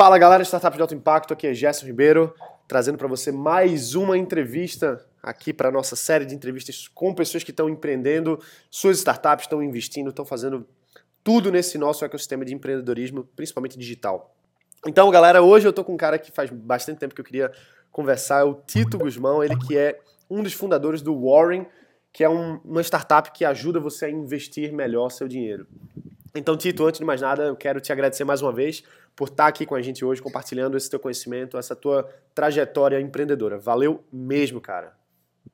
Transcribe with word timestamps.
Fala 0.00 0.16
galera, 0.16 0.42
Startup 0.42 0.74
de 0.74 0.80
Alto 0.80 0.94
Impacto, 0.94 1.34
aqui 1.34 1.46
é 1.46 1.52
Gerson 1.52 1.84
Ribeiro, 1.84 2.34
trazendo 2.66 2.96
para 2.96 3.06
você 3.06 3.30
mais 3.30 3.94
uma 3.94 4.16
entrevista 4.16 4.98
aqui 5.22 5.52
para 5.52 5.68
a 5.68 5.70
nossa 5.70 5.94
série 5.94 6.24
de 6.24 6.34
entrevistas 6.34 6.88
com 6.88 7.14
pessoas 7.14 7.44
que 7.44 7.50
estão 7.50 7.68
empreendendo, 7.68 8.40
suas 8.70 8.96
startups 8.96 9.44
estão 9.44 9.62
investindo, 9.62 10.08
estão 10.08 10.24
fazendo 10.24 10.66
tudo 11.22 11.52
nesse 11.52 11.76
nosso 11.76 12.02
ecossistema 12.02 12.46
de 12.46 12.54
empreendedorismo, 12.54 13.28
principalmente 13.36 13.78
digital. 13.78 14.34
Então, 14.86 15.10
galera, 15.10 15.42
hoje 15.42 15.66
eu 15.66 15.70
estou 15.70 15.84
com 15.84 15.92
um 15.92 15.98
cara 15.98 16.18
que 16.18 16.32
faz 16.32 16.48
bastante 16.48 16.98
tempo 16.98 17.14
que 17.14 17.20
eu 17.20 17.24
queria 17.26 17.52
conversar, 17.92 18.40
é 18.40 18.44
o 18.44 18.54
Tito 18.54 18.96
Guzmão, 18.96 19.44
ele 19.44 19.58
que 19.58 19.76
é 19.76 20.00
um 20.30 20.42
dos 20.42 20.54
fundadores 20.54 21.02
do 21.02 21.14
Warren, 21.14 21.66
que 22.10 22.24
é 22.24 22.28
um, 22.30 22.58
uma 22.64 22.80
startup 22.80 23.30
que 23.32 23.44
ajuda 23.44 23.78
você 23.78 24.06
a 24.06 24.10
investir 24.10 24.72
melhor 24.72 25.10
seu 25.10 25.28
dinheiro. 25.28 25.66
Então, 26.34 26.56
Tito, 26.56 26.86
antes 26.86 27.00
de 27.00 27.04
mais 27.04 27.20
nada, 27.20 27.44
eu 27.44 27.56
quero 27.56 27.80
te 27.80 27.92
agradecer 27.92 28.24
mais 28.24 28.40
uma 28.40 28.52
vez 28.52 28.84
por 29.16 29.28
estar 29.28 29.46
aqui 29.46 29.66
com 29.66 29.74
a 29.74 29.82
gente 29.82 30.04
hoje, 30.04 30.22
compartilhando 30.22 30.76
esse 30.76 30.88
teu 30.88 31.00
conhecimento, 31.00 31.58
essa 31.58 31.74
tua 31.74 32.08
trajetória 32.34 33.00
empreendedora. 33.00 33.58
Valeu 33.58 34.04
mesmo, 34.12 34.60
cara. 34.60 34.92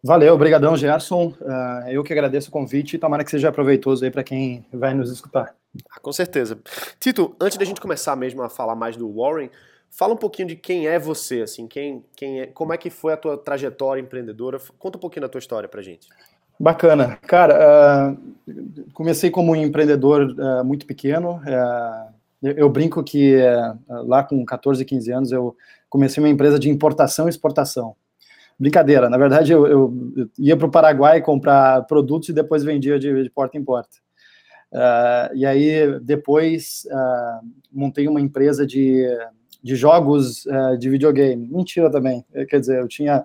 Valeu, 0.02 0.34
obrigadão, 0.34 0.77
Gerson. 0.77 1.34
Uh, 1.41 1.88
eu 1.88 2.02
que 2.04 2.12
agradeço 2.12 2.48
o 2.48 2.52
convite 2.52 2.96
e 2.96 2.98
tomara 2.98 3.24
que 3.24 3.30
seja 3.30 3.51
proveitoso 3.51 4.04
aí 4.04 4.10
para 4.10 4.23
quem 4.23 4.66
vai 4.73 4.95
nos 4.95 5.10
escutar. 5.10 5.54
Ah, 5.91 6.01
com 6.01 6.12
certeza. 6.12 6.59
Tito, 7.01 7.34
antes 7.40 7.56
da 7.56 7.65
gente 7.65 7.80
começar 7.80 8.15
mesmo 8.15 8.43
a 8.43 8.48
falar 8.48 8.74
mais 8.74 8.96
do 8.96 9.12
Warren, 9.12 9.51
fala 9.90 10.15
um 10.15 10.16
pouquinho 10.16 10.48
de 10.48 10.56
quem 10.56 10.87
é 10.87 10.98
você, 10.98 11.43
assim, 11.43 11.66
quem, 11.66 12.04
quem 12.15 12.40
é, 12.43 12.46
como 12.46 12.73
é 12.73 12.79
que 12.79 12.90
foi 12.90 13.12
a 13.12 13.16
tua 13.16 13.37
trajetória 13.38 14.01
empreendedora. 14.01 14.59
Conta 14.79 14.98
um 14.98 15.01
pouquinho 15.01 15.23
da 15.23 15.29
tua 15.29 15.38
história 15.38 15.68
pra 15.68 15.82
gente. 15.82 16.09
Bacana. 16.59 17.19
Cara, 17.27 18.15
uh, 18.15 18.91
comecei 18.95 19.30
como 19.30 19.52
um 19.52 19.56
empreendedor 19.56 20.34
uh, 20.38 20.65
muito 20.65 20.87
pequeno. 20.87 21.37
Uh, 21.37 22.16
eu 22.42 22.69
brinco 22.69 23.02
que 23.02 23.37
lá 23.88 24.23
com 24.23 24.45
14, 24.45 24.84
15 24.84 25.10
anos 25.10 25.32
eu 25.32 25.56
comecei 25.88 26.23
uma 26.23 26.29
empresa 26.29 26.59
de 26.59 26.70
importação 26.70 27.27
e 27.27 27.30
exportação. 27.30 27.96
Brincadeira, 28.59 29.10
na 29.10 29.18
verdade 29.18 29.52
eu, 29.52 29.66
eu, 29.66 30.29
ia 30.38 30.57
para 30.57 30.66
o 30.66 30.71
Paraguai 30.71 31.21
comprar 31.21 31.82
produtos 31.87 32.29
e 32.29 32.34
depois 32.34 32.62
vendia 32.62 32.99
de, 32.99 33.23
de 33.23 33.30
porta 33.30 33.57
em 33.57 33.65
porta. 33.65 33.96
e 35.34 35.45
aí 35.45 35.99
depois 36.01 36.87
montei 37.73 38.07
uma 38.07 38.21
empresa 38.21 38.66
de, 38.66 39.09
de 39.62 39.74
jogos 39.74 40.46
de 40.79 40.90
videogame. 40.90 41.49
Mentira 41.49 41.90
também, 41.90 42.24
quer 42.49 42.60
dizer, 42.60 42.80
eu 42.80 42.87
tinha 42.87 43.24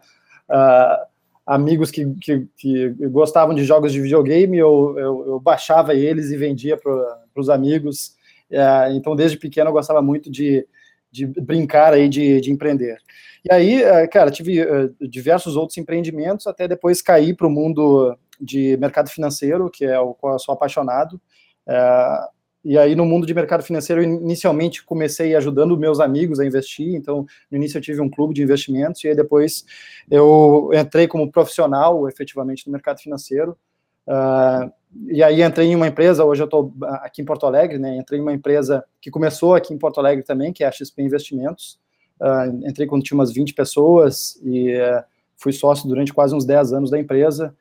amigos 1.46 1.92
que, 1.92 2.06
que, 2.22 2.48
que, 2.56 2.90
gostavam 3.10 3.54
de 3.54 3.64
jogos 3.64 3.92
de 3.92 4.02
videogame, 4.02 4.58
eu, 4.58 4.96
eu, 4.98 5.28
eu 5.28 5.40
baixava 5.40 5.94
eles 5.94 6.32
e 6.32 6.38
vendia 6.38 6.78
para 6.78 7.18
os 7.36 7.50
amigos. 7.50 8.16
É, 8.50 8.92
então, 8.94 9.16
desde 9.16 9.38
pequeno, 9.38 9.70
eu 9.70 9.74
gostava 9.74 10.02
muito 10.02 10.30
de, 10.30 10.68
de 11.12 11.26
brincar 11.26 11.94
aí, 11.94 12.08
de, 12.08 12.42
de 12.42 12.52
empreender. 12.52 12.98
E 13.44 13.54
aí, 13.54 13.82
é, 13.82 14.08
cara, 14.08 14.30
tive 14.30 14.60
é, 14.60 14.90
diversos 15.02 15.56
outros 15.56 15.78
empreendimentos, 15.78 16.46
até 16.48 16.68
depois 16.68 17.02
cair 17.02 17.36
para 17.36 17.48
o 17.48 17.52
mundo 17.52 18.16
de 18.40 18.78
mercado 18.78 19.10
financeiro, 19.10 19.70
que 19.70 19.86
é 19.86 20.00
o 20.00 20.14
qual 20.14 20.34
eu 20.34 20.40
sou 20.40 20.54
apaixonado. 20.54 21.20
É, 21.68 22.20
e 22.64 22.78
aí, 22.78 22.96
no 22.96 23.06
mundo 23.06 23.26
de 23.26 23.34
mercado 23.34 23.64
financeiro, 23.64 24.04
inicialmente 24.04 24.84
comecei 24.84 25.36
ajudando 25.36 25.78
meus 25.78 26.00
amigos 26.00 26.40
a 26.40 26.46
investir. 26.46 26.94
Então, 26.94 27.26
no 27.50 27.58
início 27.58 27.80
eu 27.80 27.82
tive 27.82 28.02
um 28.02 28.10
clube 28.10 28.36
de 28.36 28.44
investimentos, 28.44 29.04
e 29.04 29.08
aí 29.08 29.16
depois 29.16 29.66
eu 30.10 30.70
entrei 30.74 31.08
como 31.08 31.32
profissional, 31.32 32.08
efetivamente, 32.08 32.68
no 32.68 32.72
mercado 32.72 33.00
financeiro. 33.00 33.58
Uh, 34.08 34.72
e 35.08 35.24
aí 35.24 35.42
entrei 35.42 35.68
em 35.68 35.76
uma 35.76 35.88
empresa, 35.88 36.24
hoje 36.24 36.44
eu 36.44 36.46
estou 36.46 36.72
aqui 36.84 37.22
em 37.22 37.26
Porto 37.26 37.48
Alegre, 37.48 37.80
né? 37.80 37.98
Entrei 37.98 38.20
em 38.20 38.22
uma 38.22 38.34
empresa 38.34 38.84
que 39.00 39.10
começou 39.10 39.56
aqui 39.56 39.74
em 39.74 39.78
Porto 39.78 40.00
Alegre 40.00 40.24
também, 40.24 40.54
que 40.54 40.64
é 40.64 40.68
a 40.68 40.72
XP 40.72 41.02
Investimentos. 41.02 41.80
Uh, 42.20 42.68
entrei 42.68 42.86
quando 42.86 43.02
tinha 43.02 43.18
umas 43.18 43.32
20 43.32 43.56
pessoas 43.56 44.40
e 44.44 44.76
uh, 44.76 45.04
fui 45.36 45.52
sócio 45.52 45.88
durante 45.88 46.14
quase 46.14 46.36
uns 46.36 46.46
10 46.46 46.74
anos 46.74 46.92
da 46.92 47.00
empresa. 47.00 47.56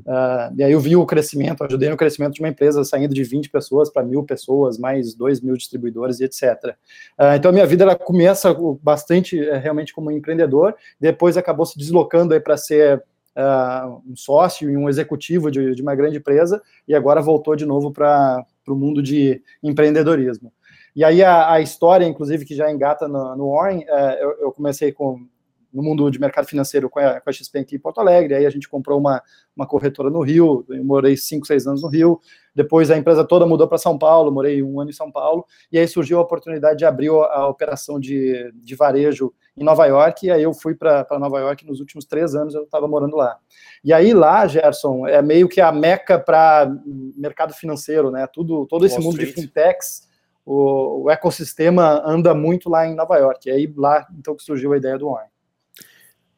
Uh, 0.00 0.52
e 0.56 0.62
aí 0.62 0.72
eu 0.72 0.80
vi 0.80 0.94
o 0.94 1.06
crescimento, 1.06 1.64
ajudei 1.64 1.88
no 1.88 1.96
crescimento 1.96 2.34
de 2.34 2.40
uma 2.40 2.48
empresa 2.48 2.84
saindo 2.84 3.14
de 3.14 3.24
20 3.24 3.48
pessoas 3.48 3.90
para 3.90 4.04
mil 4.04 4.22
pessoas, 4.22 4.78
mais 4.78 5.14
2 5.14 5.40
mil 5.40 5.56
distribuidores 5.56 6.20
e 6.20 6.24
etc. 6.24 6.42
Uh, 6.42 6.74
ah, 7.16 7.36
então 7.36 7.48
a 7.48 7.52
minha 7.52 7.66
vida 7.66 7.84
ela 7.84 7.96
começa 7.96 8.54
bastante 8.82 9.40
uh, 9.40 9.58
realmente 9.58 9.94
como 9.94 10.10
empreendedor, 10.10 10.74
depois 11.00 11.36
acabou 11.36 11.64
se 11.64 11.78
deslocando 11.78 12.38
para 12.42 12.56
ser 12.56 13.02
ah, 13.34 13.98
um 14.06 14.16
sócio 14.16 14.70
e 14.70 14.76
um 14.76 14.88
executivo 14.88 15.50
de, 15.50 15.74
de, 15.74 15.82
uma 15.82 15.94
grande 15.94 16.18
empresa, 16.18 16.62
e 16.88 16.94
agora 16.94 17.20
voltou 17.20 17.54
de 17.54 17.66
novo 17.66 17.92
para 17.92 18.44
o 18.66 18.74
mundo 18.74 19.02
de 19.02 19.42
empreendedorismo. 19.62 20.50
E 20.94 21.04
aí 21.04 21.22
a, 21.22 21.52
a, 21.52 21.60
história, 21.60 22.06
inclusive, 22.06 22.46
que 22.46 22.54
já 22.54 22.72
engata 22.72 23.06
no, 23.06 23.36
no 23.36 23.50
Warren, 23.50 23.84
eh, 23.86 24.18
eu, 24.22 24.30
eu 24.40 24.52
comecei 24.52 24.90
com 24.90 25.28
no 25.76 25.82
mundo 25.82 26.10
de 26.10 26.18
mercado 26.18 26.46
financeiro 26.46 26.88
com 26.88 26.98
a, 26.98 27.20
com 27.20 27.28
a 27.28 27.32
XP 27.32 27.58
aqui 27.58 27.76
em 27.76 27.78
Porto 27.78 28.00
Alegre, 28.00 28.34
aí 28.34 28.46
a 28.46 28.50
gente 28.50 28.66
comprou 28.66 28.98
uma, 28.98 29.22
uma 29.54 29.66
corretora 29.66 30.08
no 30.08 30.22
Rio, 30.22 30.64
eu 30.70 30.82
morei 30.82 31.18
5, 31.18 31.46
6 31.46 31.66
anos 31.66 31.82
no 31.82 31.88
Rio, 31.88 32.18
depois 32.54 32.90
a 32.90 32.96
empresa 32.96 33.22
toda 33.22 33.44
mudou 33.44 33.68
para 33.68 33.76
São 33.76 33.98
Paulo, 33.98 34.32
morei 34.32 34.62
um 34.62 34.80
ano 34.80 34.88
em 34.88 34.94
São 34.94 35.12
Paulo, 35.12 35.44
e 35.70 35.78
aí 35.78 35.86
surgiu 35.86 36.18
a 36.18 36.22
oportunidade 36.22 36.78
de 36.78 36.86
abrir 36.86 37.10
a, 37.10 37.46
operação 37.46 38.00
de, 38.00 38.50
de 38.54 38.74
varejo 38.74 39.34
em 39.54 39.62
Nova 39.62 39.84
York, 39.84 40.26
e 40.26 40.30
aí 40.30 40.42
eu 40.42 40.54
fui 40.54 40.74
para 40.74 41.06
Nova 41.18 41.40
York 41.40 41.66
nos 41.66 41.78
últimos 41.78 42.06
três 42.06 42.34
anos, 42.34 42.54
eu 42.54 42.62
estava 42.62 42.88
morando 42.88 43.14
lá. 43.14 43.36
E 43.84 43.92
aí 43.92 44.14
lá, 44.14 44.46
Gerson, 44.46 45.06
é 45.06 45.20
meio 45.20 45.46
que 45.46 45.60
a 45.60 45.70
meca 45.70 46.18
para 46.18 46.74
mercado 47.14 47.52
financeiro, 47.52 48.10
né? 48.10 48.26
Tudo, 48.26 48.66
todo 48.66 48.86
esse 48.86 48.94
Wall 48.94 49.04
mundo 49.04 49.20
Street. 49.20 49.34
de 49.34 49.42
fintechs, 49.42 50.06
o, 50.46 51.02
o, 51.02 51.10
ecossistema 51.10 52.02
anda 52.06 52.32
muito 52.32 52.70
lá 52.70 52.86
em 52.86 52.94
Nova 52.94 53.18
York. 53.18 53.46
E 53.46 53.52
aí 53.52 53.74
lá, 53.76 54.06
então, 54.16 54.34
que 54.34 54.42
surgiu 54.42 54.72
a 54.72 54.76
ideia 54.76 54.96
do 54.96 55.10
Warren. 55.10 55.35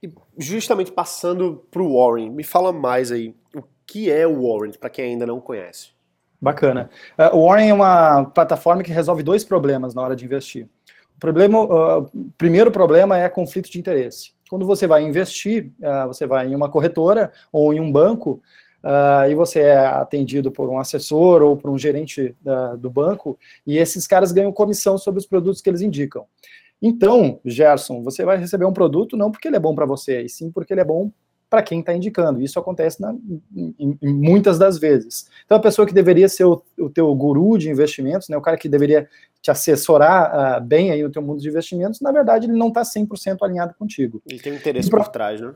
E 0.03 0.13
justamente 0.39 0.93
passando 0.93 1.65
para 1.71 1.83
o 1.83 1.95
Warren, 1.95 2.31
me 2.31 2.45
fala 2.45 2.73
mais 2.73 3.11
aí, 3.11 3.35
o 3.55 3.63
que 3.87 4.11
é 4.11 4.27
o 4.27 4.43
Warren, 4.43 4.73
para 4.79 4.91
quem 4.91 5.13
ainda 5.13 5.27
não 5.27 5.41
conhece? 5.41 5.91
Bacana. 6.41 6.89
Uh, 7.19 7.37
o 7.37 7.47
Warren 7.47 7.71
é 7.71 7.75
uma 7.75 8.25
plataforma 8.27 8.83
que 8.83 8.93
resolve 8.93 9.23
dois 9.23 9.43
problemas 9.45 9.95
na 9.95 10.03
hora 10.03 10.15
de 10.15 10.25
investir. 10.25 10.69
O 11.17 11.19
problema, 11.19 11.59
primeiro 12.37 12.71
problema 12.71 13.19
é 13.19 13.29
conflito 13.29 13.69
de 13.69 13.79
interesse. 13.79 14.33
Quando 14.49 14.65
você 14.65 14.87
vai 14.87 15.03
investir, 15.03 15.73
uh, 15.81 16.07
você 16.07 16.27
vai 16.27 16.47
em 16.47 16.55
uma 16.55 16.71
corretora 16.71 17.33
ou 17.53 17.75
em 17.75 17.81
um 17.81 17.91
banco, 17.91 18.41
Uh, 18.81 19.29
e 19.29 19.35
você 19.35 19.61
é 19.61 19.77
atendido 19.77 20.53
por 20.53 20.69
um 20.69 20.79
assessor 20.79 21.43
ou 21.43 21.57
por 21.57 21.69
um 21.69 21.77
gerente 21.77 22.37
uh, 22.45 22.77
do 22.77 22.89
banco, 22.89 23.37
e 23.67 23.77
esses 23.77 24.07
caras 24.07 24.31
ganham 24.31 24.53
comissão 24.53 24.97
sobre 24.97 25.19
os 25.19 25.27
produtos 25.27 25.61
que 25.61 25.69
eles 25.69 25.81
indicam. 25.81 26.27
Então, 26.81 27.41
Gerson, 27.45 28.03
você 28.03 28.25
vai 28.25 28.37
receber 28.37 28.65
um 28.65 28.73
produto 28.73 29.17
não 29.17 29.31
porque 29.31 29.49
ele 29.49 29.57
é 29.57 29.61
bom 29.61 29.75
para 29.75 29.87
você, 29.87 30.23
e 30.23 30.29
sim 30.29 30.51
porque 30.51 30.73
ele 30.73 30.81
é 30.81 30.85
bom 30.85 31.11
para 31.51 31.63
quem 31.63 31.81
está 31.81 31.95
indicando. 31.95 32.43
Isso 32.43 32.59
acontece 32.59 33.01
na, 33.01 33.15
em, 33.57 33.99
em, 34.03 34.15
muitas 34.15 34.59
das 34.59 34.79
vezes. 34.79 35.29
Então, 35.45 35.57
a 35.57 35.61
pessoa 35.61 35.87
que 35.87 35.95
deveria 35.95 36.29
ser 36.29 36.45
o, 36.45 36.63
o 36.79 36.91
teu 36.91 37.13
guru 37.15 37.57
de 37.57 37.71
investimentos, 37.71 38.29
né, 38.29 38.37
o 38.37 38.43
cara 38.43 38.57
que 38.57 38.69
deveria 38.69 39.09
te 39.41 39.51
assessorar 39.51 40.61
uh, 40.61 40.65
bem 40.65 40.91
aí 40.91 41.03
no 41.03 41.11
teu 41.11 41.23
mundo 41.23 41.41
de 41.41 41.49
investimentos, 41.49 42.01
na 42.01 42.13
verdade, 42.13 42.47
ele 42.47 42.57
não 42.57 42.69
está 42.69 42.83
100% 42.83 43.39
alinhado 43.43 43.75
contigo. 43.79 44.23
Ele 44.27 44.39
tem 44.39 44.53
um 44.53 44.57
interesse 44.57 44.91
por 44.91 45.09
trás, 45.09 45.41
né? 45.41 45.55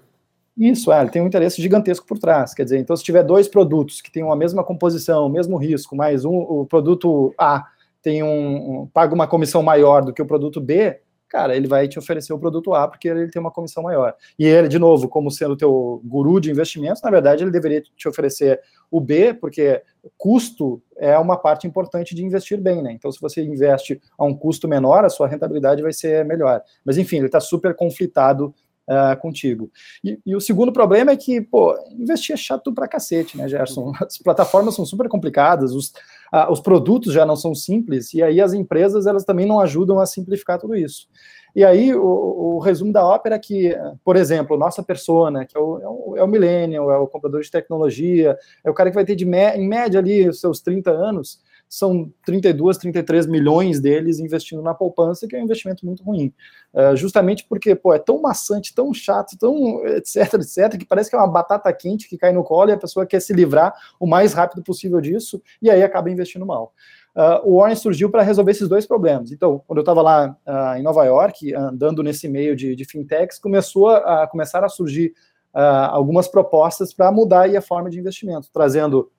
Isso, 0.57 0.93
é, 0.93 1.01
ele 1.01 1.11
tem 1.11 1.23
um 1.23 1.27
interesse 1.27 1.63
gigantesco 1.63 2.07
por 2.07 2.19
trás. 2.19 2.53
Quer 2.53 2.65
dizer, 2.65 2.79
então, 2.79 2.95
se 2.95 3.03
tiver 3.03 3.23
dois 3.23 3.49
produtos 3.49 4.01
que 4.01 4.11
têm 4.11 4.23
a 4.31 4.37
mesma 4.37 4.63
composição, 4.63 5.27
o 5.27 5.31
mesmo 5.31 5.57
risco, 5.57 5.97
mais 5.97 6.25
um, 6.25 6.35
o 6.35 6.67
produto 6.67 7.35
A 7.39 7.65
tem 8.03 8.23
um, 8.23 8.83
um 8.83 8.87
paga 8.87 9.15
uma 9.15 9.27
comissão 9.27 9.63
maior 9.63 10.05
do 10.05 10.13
que 10.13 10.21
o 10.21 10.27
produto 10.27 10.61
B, 10.61 11.01
cara, 11.33 11.57
ele 11.57 11.67
vai 11.67 11.89
te 11.89 11.99
oferecer 11.99 12.31
o 12.35 12.39
produto 12.39 12.75
A 12.75 12.87
porque 12.87 13.09
ele 13.09 13.31
tem 13.31 13.41
uma 13.41 13.51
comissão 13.51 13.83
maior. 13.83 14.15
E 14.39 14.45
ele, 14.45 14.69
de 14.69 14.79
novo, 14.79 15.09
como 15.09 15.31
sendo 15.31 15.55
o 15.55 15.57
teu 15.57 16.03
guru 16.05 16.39
de 16.39 16.51
investimentos, 16.51 17.01
na 17.01 17.11
verdade, 17.11 17.43
ele 17.43 17.51
deveria 17.51 17.81
te 17.81 18.07
oferecer 18.07 18.61
o 18.91 19.01
B, 19.01 19.33
porque 19.33 19.83
custo 20.19 20.83
é 20.99 21.19
uma 21.19 21.39
parte 21.39 21.67
importante 21.67 22.15
de 22.15 22.23
investir 22.23 22.61
bem, 22.61 22.83
né? 22.83 22.93
Então, 22.93 23.11
se 23.11 23.19
você 23.19 23.43
investe 23.43 23.99
a 24.19 24.27
um 24.27 24.35
custo 24.35 24.69
menor, 24.69 25.07
a 25.07 25.09
sua 25.09 25.27
rentabilidade 25.27 25.81
vai 25.81 25.95
ser 25.95 26.23
melhor. 26.27 26.61
Mas, 26.85 26.99
enfim, 26.99 27.17
ele 27.17 27.27
está 27.27 27.41
super 27.41 27.75
conflitado 27.75 28.55
Uh, 28.83 29.17
contigo. 29.21 29.71
E, 30.03 30.19
e, 30.27 30.35
o 30.35 30.41
segundo 30.41 30.73
problema 30.73 31.13
é 31.13 31.17
que, 31.17 31.41
pô, 31.41 31.73
investir 31.93 32.35
é 32.35 32.37
chato 32.37 32.75
pra 32.75 32.89
cacete, 32.89 33.39
né, 33.39 33.49
Gerson? 33.49 33.93
As 34.03 34.19
plataformas 34.19 34.75
são 34.75 34.85
super 34.85 35.09
complicadas, 35.09 35.73
os, 35.73 35.93
uh, 36.33 36.51
os 36.51 36.61
produtos 36.61 37.13
já 37.13 37.27
não 37.27 37.37
são 37.37 37.55
simples, 37.55 38.15
e 38.15 38.23
aí 38.23 38.41
as 38.41 38.53
empresas, 38.53 39.07
elas 39.07 39.25
também 39.25 39.47
não 39.47 39.61
ajudam 39.61 40.01
a 40.01 40.07
simplificar 40.07 40.59
tudo 40.59 40.75
isso. 40.75 41.07
E 41.55 41.63
aí, 41.65 41.95
o, 41.95 42.03
o 42.03 42.59
resumo 42.61 42.93
da 42.93 43.07
ópera 43.07 43.37
é 43.37 43.39
que, 43.39 43.77
por 44.03 44.17
exemplo, 44.17 44.57
nossa 44.57 44.83
persona, 44.83 45.45
que 45.45 45.57
é 45.57 45.61
o, 45.61 45.79
é 45.81 45.89
o, 45.89 46.17
é 46.17 46.25
o 46.25 46.27
millennial, 46.27 46.91
é 46.91 46.97
o 46.97 47.07
comprador 47.07 47.43
de 47.43 47.51
tecnologia, 47.51 48.39
é 48.65 48.71
o 48.71 48.75
cara 48.75 48.91
que 48.91 48.95
vai 48.95 49.05
ter, 49.05 49.15
de 49.15 49.25
em 49.25 49.69
média, 49.69 50.01
ali, 50.01 50.29
os 50.29 50.41
seus 50.41 50.61
30 50.61 50.91
anos, 50.91 51.41
são 51.73 52.13
32, 52.27 52.77
33 52.77 53.27
milhões 53.27 53.81
deles 53.81 54.19
investindo 54.19 54.61
na 54.61 54.75
poupança, 54.75 55.27
que 55.27 55.35
é 55.35 55.39
um 55.39 55.45
investimento 55.45 55.87
muito 55.87 56.03
ruim. 56.03 56.31
Uh, 56.75 56.95
justamente 56.95 57.47
porque, 57.49 57.75
pô, 57.75 57.95
é 57.95 57.99
tão 57.99 58.21
maçante, 58.21 58.75
tão 58.75 58.93
chato, 58.93 59.39
tão 59.39 59.83
etc, 59.87 60.35
etc, 60.35 60.79
que 60.79 60.85
parece 60.85 61.09
que 61.09 61.17
é 61.17 61.19
uma 61.19 61.27
batata 61.27 61.73
quente 61.73 62.11
que 62.11 62.19
cai 62.19 62.31
no 62.31 62.45
colo 62.45 62.69
e 62.69 62.75
a 62.75 62.77
pessoa 62.77 63.07
quer 63.07 63.21
se 63.21 63.33
livrar 63.33 63.73
o 63.99 64.07
mais 64.07 64.35
rápido 64.35 64.63
possível 64.63 65.01
disso, 65.01 65.43
e 65.63 65.71
aí 65.71 65.83
acaba 65.83 66.11
investindo 66.11 66.45
mal. 66.45 66.75
Uh, 67.17 67.41
o 67.49 67.59
Warren 67.59 67.77
surgiu 67.77 68.11
para 68.11 68.23
resolver 68.23 68.51
esses 68.51 68.69
dois 68.69 68.85
problemas. 68.85 69.33
Então, 69.33 69.63
quando 69.67 69.79
eu 69.79 69.83
estava 69.83 70.03
lá 70.03 70.37
uh, 70.47 70.79
em 70.79 70.83
Nova 70.83 71.05
York, 71.05 71.55
andando 71.55 72.03
nesse 72.03 72.29
meio 72.29 72.55
de, 72.55 72.77
de 72.77 72.85
fintechs, 72.85 73.39
começou 73.39 73.89
a, 73.89 74.25
a 74.25 74.27
começar 74.27 74.63
a 74.63 74.69
surgir 74.69 75.15
uh, 75.55 75.89
algumas 75.91 76.29
propostas 76.29 76.93
para 76.93 77.11
mudar 77.13 77.49
a 77.49 77.63
forma 77.63 77.89
de 77.89 77.99
investimento, 77.99 78.49
trazendo 78.53 79.11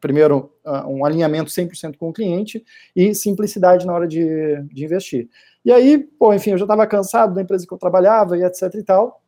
primeiro 0.00 0.52
um 0.88 1.04
alinhamento 1.04 1.50
100% 1.50 1.96
com 1.96 2.10
o 2.10 2.12
cliente 2.12 2.64
e 2.94 3.14
simplicidade 3.14 3.86
na 3.86 3.92
hora 3.92 4.06
de, 4.06 4.62
de 4.72 4.84
investir. 4.84 5.28
E 5.64 5.72
aí, 5.72 5.98
pô, 5.98 6.32
enfim, 6.34 6.50
eu 6.50 6.58
já 6.58 6.64
estava 6.64 6.86
cansado 6.86 7.34
da 7.34 7.42
empresa 7.42 7.66
que 7.66 7.72
eu 7.72 7.78
trabalhava 7.78 8.36
e 8.36 8.44
etc 8.44 8.74
e 8.74 8.82
tal, 8.82 9.22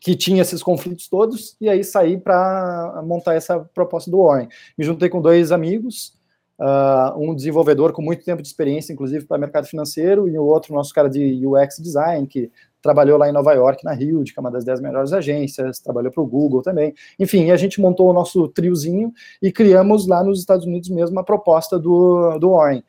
que 0.00 0.16
tinha 0.16 0.42
esses 0.42 0.62
conflitos 0.62 1.08
todos, 1.08 1.56
e 1.60 1.68
aí 1.68 1.84
saí 1.84 2.18
para 2.18 3.02
montar 3.06 3.34
essa 3.34 3.60
proposta 3.60 4.10
do 4.10 4.22
Warren. 4.22 4.48
Me 4.76 4.84
juntei 4.84 5.08
com 5.08 5.20
dois 5.20 5.52
amigos, 5.52 6.18
uh, 6.58 7.16
um 7.16 7.34
desenvolvedor 7.34 7.92
com 7.92 8.02
muito 8.02 8.24
tempo 8.24 8.42
de 8.42 8.48
experiência, 8.48 8.92
inclusive 8.92 9.24
para 9.24 9.38
mercado 9.38 9.68
financeiro, 9.68 10.28
e 10.28 10.36
o 10.36 10.44
outro, 10.44 10.74
nosso 10.74 10.92
cara 10.92 11.08
de 11.08 11.46
UX 11.46 11.78
design, 11.78 12.26
que 12.26 12.50
trabalhou 12.82 13.16
lá 13.16 13.28
em 13.28 13.32
Nova 13.32 13.52
York, 13.52 13.84
na 13.84 13.92
Rio, 13.92 14.24
que 14.24 14.32
é 14.36 14.40
uma 14.40 14.50
das 14.50 14.64
dez 14.64 14.80
melhores 14.80 15.12
agências, 15.12 15.78
trabalhou 15.78 16.10
para 16.10 16.22
o 16.22 16.26
Google 16.26 16.62
também. 16.62 16.92
Enfim, 17.18 17.50
a 17.50 17.56
gente 17.56 17.80
montou 17.80 18.10
o 18.10 18.12
nosso 18.12 18.48
triozinho 18.48 19.12
e 19.40 19.52
criamos 19.52 20.06
lá 20.06 20.22
nos 20.22 20.40
Estados 20.40 20.66
Unidos 20.66 20.90
mesmo 20.90 21.18
a 21.18 21.24
proposta 21.24 21.78
do, 21.78 22.38
do 22.38 22.50
Warren, 22.50 22.82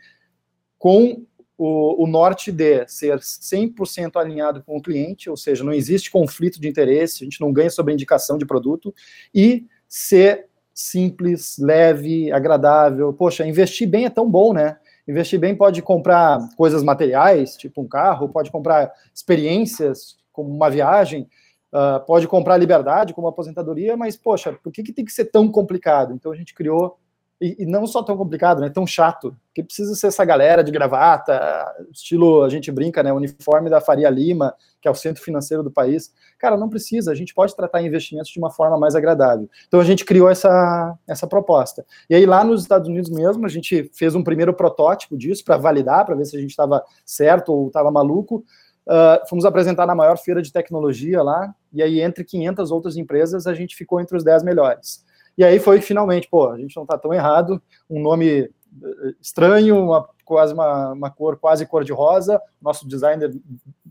com 0.77 1.23
o, 1.57 2.03
o, 2.03 2.07
norte 2.07 2.51
de 2.51 2.85
ser 2.87 3.19
100% 3.19 4.15
alinhado 4.15 4.63
com 4.63 4.75
o 4.75 4.81
cliente, 4.81 5.29
ou 5.29 5.37
seja, 5.37 5.63
não 5.63 5.71
existe 5.71 6.11
conflito 6.11 6.59
de 6.59 6.67
interesse, 6.67 7.23
a 7.23 7.25
gente 7.25 7.39
não 7.39 7.53
ganha 7.53 7.69
sobre 7.69 7.93
indicação 7.93 8.37
de 8.37 8.45
produto, 8.45 8.93
e 9.33 9.65
ser 9.87 10.47
simples, 10.73 11.57
leve, 11.59 12.31
agradável. 12.31 13.13
Poxa, 13.13 13.45
investir 13.45 13.87
bem 13.87 14.05
é 14.05 14.09
tão 14.09 14.29
bom, 14.29 14.53
né? 14.53 14.77
Investir 15.07 15.39
bem 15.39 15.55
pode 15.55 15.81
comprar 15.81 16.39
coisas 16.55 16.81
materiais, 16.81 17.57
tipo 17.57 17.81
um 17.81 17.87
carro, 17.87 18.29
pode 18.29 18.49
comprar 18.49 18.91
experiências, 19.13 20.17
como 20.31 20.49
uma 20.49 20.69
viagem, 20.69 21.29
uh, 21.73 22.03
pode 22.05 22.27
comprar 22.27 22.57
liberdade, 22.57 23.13
como 23.13 23.27
aposentadoria, 23.27 23.97
mas, 23.97 24.15
poxa, 24.15 24.53
por 24.53 24.71
que, 24.71 24.81
que 24.81 24.93
tem 24.93 25.03
que 25.05 25.11
ser 25.11 25.25
tão 25.25 25.49
complicado? 25.51 26.13
Então 26.13 26.31
a 26.31 26.35
gente 26.35 26.53
criou 26.53 26.97
e, 27.43 27.63
e, 27.63 27.65
não 27.65 27.85
só 27.85 28.01
tão 28.01 28.15
complicado, 28.15 28.61
né? 28.61 28.69
Tão 28.69 28.87
chato. 28.87 29.35
Que 29.53 29.61
precisa 29.61 29.93
ser 29.95 30.07
essa 30.07 30.23
galera 30.23 30.63
de 30.63 30.71
gravata, 30.71 31.65
estilo, 31.91 32.41
a 32.41 32.47
gente 32.47 32.71
brinca, 32.71 33.03
né? 33.03 33.11
Uniforme 33.11 33.69
da 33.69 33.81
Faria 33.81 34.09
Lima, 34.09 34.55
que 34.81 34.87
é 34.87 34.91
o 34.91 34.95
centro 34.95 35.21
financeiro 35.21 35.61
do 35.61 35.69
país. 35.69 36.13
Cara, 36.39 36.55
não 36.55 36.69
precisa. 36.69 37.11
A 37.11 37.15
gente 37.15 37.33
pode 37.33 37.53
tratar 37.53 37.81
investimentos 37.81 38.31
de 38.31 38.39
uma 38.39 38.49
forma 38.49 38.79
mais 38.79 38.95
agradável. 38.95 39.49
Então 39.67 39.81
a 39.81 39.83
gente 39.83 40.05
criou 40.05 40.29
essa, 40.29 40.97
essa 41.05 41.27
proposta. 41.27 41.85
E 42.09 42.15
aí 42.15 42.25
lá 42.25 42.45
nos 42.45 42.61
Estados 42.61 42.87
Unidos 42.87 43.09
mesmo, 43.09 43.45
a 43.45 43.49
gente 43.49 43.91
fez 43.93 44.15
um 44.15 44.23
primeiro 44.23 44.53
protótipo 44.53 45.17
disso 45.17 45.43
para 45.43 45.57
validar, 45.57 46.05
para 46.05 46.15
ver 46.15 46.23
se 46.23 46.37
a 46.37 46.39
gente 46.39 46.51
estava 46.51 46.81
certo 47.05 47.51
ou 47.51 47.67
estava 47.67 47.91
maluco. 47.91 48.45
Uh, 48.87 49.27
fomos 49.27 49.43
apresentar 49.43 49.85
na 49.85 49.95
maior 49.95 50.17
feira 50.17 50.41
de 50.41 50.51
tecnologia 50.51 51.21
lá, 51.21 51.53
e 51.73 51.81
aí 51.81 52.01
entre 52.01 52.23
500 52.23 52.71
outras 52.71 52.95
empresas 52.97 53.47
a 53.47 53.53
gente 53.53 53.75
ficou 53.75 53.99
entre 53.99 54.15
os 54.15 54.23
10 54.23 54.43
melhores. 54.43 55.03
E 55.37 55.43
aí 55.43 55.59
foi 55.59 55.81
finalmente, 55.81 56.27
pô, 56.29 56.49
a 56.49 56.57
gente 56.57 56.75
não 56.75 56.83
está 56.83 56.97
tão 56.97 57.13
errado, 57.13 57.61
um 57.89 58.01
nome 58.01 58.41
eh, 58.41 59.13
estranho, 59.21 59.77
uma, 59.77 60.07
quase 60.23 60.53
uma, 60.53 60.91
uma 60.91 61.09
cor 61.09 61.37
quase 61.37 61.65
cor 61.65 61.83
de 61.83 61.91
rosa. 61.91 62.41
Nosso 62.61 62.87
designer 62.87 63.31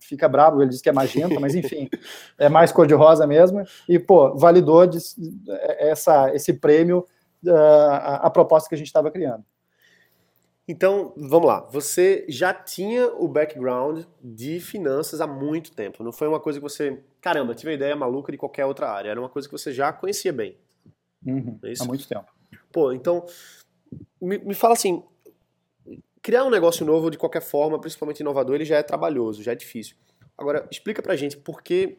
fica 0.01 0.29
bravo, 0.29 0.63
ele 0.63 0.71
diz 0.71 0.81
que 0.81 0.89
é 0.89 0.93
magenta, 0.93 1.39
mas 1.41 1.55
enfim, 1.55 1.89
é 2.39 2.49
mais 2.49 2.73
cor 2.73 2.87
de 2.87 2.95
rosa 2.95 3.27
mesmo. 3.27 3.65
E 3.89 3.99
pô, 3.99 4.37
validou 4.37 4.85
eh, 4.85 5.91
essa, 5.91 6.35
esse 6.35 6.53
prêmio 6.55 7.07
uh, 7.45 7.51
a, 7.51 8.15
a 8.27 8.31
proposta 8.31 8.69
que 8.69 8.75
a 8.75 8.79
gente 8.79 8.87
estava 8.87 9.11
criando. 9.11 9.45
Então, 10.67 11.13
vamos 11.17 11.49
lá. 11.49 11.61
Você 11.73 12.25
já 12.29 12.55
tinha 12.55 13.09
o 13.09 13.27
background 13.27 14.05
de 14.23 14.61
finanças 14.61 15.21
há 15.21 15.27
muito 15.27 15.73
tempo. 15.73 16.05
Não 16.05 16.13
foi 16.13 16.29
uma 16.29 16.39
coisa 16.39 16.61
que 16.61 16.63
você, 16.63 17.03
caramba, 17.21 17.55
tive 17.55 17.73
a 17.73 17.75
ideia 17.75 17.97
maluca 17.97 18.31
de 18.31 18.39
qualquer 18.39 18.65
outra 18.65 18.89
área. 18.89 19.11
Era 19.11 19.21
uma 19.21 19.29
coisa 19.29 19.49
que 19.49 19.53
você 19.53 19.73
já 19.73 19.93
conhecia 19.93 20.33
bem. 20.33 20.57
Uhum, 21.27 21.59
é 21.65 21.73
há 21.81 21.85
muito 21.85 22.07
tempo. 22.07 22.27
Pô, 22.73 22.93
então, 22.93 23.25
me, 24.21 24.39
me 24.39 24.55
fala 24.55 24.75
assim, 24.75 25.03
criar 26.23 26.45
um 26.45 26.51
negócio 26.51 26.87
novo 26.87 27.11
de 27.11 27.19
qualquer 27.19 27.43
forma, 27.43 27.81
principalmente 27.81 28.21
inovador, 28.21 28.55
ele 28.55 28.65
já 28.65 28.77
é 28.77 28.83
trabalhoso, 28.83 29.43
já 29.43 29.53
é 29.53 29.55
difícil. 29.55 29.97
Agora, 30.37 30.67
explica 30.71 31.03
pra 31.03 31.17
gente 31.17 31.37
por 31.37 31.63
que 31.63 31.99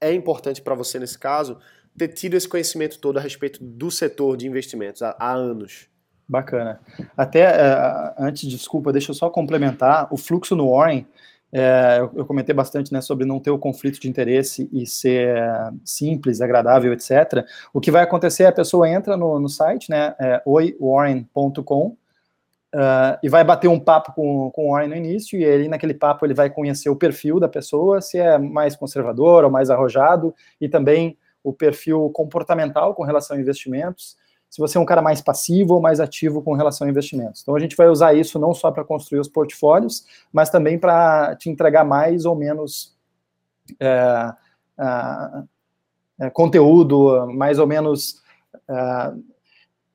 é 0.00 0.12
importante 0.12 0.60
para 0.60 0.74
você, 0.74 0.98
nesse 0.98 1.18
caso, 1.18 1.58
ter 1.96 2.08
tido 2.08 2.34
esse 2.34 2.48
conhecimento 2.48 2.98
todo 2.98 3.18
a 3.18 3.20
respeito 3.20 3.62
do 3.62 3.90
setor 3.90 4.36
de 4.36 4.46
investimentos 4.46 5.02
há, 5.02 5.16
há 5.18 5.32
anos. 5.32 5.88
Bacana. 6.28 6.80
Até, 7.16 7.46
uh, 7.50 8.14
antes, 8.18 8.48
desculpa, 8.48 8.92
deixa 8.92 9.10
eu 9.10 9.14
só 9.14 9.28
complementar, 9.28 10.08
o 10.10 10.16
fluxo 10.16 10.56
no 10.56 10.70
Warren, 10.70 11.06
é, 11.52 11.98
eu, 12.00 12.10
eu, 12.16 12.24
comentei 12.24 12.54
bastante 12.54 12.92
né, 12.92 13.02
sobre 13.02 13.26
não 13.26 13.38
ter 13.38 13.50
o 13.50 13.58
conflito 13.58 14.00
de 14.00 14.08
interesse 14.08 14.70
e 14.72 14.86
ser 14.86 15.36
simples, 15.84 16.40
agradável, 16.40 16.92
etc. 16.94 17.44
O 17.74 17.80
que 17.80 17.90
vai 17.90 18.02
acontecer 18.02 18.44
é 18.44 18.46
a 18.46 18.52
pessoa 18.52 18.88
entra 18.88 19.18
no, 19.18 19.38
no 19.38 19.50
site, 19.50 19.90
né, 19.90 20.14
é, 20.18 20.40
oiwarren.com, 20.46 21.88
uh, 22.74 23.18
e 23.22 23.28
vai 23.28 23.44
bater 23.44 23.68
um 23.68 23.78
papo 23.78 24.12
com, 24.14 24.50
com 24.50 24.68
o 24.68 24.72
Warren 24.72 24.88
no 24.88 24.96
início, 24.96 25.38
e 25.38 25.44
ele, 25.44 25.68
naquele 25.68 25.92
papo, 25.92 26.24
ele 26.24 26.32
vai 26.32 26.48
conhecer 26.48 26.88
o 26.88 26.96
perfil 26.96 27.38
da 27.38 27.48
pessoa, 27.48 28.00
se 28.00 28.18
é 28.18 28.38
mais 28.38 28.74
conservador 28.74 29.44
ou 29.44 29.50
mais 29.50 29.68
arrojado, 29.68 30.34
e 30.58 30.70
também 30.70 31.18
o 31.44 31.52
perfil 31.52 32.08
comportamental 32.10 32.94
com 32.94 33.02
relação 33.02 33.36
a 33.36 33.40
investimentos, 33.40 34.16
se 34.52 34.60
você 34.60 34.76
é 34.76 34.80
um 34.82 34.84
cara 34.84 35.00
mais 35.00 35.22
passivo 35.22 35.72
ou 35.72 35.80
mais 35.80 35.98
ativo 35.98 36.42
com 36.42 36.52
relação 36.52 36.86
a 36.86 36.90
investimentos. 36.90 37.40
Então 37.40 37.56
a 37.56 37.58
gente 37.58 37.74
vai 37.74 37.88
usar 37.88 38.12
isso 38.12 38.38
não 38.38 38.52
só 38.52 38.70
para 38.70 38.84
construir 38.84 39.18
os 39.18 39.26
portfólios, 39.26 40.06
mas 40.30 40.50
também 40.50 40.78
para 40.78 41.34
te 41.36 41.48
entregar 41.48 41.86
mais 41.86 42.26
ou 42.26 42.36
menos 42.36 42.94
é, 43.80 44.34
é, 46.20 46.28
conteúdo, 46.28 47.32
mais 47.32 47.58
ou 47.58 47.66
menos 47.66 48.20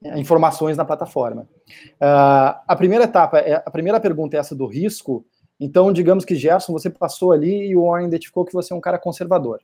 é, 0.03 0.19
informações 0.19 0.75
na 0.75 0.83
plataforma. 0.83 1.47
a 1.99 2.75
primeira 2.75 3.03
etapa, 3.03 3.37
é, 3.37 3.61
a 3.63 3.69
primeira 3.69 3.99
pergunta 3.99 4.37
é 4.37 4.39
essa 4.39 4.55
do 4.55 4.65
risco. 4.65 5.23
Então, 5.59 5.93
digamos 5.93 6.25
que 6.25 6.33
Gerson, 6.33 6.73
você 6.73 6.89
passou 6.89 7.31
ali 7.31 7.67
e 7.67 7.77
o 7.77 7.83
Warren 7.83 8.07
identificou 8.07 8.43
que 8.43 8.53
você 8.53 8.73
é 8.73 8.75
um 8.75 8.81
cara 8.81 8.97
conservador. 8.97 9.61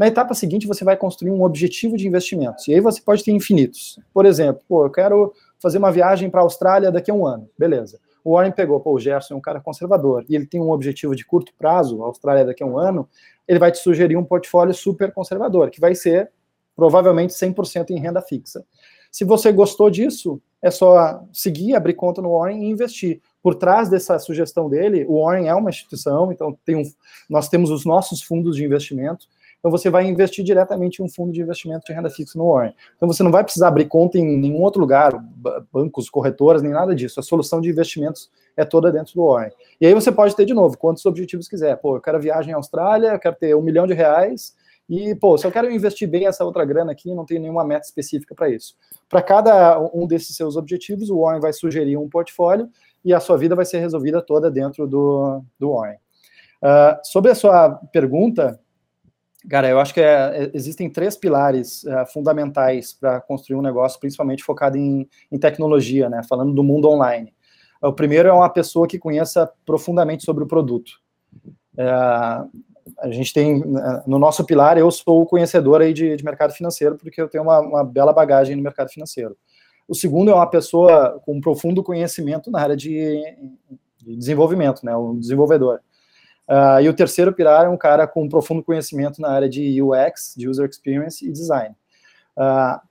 Na 0.00 0.06
etapa 0.06 0.32
seguinte, 0.32 0.66
você 0.66 0.82
vai 0.82 0.96
construir 0.96 1.30
um 1.30 1.42
objetivo 1.42 1.94
de 1.94 2.08
investimentos. 2.08 2.66
E 2.66 2.72
aí 2.72 2.80
você 2.80 3.02
pode 3.02 3.22
ter 3.22 3.32
infinitos. 3.32 4.00
Por 4.14 4.24
exemplo, 4.24 4.62
pô, 4.66 4.86
eu 4.86 4.90
quero 4.90 5.34
fazer 5.58 5.76
uma 5.76 5.92
viagem 5.92 6.30
para 6.30 6.40
a 6.40 6.42
Austrália 6.42 6.90
daqui 6.90 7.10
a 7.10 7.14
um 7.14 7.26
ano. 7.26 7.50
Beleza. 7.58 8.00
O 8.24 8.32
Warren 8.32 8.50
pegou, 8.50 8.80
pô, 8.80 8.94
o 8.94 8.98
Gerson 8.98 9.34
é 9.34 9.36
um 9.36 9.42
cara 9.42 9.60
conservador 9.60 10.24
e 10.26 10.34
ele 10.34 10.46
tem 10.46 10.58
um 10.58 10.70
objetivo 10.70 11.14
de 11.14 11.22
curto 11.22 11.52
prazo, 11.52 12.02
a 12.02 12.06
Austrália 12.06 12.46
daqui 12.46 12.62
a 12.62 12.66
um 12.66 12.78
ano, 12.78 13.06
ele 13.46 13.58
vai 13.58 13.70
te 13.70 13.76
sugerir 13.76 14.16
um 14.16 14.24
portfólio 14.24 14.72
super 14.72 15.12
conservador, 15.12 15.68
que 15.68 15.78
vai 15.78 15.94
ser 15.94 16.30
provavelmente 16.74 17.34
100% 17.34 17.90
em 17.90 18.00
renda 18.00 18.22
fixa. 18.22 18.64
Se 19.12 19.22
você 19.22 19.52
gostou 19.52 19.90
disso, 19.90 20.40
é 20.62 20.70
só 20.70 21.22
seguir, 21.30 21.74
abrir 21.74 21.92
conta 21.92 22.22
no 22.22 22.38
Warren 22.38 22.62
e 22.62 22.70
investir. 22.70 23.20
Por 23.42 23.54
trás 23.54 23.90
dessa 23.90 24.18
sugestão 24.18 24.70
dele, 24.70 25.04
o 25.06 25.22
Warren 25.22 25.46
é 25.46 25.54
uma 25.54 25.68
instituição, 25.68 26.32
então 26.32 26.58
tem 26.64 26.76
um, 26.76 26.90
nós 27.28 27.50
temos 27.50 27.70
os 27.70 27.84
nossos 27.84 28.22
fundos 28.22 28.56
de 28.56 28.64
investimento, 28.64 29.26
então 29.60 29.70
você 29.70 29.88
vai 29.88 30.06
investir 30.06 30.42
diretamente 30.42 31.00
em 31.00 31.04
um 31.04 31.08
fundo 31.08 31.30
de 31.30 31.40
investimento 31.40 31.84
de 31.86 31.92
renda 31.92 32.10
fixa 32.10 32.36
no 32.38 32.50
Warren. 32.50 32.74
Então 32.96 33.06
você 33.06 33.22
não 33.22 33.30
vai 33.30 33.44
precisar 33.44 33.68
abrir 33.68 33.84
conta 33.84 34.18
em 34.18 34.36
nenhum 34.36 34.62
outro 34.62 34.80
lugar, 34.80 35.12
bancos, 35.70 36.10
corretoras, 36.10 36.62
nem 36.62 36.72
nada 36.72 36.94
disso. 36.94 37.20
A 37.20 37.22
solução 37.22 37.60
de 37.60 37.68
investimentos 37.68 38.30
é 38.56 38.64
toda 38.64 38.90
dentro 38.90 39.14
do 39.14 39.26
Warren. 39.26 39.52
E 39.78 39.86
aí 39.86 39.94
você 39.94 40.10
pode 40.10 40.34
ter, 40.34 40.46
de 40.46 40.54
novo, 40.54 40.76
quantos 40.78 41.04
objetivos 41.04 41.46
quiser. 41.46 41.76
Pô, 41.76 41.96
eu 41.96 42.00
quero 42.00 42.18
viagem 42.18 42.54
à 42.54 42.56
Austrália, 42.56 43.08
eu 43.08 43.18
quero 43.18 43.36
ter 43.36 43.54
um 43.54 43.62
milhão 43.62 43.86
de 43.86 43.92
reais, 43.92 44.54
e, 44.90 45.14
pô, 45.14 45.38
se 45.38 45.46
eu 45.46 45.52
quero 45.52 45.70
investir 45.70 46.08
bem 46.08 46.26
essa 46.26 46.44
outra 46.44 46.64
grana 46.64 46.90
aqui, 46.90 47.14
não 47.14 47.24
tenho 47.24 47.40
nenhuma 47.40 47.62
meta 47.62 47.86
específica 47.86 48.34
para 48.34 48.48
isso. 48.48 48.74
Para 49.08 49.22
cada 49.22 49.78
um 49.94 50.04
desses 50.04 50.34
seus 50.34 50.56
objetivos, 50.56 51.10
o 51.10 51.20
Warren 51.20 51.40
vai 51.40 51.52
sugerir 51.52 51.96
um 51.96 52.08
portfólio 52.08 52.68
e 53.04 53.14
a 53.14 53.20
sua 53.20 53.38
vida 53.38 53.54
vai 53.54 53.64
ser 53.64 53.78
resolvida 53.78 54.20
toda 54.20 54.50
dentro 54.50 54.88
do, 54.88 55.44
do 55.60 55.74
Warren. 55.74 55.96
Uh, 56.60 56.98
sobre 57.04 57.30
a 57.30 57.36
sua 57.36 57.70
pergunta, 57.92 58.58
Cara, 59.48 59.68
eu 59.68 59.80
acho 59.80 59.94
que 59.94 60.00
é, 60.00 60.44
é, 60.44 60.50
existem 60.52 60.90
três 60.90 61.16
pilares 61.16 61.84
é, 61.86 62.04
fundamentais 62.06 62.92
para 62.92 63.20
construir 63.20 63.56
um 63.56 63.62
negócio, 63.62 63.98
principalmente 63.98 64.44
focado 64.44 64.76
em, 64.76 65.08
em, 65.32 65.38
tecnologia, 65.38 66.10
né? 66.10 66.22
Falando 66.28 66.52
do 66.52 66.62
mundo 66.62 66.88
online. 66.88 67.34
O 67.82 67.92
primeiro 67.92 68.28
é 68.28 68.32
uma 68.32 68.50
pessoa 68.50 68.86
que 68.86 68.98
conheça 68.98 69.50
profundamente 69.64 70.24
sobre 70.24 70.44
o 70.44 70.46
produto. 70.46 70.92
É, 71.76 71.84
a 72.98 73.10
gente 73.10 73.32
tem, 73.32 73.62
no 74.06 74.18
nosso 74.18 74.44
pilar, 74.44 74.76
eu 74.76 74.90
sou 74.90 75.22
o 75.22 75.26
conhecedor 75.26 75.80
aí 75.80 75.94
de, 75.94 76.16
de 76.16 76.24
mercado 76.24 76.52
financeiro, 76.52 76.96
porque 76.96 77.20
eu 77.20 77.28
tenho 77.28 77.44
uma, 77.44 77.60
uma, 77.60 77.84
bela 77.84 78.12
bagagem 78.12 78.56
no 78.56 78.62
mercado 78.62 78.90
financeiro. 78.90 79.36
O 79.88 79.94
segundo 79.94 80.30
é 80.30 80.34
uma 80.34 80.48
pessoa 80.48 81.20
com 81.24 81.36
um 81.36 81.40
profundo 81.40 81.82
conhecimento 81.82 82.50
na 82.50 82.60
área 82.60 82.76
de, 82.76 83.22
de 83.96 84.16
desenvolvimento, 84.16 84.84
né? 84.84 84.94
Um 84.94 85.18
desenvolvedor. 85.18 85.80
Uh, 86.50 86.80
e 86.82 86.88
o 86.88 86.94
terceiro 86.94 87.32
pilar 87.32 87.66
é 87.66 87.68
um 87.68 87.76
cara 87.76 88.08
com 88.08 88.24
um 88.24 88.28
profundo 88.28 88.60
conhecimento 88.60 89.22
na 89.22 89.30
área 89.30 89.48
de 89.48 89.80
UX, 89.80 90.34
de 90.36 90.48
User 90.48 90.68
Experience 90.68 91.24
e 91.24 91.30
Design. 91.30 91.76
Uh, 92.36 92.90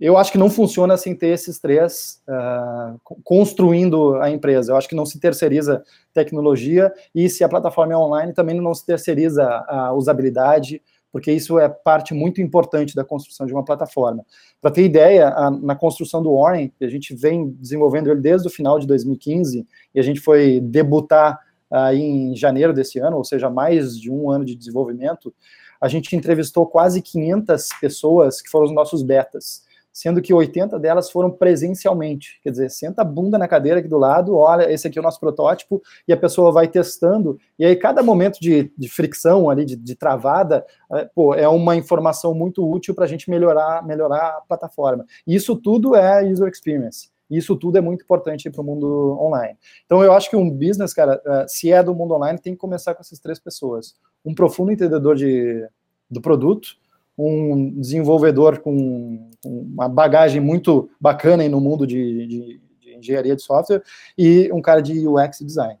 eu 0.00 0.16
acho 0.16 0.32
que 0.32 0.38
não 0.38 0.50
funciona 0.50 0.96
sem 0.96 1.14
ter 1.14 1.28
esses 1.28 1.60
três 1.60 2.20
uh, 2.28 2.98
construindo 3.22 4.16
a 4.16 4.28
empresa. 4.30 4.72
Eu 4.72 4.76
acho 4.76 4.88
que 4.88 4.96
não 4.96 5.06
se 5.06 5.20
terceiriza 5.20 5.84
tecnologia 6.12 6.92
e 7.14 7.28
se 7.28 7.44
a 7.44 7.48
plataforma 7.48 7.92
é 7.92 7.96
online 7.96 8.32
também 8.32 8.60
não 8.60 8.74
se 8.74 8.84
terceiriza 8.84 9.44
a 9.68 9.92
usabilidade, 9.92 10.82
porque 11.12 11.32
isso 11.32 11.60
é 11.60 11.68
parte 11.68 12.14
muito 12.14 12.40
importante 12.40 12.96
da 12.96 13.04
construção 13.04 13.46
de 13.46 13.52
uma 13.52 13.64
plataforma. 13.64 14.24
Para 14.60 14.72
ter 14.72 14.84
ideia, 14.84 15.28
a, 15.28 15.50
na 15.50 15.76
construção 15.76 16.20
do 16.20 16.36
Warren, 16.36 16.72
a 16.80 16.88
gente 16.88 17.14
vem 17.14 17.50
desenvolvendo 17.50 18.10
ele 18.10 18.20
desde 18.20 18.48
o 18.48 18.50
final 18.50 18.78
de 18.78 18.88
2015 18.88 19.66
e 19.94 20.00
a 20.00 20.02
gente 20.02 20.20
foi 20.20 20.60
debutar 20.60 21.45
em 21.94 22.34
janeiro 22.36 22.72
desse 22.72 22.98
ano, 22.98 23.16
ou 23.16 23.24
seja, 23.24 23.50
mais 23.50 23.98
de 23.98 24.10
um 24.10 24.30
ano 24.30 24.44
de 24.44 24.54
desenvolvimento 24.54 25.32
a 25.80 25.88
gente 25.88 26.14
entrevistou 26.16 26.66
quase 26.66 27.02
500 27.02 27.68
pessoas 27.80 28.40
que 28.40 28.50
foram 28.50 28.66
os 28.66 28.72
nossos 28.72 29.02
betas, 29.02 29.64
sendo 29.92 30.20
que 30.20 30.34
80 30.34 30.78
delas 30.78 31.10
foram 31.10 31.30
presencialmente. 31.30 32.38
Quer 32.42 32.50
dizer, 32.50 32.70
senta 32.70 33.02
a 33.02 33.04
bunda 33.04 33.38
na 33.38 33.48
cadeira 33.48 33.80
aqui 33.80 33.88
do 33.88 33.96
lado, 33.96 34.36
olha, 34.36 34.70
esse 34.70 34.86
aqui 34.86 34.98
é 34.98 35.00
o 35.00 35.04
nosso 35.04 35.20
protótipo, 35.20 35.82
e 36.06 36.12
a 36.12 36.16
pessoa 36.16 36.52
vai 36.52 36.68
testando, 36.68 37.38
e 37.58 37.64
aí 37.64 37.74
cada 37.74 38.02
momento 38.02 38.38
de, 38.38 38.70
de 38.76 38.88
fricção 38.90 39.48
ali, 39.48 39.64
de, 39.64 39.76
de 39.76 39.94
travada, 39.94 40.66
é, 40.92 41.04
pô, 41.06 41.34
é 41.34 41.48
uma 41.48 41.76
informação 41.76 42.34
muito 42.34 42.68
útil 42.68 42.94
para 42.94 43.04
a 43.04 43.08
gente 43.08 43.30
melhorar, 43.30 43.86
melhorar 43.86 44.36
a 44.36 44.40
plataforma. 44.42 45.06
E 45.26 45.34
isso 45.34 45.56
tudo 45.56 45.94
é 45.94 46.22
user 46.24 46.48
experience. 46.48 47.15
Isso 47.30 47.56
tudo 47.56 47.78
é 47.78 47.80
muito 47.80 48.04
importante 48.04 48.48
para 48.50 48.60
o 48.60 48.64
mundo 48.64 49.18
online. 49.20 49.58
Então, 49.84 50.02
eu 50.02 50.12
acho 50.12 50.30
que 50.30 50.36
um 50.36 50.50
business, 50.50 50.94
cara, 50.94 51.20
é, 51.24 51.48
se 51.48 51.72
é 51.72 51.82
do 51.82 51.94
mundo 51.94 52.14
online, 52.14 52.38
tem 52.38 52.52
que 52.52 52.58
começar 52.58 52.94
com 52.94 53.00
essas 53.00 53.18
três 53.18 53.38
pessoas. 53.38 53.96
Um 54.24 54.34
profundo 54.34 54.70
entendedor 54.70 55.16
de, 55.16 55.68
do 56.10 56.20
produto, 56.20 56.76
um 57.18 57.80
desenvolvedor 57.80 58.60
com, 58.60 59.30
uma 59.44 59.88
bagagem 59.88 60.40
muito 60.40 60.90
bacana 61.00 61.48
no 61.48 61.60
mundo 61.60 61.86
de, 61.86 62.26
de, 62.26 62.60
de, 62.80 62.94
engenharia 62.94 63.34
de 63.34 63.42
software 63.42 63.82
e 64.16 64.50
um 64.52 64.60
cara 64.60 64.80
de 64.80 65.06
UX 65.06 65.38
design. 65.40 65.78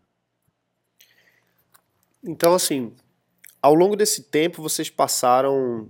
Então, 2.24 2.54
assim, 2.54 2.92
ao 3.62 3.74
longo 3.74 3.96
desse 3.96 4.24
tempo, 4.24 4.62
vocês 4.62 4.88
passaram, 4.88 5.88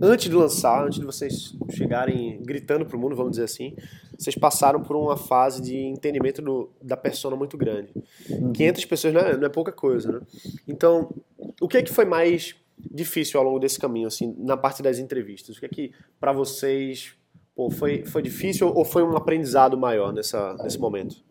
antes 0.00 0.28
de 0.28 0.36
lançar, 0.36 0.84
antes 0.84 0.98
de 0.98 1.04
vocês 1.04 1.54
chegarem 1.70 2.40
gritando 2.42 2.86
para 2.86 2.96
o 2.96 3.00
mundo, 3.00 3.14
vamos 3.16 3.32
dizer 3.32 3.44
assim, 3.44 3.76
vocês 4.18 4.34
passaram 4.34 4.82
por 4.82 4.96
uma 4.96 5.16
fase 5.16 5.62
de 5.62 5.76
entendimento 5.76 6.42
do, 6.42 6.70
da 6.82 6.96
persona 6.96 7.36
muito 7.36 7.56
grande. 7.56 7.92
Uhum. 8.28 8.52
500 8.52 8.84
pessoas 8.84 9.14
não 9.14 9.20
é, 9.20 9.36
não 9.36 9.46
é 9.46 9.48
pouca 9.48 9.70
coisa, 9.70 10.10
né? 10.10 10.20
Então, 10.66 11.14
o 11.60 11.68
que 11.68 11.76
é 11.78 11.82
que 11.82 11.92
foi 11.92 12.04
mais 12.04 12.56
difícil 12.76 13.38
ao 13.38 13.46
longo 13.46 13.60
desse 13.60 13.78
caminho, 13.78 14.08
assim, 14.08 14.34
na 14.38 14.56
parte 14.56 14.82
das 14.82 14.98
entrevistas? 14.98 15.56
O 15.56 15.60
que 15.60 15.66
é 15.66 15.68
que, 15.68 15.92
para 16.18 16.32
vocês, 16.32 17.14
pô, 17.54 17.70
foi, 17.70 18.04
foi 18.04 18.20
difícil 18.20 18.66
ou 18.74 18.84
foi 18.84 19.04
um 19.04 19.16
aprendizado 19.16 19.78
maior 19.78 20.12
nessa, 20.12 20.56
nesse 20.64 20.78
momento? 20.78 21.22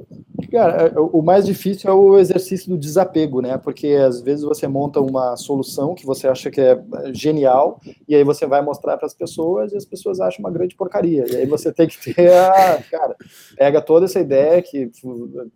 Cara, 0.52 0.88
é, 0.88 1.00
o 1.00 1.22
mais 1.22 1.46
difícil 1.46 1.90
é 1.90 1.94
o 1.94 2.18
exercício 2.18 2.70
do 2.70 2.78
desapego, 2.78 3.42
né? 3.42 3.58
Porque 3.58 3.88
às 3.88 4.22
vezes 4.22 4.44
você 4.44 4.68
monta 4.68 5.00
uma 5.02 5.36
solução 5.36 5.96
que 5.96 6.06
você 6.06 6.28
acha 6.28 6.52
que 6.52 6.62
é 6.62 6.80
genial 7.12 7.82
e 8.08 8.16
aí 8.16 8.24
você 8.24 8.46
vai 8.46 8.62
mostrar 8.62 8.98
para 8.98 9.08
as 9.08 9.14
pessoas 9.14 9.74
e 9.74 9.78
as 9.78 9.86
pessoas 9.86 10.20
acham 10.20 10.40
uma 10.40 10.52
grande 10.52 10.76
porcaria. 10.76 11.26
E 11.28 11.36
aí 11.38 11.46
você 11.46 11.72
tem 11.72 11.88
que 11.88 12.14
ter 12.14 12.32
a, 12.32 12.82
cara, 12.90 13.16
pega 13.58 13.82
toda 13.82 14.06
essa 14.06 14.20
ideia 14.20 14.62
que 14.62 14.92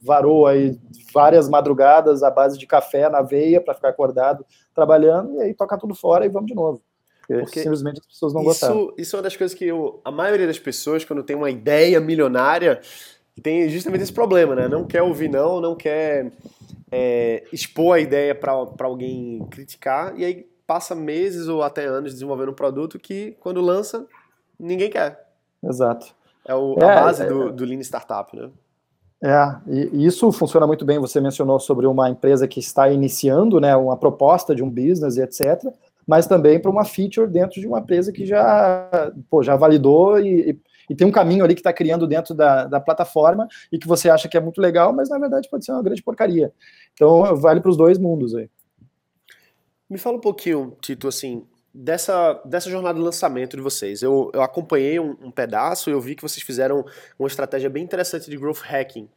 varou 0.01 0.47
aí 0.47 0.77
várias 1.13 1.47
madrugadas 1.47 2.23
à 2.23 2.31
base 2.31 2.57
de 2.57 2.65
café 2.65 3.07
na 3.09 3.21
veia 3.21 3.61
para 3.61 3.75
ficar 3.75 3.89
acordado 3.89 4.45
trabalhando 4.73 5.35
e 5.35 5.41
aí 5.41 5.53
toca 5.53 5.77
tudo 5.77 5.93
fora 5.93 6.25
e 6.25 6.29
vamos 6.29 6.47
de 6.47 6.55
novo. 6.55 6.81
Porque 7.27 7.61
simplesmente 7.61 7.99
as 7.99 8.07
pessoas 8.07 8.33
não 8.33 8.41
isso, 8.41 8.49
gostaram. 8.49 8.93
Isso 8.97 9.15
é 9.15 9.17
uma 9.17 9.23
das 9.23 9.37
coisas 9.37 9.57
que 9.57 9.65
eu, 9.65 10.01
a 10.03 10.11
maioria 10.11 10.47
das 10.47 10.59
pessoas, 10.59 11.05
quando 11.05 11.23
tem 11.23 11.35
uma 11.35 11.49
ideia 11.49 11.99
milionária, 11.99 12.81
tem 13.41 13.67
justamente 13.69 14.03
esse 14.03 14.13
problema, 14.13 14.55
né? 14.55 14.67
Não 14.67 14.85
quer 14.85 15.01
ouvir 15.01 15.29
não, 15.29 15.59
não 15.59 15.75
quer 15.75 16.31
é, 16.91 17.43
expor 17.51 17.95
a 17.95 17.99
ideia 17.99 18.35
para 18.35 18.51
alguém 18.51 19.45
criticar, 19.49 20.17
e 20.17 20.25
aí 20.25 20.45
passa 20.67 20.95
meses 20.95 21.47
ou 21.47 21.63
até 21.63 21.85
anos 21.85 22.13
desenvolvendo 22.13 22.51
um 22.51 22.55
produto 22.55 22.99
que, 22.99 23.35
quando 23.39 23.59
lança, 23.61 24.05
ninguém 24.59 24.89
quer. 24.89 25.27
Exato. 25.63 26.13
É 26.45 26.55
o, 26.55 26.75
é, 26.79 26.83
a 26.83 27.01
base 27.01 27.23
é, 27.23 27.27
do, 27.27 27.51
do 27.51 27.65
Lean 27.65 27.81
Startup, 27.81 28.35
né? 28.35 28.49
É, 29.23 29.55
e 29.67 30.05
isso 30.05 30.31
funciona 30.31 30.65
muito 30.65 30.83
bem. 30.83 30.97
Você 30.97 31.21
mencionou 31.21 31.59
sobre 31.59 31.85
uma 31.85 32.09
empresa 32.09 32.47
que 32.47 32.59
está 32.59 32.89
iniciando, 32.89 33.59
né, 33.59 33.75
uma 33.75 33.95
proposta 33.95 34.55
de 34.55 34.63
um 34.63 34.69
business 34.69 35.17
e 35.17 35.21
etc., 35.21 35.71
mas 36.07 36.25
também 36.25 36.59
para 36.59 36.71
uma 36.71 36.83
feature 36.83 37.29
dentro 37.29 37.61
de 37.61 37.67
uma 37.67 37.79
empresa 37.79 38.11
que 38.11 38.25
já, 38.25 39.11
pô, 39.29 39.43
já 39.43 39.55
validou 39.55 40.19
e, 40.19 40.49
e 40.49 40.59
tem 40.95 41.07
um 41.07 41.11
caminho 41.11 41.43
ali 41.43 41.53
que 41.53 41.61
está 41.61 41.73
criando 41.73 42.07
dentro 42.07 42.33
da, 42.33 42.65
da 42.65 42.79
plataforma 42.79 43.47
e 43.71 43.77
que 43.77 43.87
você 43.87 44.09
acha 44.09 44.27
que 44.27 44.37
é 44.37 44.39
muito 44.39 44.61
legal, 44.61 44.93
mas 44.93 45.09
na 45.09 45.17
verdade 45.19 45.49
pode 45.49 45.65
ser 45.65 45.71
uma 45.71 45.83
grande 45.83 46.03
porcaria. 46.03 46.51
Então 46.93 47.35
vale 47.35 47.61
para 47.61 47.69
os 47.69 47.77
dois 47.77 47.97
mundos 47.97 48.35
aí. 48.35 48.49
Me 49.89 49.97
fala 49.97 50.17
um 50.17 50.21
pouquinho, 50.21 50.77
Tito, 50.81 51.07
assim, 51.07 51.45
dessa, 51.73 52.41
dessa 52.45 52.69
jornada 52.69 52.97
de 52.97 53.03
lançamento 53.03 53.55
de 53.55 53.63
vocês. 53.63 54.01
Eu, 54.01 54.31
eu 54.33 54.41
acompanhei 54.41 54.99
um, 54.99 55.17
um 55.21 55.31
pedaço 55.31 55.89
e 55.89 55.93
eu 55.93 56.01
vi 56.01 56.15
que 56.15 56.21
vocês 56.21 56.41
fizeram 56.41 56.85
uma 57.17 57.27
estratégia 57.27 57.69
bem 57.69 57.83
interessante 57.83 58.29
de 58.29 58.37
growth 58.37 58.61
hacking. 58.61 59.09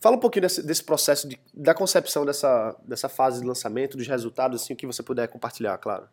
Fala 0.00 0.16
um 0.16 0.20
pouquinho 0.20 0.42
desse, 0.42 0.64
desse 0.64 0.82
processo 0.82 1.28
de, 1.28 1.38
da 1.54 1.74
concepção 1.74 2.24
dessa, 2.24 2.76
dessa 2.86 3.08
fase 3.08 3.40
de 3.40 3.46
lançamento, 3.46 3.96
dos 3.96 4.06
resultados, 4.06 4.62
assim, 4.62 4.72
o 4.72 4.76
que 4.76 4.86
você 4.86 5.02
puder 5.02 5.28
compartilhar, 5.28 5.76
claro. 5.78 6.04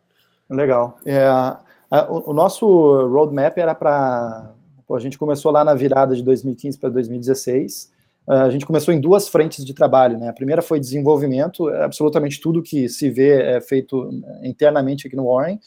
Legal. 0.48 0.98
É, 1.04 1.26
a, 1.26 1.60
o, 2.08 2.30
o, 2.30 2.34
nosso 2.34 2.66
roadmap 3.08 3.58
era 3.58 3.74
para 3.74 4.52
Pô, 4.88 4.96
a 4.96 5.00
gente 5.00 5.18
começou 5.18 5.52
lá 5.52 5.62
na 5.62 5.74
virada 5.74 6.16
de 6.16 6.22
2015 6.22 6.78
para 6.78 6.88
2016. 6.88 7.92
Uh, 8.26 8.32
a 8.32 8.50
gente 8.50 8.64
começou 8.64 8.94
em 8.94 8.98
duas 8.98 9.28
frentes 9.28 9.62
de 9.62 9.74
trabalho. 9.74 10.18
Né? 10.18 10.30
A 10.30 10.32
primeira 10.32 10.62
foi 10.62 10.80
desenvolvimento, 10.80 11.68
é 11.68 11.84
absolutamente 11.84 12.40
tudo 12.40 12.62
que 12.62 12.88
se 12.88 13.10
vê 13.10 13.56
é 13.56 13.60
feito 13.60 14.10
internamente 14.42 15.06
aqui 15.06 15.14
no 15.14 15.26
Warren. 15.26 15.60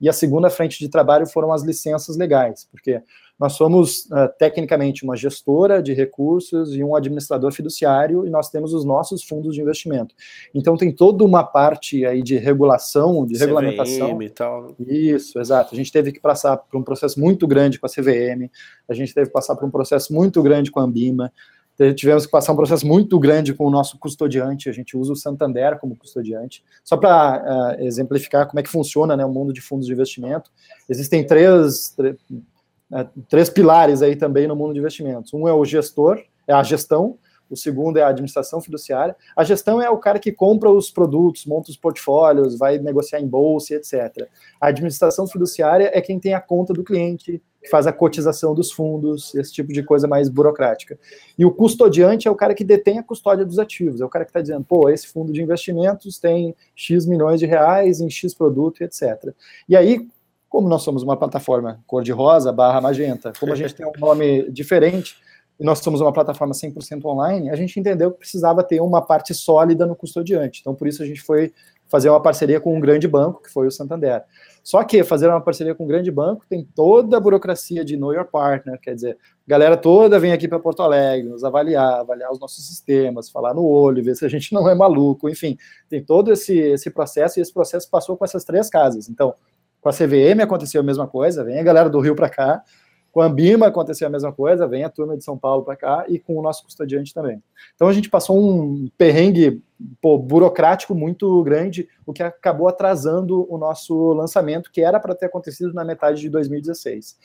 E 0.00 0.08
a 0.08 0.12
segunda 0.12 0.50
frente 0.50 0.78
de 0.78 0.88
trabalho 0.88 1.26
foram 1.26 1.52
as 1.52 1.62
licenças 1.62 2.16
legais, 2.16 2.68
porque 2.70 3.00
nós 3.38 3.52
somos, 3.52 4.06
uh, 4.06 4.30
tecnicamente, 4.38 5.04
uma 5.04 5.14
gestora 5.14 5.82
de 5.82 5.92
recursos 5.92 6.74
e 6.74 6.82
um 6.82 6.96
administrador 6.96 7.52
fiduciário, 7.52 8.26
e 8.26 8.30
nós 8.30 8.48
temos 8.48 8.72
os 8.72 8.84
nossos 8.84 9.22
fundos 9.22 9.54
de 9.54 9.60
investimento. 9.60 10.14
Então, 10.54 10.76
tem 10.76 10.90
toda 10.90 11.22
uma 11.22 11.44
parte 11.44 12.06
aí 12.06 12.22
de 12.22 12.38
regulação, 12.38 13.26
de 13.26 13.34
CVM 13.34 13.40
regulamentação. 13.40 14.22
e 14.22 14.30
tal. 14.30 14.74
Isso, 14.80 15.38
exato. 15.38 15.74
A 15.74 15.76
gente 15.76 15.92
teve 15.92 16.12
que 16.12 16.20
passar 16.20 16.56
por 16.56 16.78
um 16.78 16.82
processo 16.82 17.20
muito 17.20 17.46
grande 17.46 17.78
com 17.78 17.86
a 17.86 17.90
CVM, 17.90 18.50
a 18.88 18.94
gente 18.94 19.12
teve 19.12 19.26
que 19.26 19.32
passar 19.32 19.54
por 19.54 19.66
um 19.66 19.70
processo 19.70 20.14
muito 20.14 20.42
grande 20.42 20.70
com 20.70 20.80
a 20.80 20.84
Ambima, 20.84 21.30
tivemos 21.94 22.24
que 22.24 22.32
passar 22.32 22.52
um 22.52 22.56
processo 22.56 22.86
muito 22.86 23.18
grande 23.18 23.52
com 23.52 23.66
o 23.66 23.70
nosso 23.70 23.98
custodiante, 23.98 24.68
a 24.68 24.72
gente 24.72 24.96
usa 24.96 25.12
o 25.12 25.16
Santander 25.16 25.78
como 25.78 25.96
custodiante. 25.96 26.64
Só 26.82 26.96
para 26.96 27.76
uh, 27.76 27.80
eh, 27.80 27.84
exemplificar 27.84 28.46
como 28.46 28.58
é 28.58 28.62
que 28.62 28.68
funciona 28.70 29.16
né, 29.16 29.24
o 29.24 29.32
mundo 29.32 29.52
de 29.52 29.60
fundos 29.60 29.86
de 29.86 29.92
investimento, 29.92 30.50
existem 30.88 31.26
três, 31.26 31.90
três 31.90 32.16
né, 32.90 33.08
três 33.28 33.50
pilares 33.50 34.00
aí 34.00 34.16
também 34.16 34.46
no 34.46 34.56
mundo 34.56 34.72
de 34.72 34.78
investimentos. 34.78 35.34
Um 35.34 35.46
é 35.46 35.52
o 35.52 35.64
gestor, 35.64 36.22
é 36.46 36.52
a 36.52 36.62
gestão, 36.62 37.18
o 37.50 37.56
segundo 37.56 37.98
é 37.98 38.02
a 38.02 38.08
administração 38.08 38.60
fiduciária. 38.60 39.16
A 39.36 39.44
gestão 39.44 39.80
é 39.80 39.88
o 39.88 39.98
cara 39.98 40.18
que 40.18 40.32
compra 40.32 40.70
os 40.70 40.90
produtos, 40.90 41.46
monta 41.46 41.70
os 41.70 41.76
portfólios, 41.76 42.58
vai 42.58 42.78
negociar 42.78 43.20
em 43.20 43.26
bolsa, 43.26 43.74
etc. 43.74 44.28
A 44.60 44.68
administração 44.68 45.26
fiduciária 45.26 45.90
é 45.92 46.00
quem 46.00 46.18
tem 46.18 46.34
a 46.34 46.40
conta 46.40 46.72
do 46.72 46.84
cliente, 46.84 47.42
que 47.62 47.70
faz 47.70 47.86
a 47.86 47.92
cotização 47.92 48.54
dos 48.54 48.70
fundos, 48.70 49.34
esse 49.34 49.52
tipo 49.52 49.72
de 49.72 49.82
coisa 49.82 50.06
mais 50.06 50.28
burocrática. 50.28 50.98
E 51.36 51.44
o 51.44 51.50
custodiante 51.50 52.28
é 52.28 52.30
o 52.30 52.36
cara 52.36 52.54
que 52.54 52.64
detém 52.64 52.98
a 52.98 53.02
custódia 53.02 53.44
dos 53.44 53.58
ativos, 53.58 54.00
é 54.00 54.04
o 54.04 54.08
cara 54.08 54.24
que 54.24 54.30
está 54.30 54.40
dizendo, 54.40 54.64
pô, 54.64 54.88
esse 54.88 55.08
fundo 55.08 55.32
de 55.32 55.42
investimentos 55.42 56.18
tem 56.18 56.54
X 56.74 57.06
milhões 57.06 57.40
de 57.40 57.46
reais 57.46 58.00
em 58.00 58.08
X 58.08 58.34
produto, 58.34 58.82
etc. 58.82 59.34
E 59.68 59.76
aí, 59.76 60.08
como 60.48 60.68
nós 60.68 60.82
somos 60.82 61.02
uma 61.02 61.16
plataforma 61.16 61.80
cor-de-rosa 61.86 62.52
barra 62.52 62.80
magenta, 62.80 63.32
como 63.38 63.52
a 63.52 63.56
gente 63.56 63.74
tem 63.74 63.84
um 63.84 63.92
nome 63.98 64.50
diferente, 64.50 65.16
e 65.58 65.64
nós 65.64 65.78
somos 65.78 66.00
uma 66.00 66.12
plataforma 66.12 66.52
100% 66.52 67.04
online, 67.04 67.50
a 67.50 67.56
gente 67.56 67.80
entendeu 67.80 68.12
que 68.12 68.18
precisava 68.18 68.62
ter 68.62 68.80
uma 68.80 69.00
parte 69.00 69.32
sólida 69.32 69.86
no 69.86 69.96
custodiante. 69.96 70.60
Então, 70.60 70.74
por 70.74 70.86
isso 70.86 71.02
a 71.02 71.06
gente 71.06 71.22
foi 71.22 71.52
fazer 71.88 72.10
uma 72.10 72.20
parceria 72.20 72.60
com 72.60 72.76
um 72.76 72.80
grande 72.80 73.06
banco, 73.06 73.42
que 73.42 73.50
foi 73.50 73.66
o 73.66 73.70
Santander. 73.70 74.22
Só 74.62 74.82
que 74.82 75.04
fazer 75.04 75.28
uma 75.28 75.40
parceria 75.40 75.74
com 75.74 75.84
um 75.84 75.86
grande 75.86 76.10
banco 76.10 76.44
tem 76.48 76.66
toda 76.74 77.16
a 77.16 77.20
burocracia 77.20 77.84
de 77.84 77.96
know 77.96 78.12
your 78.12 78.24
partner, 78.24 78.78
quer 78.80 78.94
dizer, 78.94 79.16
a 79.46 79.50
galera 79.50 79.76
toda 79.76 80.18
vem 80.18 80.32
aqui 80.32 80.48
para 80.48 80.58
Porto 80.58 80.82
Alegre, 80.82 81.28
nos 81.28 81.44
avaliar, 81.44 82.00
avaliar 82.00 82.30
os 82.32 82.40
nossos 82.40 82.66
sistemas, 82.66 83.30
falar 83.30 83.54
no 83.54 83.64
olho, 83.64 84.02
ver 84.02 84.16
se 84.16 84.24
a 84.24 84.28
gente 84.28 84.52
não 84.52 84.68
é 84.68 84.74
maluco, 84.74 85.28
enfim, 85.28 85.56
tem 85.88 86.02
todo 86.02 86.32
esse, 86.32 86.58
esse 86.58 86.90
processo 86.90 87.38
e 87.38 87.42
esse 87.42 87.52
processo 87.52 87.88
passou 87.88 88.16
com 88.16 88.24
essas 88.24 88.44
três 88.44 88.68
casas. 88.68 89.08
Então, 89.08 89.34
com 89.80 89.88
a 89.88 89.92
CVM 89.92 90.42
aconteceu 90.42 90.80
a 90.80 90.84
mesma 90.84 91.06
coisa, 91.06 91.44
vem 91.44 91.60
a 91.60 91.62
galera 91.62 91.88
do 91.88 92.00
Rio 92.00 92.16
para 92.16 92.28
cá, 92.28 92.62
Com 93.16 93.22
a 93.22 93.26
Ambima 93.28 93.68
aconteceu 93.68 94.06
a 94.06 94.10
mesma 94.10 94.30
coisa, 94.30 94.68
vem 94.68 94.84
a 94.84 94.90
turma 94.90 95.16
de 95.16 95.24
São 95.24 95.38
Paulo 95.38 95.64
para 95.64 95.74
cá 95.74 96.04
e 96.06 96.18
com 96.18 96.36
o 96.36 96.42
nosso 96.42 96.62
custodiante 96.62 97.14
também. 97.14 97.42
Então 97.74 97.88
a 97.88 97.92
gente 97.94 98.10
passou 98.10 98.38
um 98.38 98.90
perrengue 98.98 99.62
pô, 100.02 100.18
burocrático 100.18 100.94
muito 100.94 101.42
grande, 101.42 101.88
o 102.04 102.12
que 102.12 102.22
acabou 102.22 102.68
atrasando 102.68 103.50
o 103.50 103.56
nosso 103.56 104.12
lançamento, 104.12 104.70
que 104.70 104.82
era 104.82 105.00
para 105.00 105.14
ter 105.14 105.24
acontecido 105.24 105.72
na 105.72 105.82
metade 105.82 106.20
de 106.20 106.28
2016. 106.28 107.16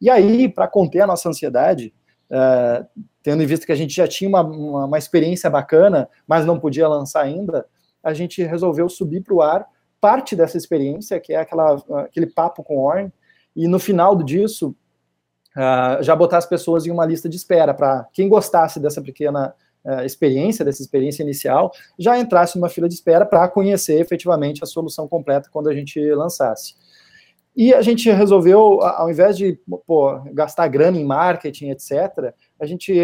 E 0.00 0.08
aí, 0.08 0.48
para 0.48 0.68
conter 0.68 1.00
a 1.00 1.06
nossa 1.08 1.28
ansiedade, 1.28 1.92
uh, 2.30 2.86
tendo 3.20 3.42
em 3.42 3.46
vista 3.46 3.66
que 3.66 3.72
a 3.72 3.76
gente 3.76 3.92
já 3.92 4.06
tinha 4.06 4.28
uma, 4.28 4.42
uma, 4.42 4.84
uma 4.84 4.98
experiência 4.98 5.50
bacana, 5.50 6.08
mas 6.28 6.46
não 6.46 6.60
podia 6.60 6.86
lançar 6.86 7.22
ainda, 7.22 7.66
a 8.04 8.14
gente 8.14 8.40
resolveu 8.44 8.88
subir 8.88 9.20
para 9.20 9.34
o 9.34 9.42
ar 9.42 9.66
parte 10.00 10.36
dessa 10.36 10.56
experiência, 10.56 11.18
que 11.18 11.32
é 11.32 11.38
aquela, 11.38 11.74
aquele 12.04 12.28
papo 12.28 12.62
com 12.62 12.78
Orn, 12.78 13.12
e 13.56 13.66
no 13.66 13.80
final 13.80 14.16
disso, 14.22 14.76
uh, 15.56 16.02
já 16.02 16.14
botar 16.14 16.38
as 16.38 16.46
pessoas 16.46 16.86
em 16.86 16.90
uma 16.90 17.06
lista 17.06 17.28
de 17.28 17.36
espera 17.36 17.74
para 17.74 18.06
quem 18.12 18.28
gostasse 18.28 18.80
dessa 18.80 19.00
pequena 19.02 19.54
uh, 19.84 20.04
experiência, 20.04 20.64
dessa 20.64 20.82
experiência 20.82 21.22
inicial, 21.22 21.72
já 21.98 22.18
entrasse 22.18 22.56
numa 22.56 22.68
fila 22.68 22.88
de 22.88 22.94
espera 22.94 23.24
para 23.24 23.48
conhecer 23.48 24.00
efetivamente 24.00 24.62
a 24.62 24.66
solução 24.66 25.08
completa 25.08 25.48
quando 25.52 25.68
a 25.68 25.74
gente 25.74 26.00
lançasse. 26.14 26.74
E 27.56 27.74
a 27.74 27.82
gente 27.82 28.10
resolveu, 28.10 28.80
ao 28.80 29.10
invés 29.10 29.36
de 29.36 29.58
pô, 29.86 30.20
gastar 30.32 30.68
grana 30.68 30.98
em 30.98 31.04
marketing, 31.04 31.70
etc., 31.70 32.32
a 32.58 32.64
gente, 32.64 32.96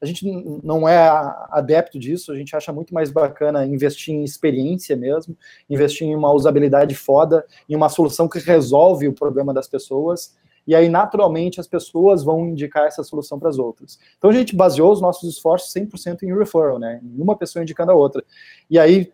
a 0.00 0.04
gente 0.04 0.26
não 0.64 0.88
é 0.88 1.08
adepto 1.50 1.98
disso, 1.98 2.32
a 2.32 2.36
gente 2.36 2.56
acha 2.56 2.72
muito 2.72 2.92
mais 2.92 3.10
bacana 3.10 3.64
investir 3.64 4.12
em 4.14 4.24
experiência 4.24 4.96
mesmo, 4.96 5.36
investir 5.70 6.08
em 6.08 6.14
uma 6.14 6.32
usabilidade 6.32 6.94
foda, 6.96 7.46
em 7.68 7.76
uma 7.76 7.88
solução 7.88 8.28
que 8.28 8.40
resolve 8.40 9.06
o 9.06 9.12
problema 9.12 9.54
das 9.54 9.68
pessoas, 9.68 10.34
e 10.66 10.74
aí 10.74 10.88
naturalmente 10.88 11.60
as 11.60 11.66
pessoas 11.66 12.24
vão 12.24 12.46
indicar 12.46 12.86
essa 12.86 13.04
solução 13.04 13.38
para 13.38 13.48
as 13.48 13.58
outras. 13.58 13.98
Então 14.18 14.30
a 14.30 14.32
gente 14.32 14.56
baseou 14.56 14.92
os 14.92 15.00
nossos 15.00 15.28
esforços 15.28 15.72
100% 15.72 16.22
em 16.22 16.36
referral, 16.36 16.78
né? 16.78 17.00
Em 17.02 17.20
uma 17.20 17.36
pessoa 17.36 17.62
indicando 17.62 17.92
a 17.92 17.94
outra. 17.94 18.24
E 18.68 18.78
aí, 18.78 19.12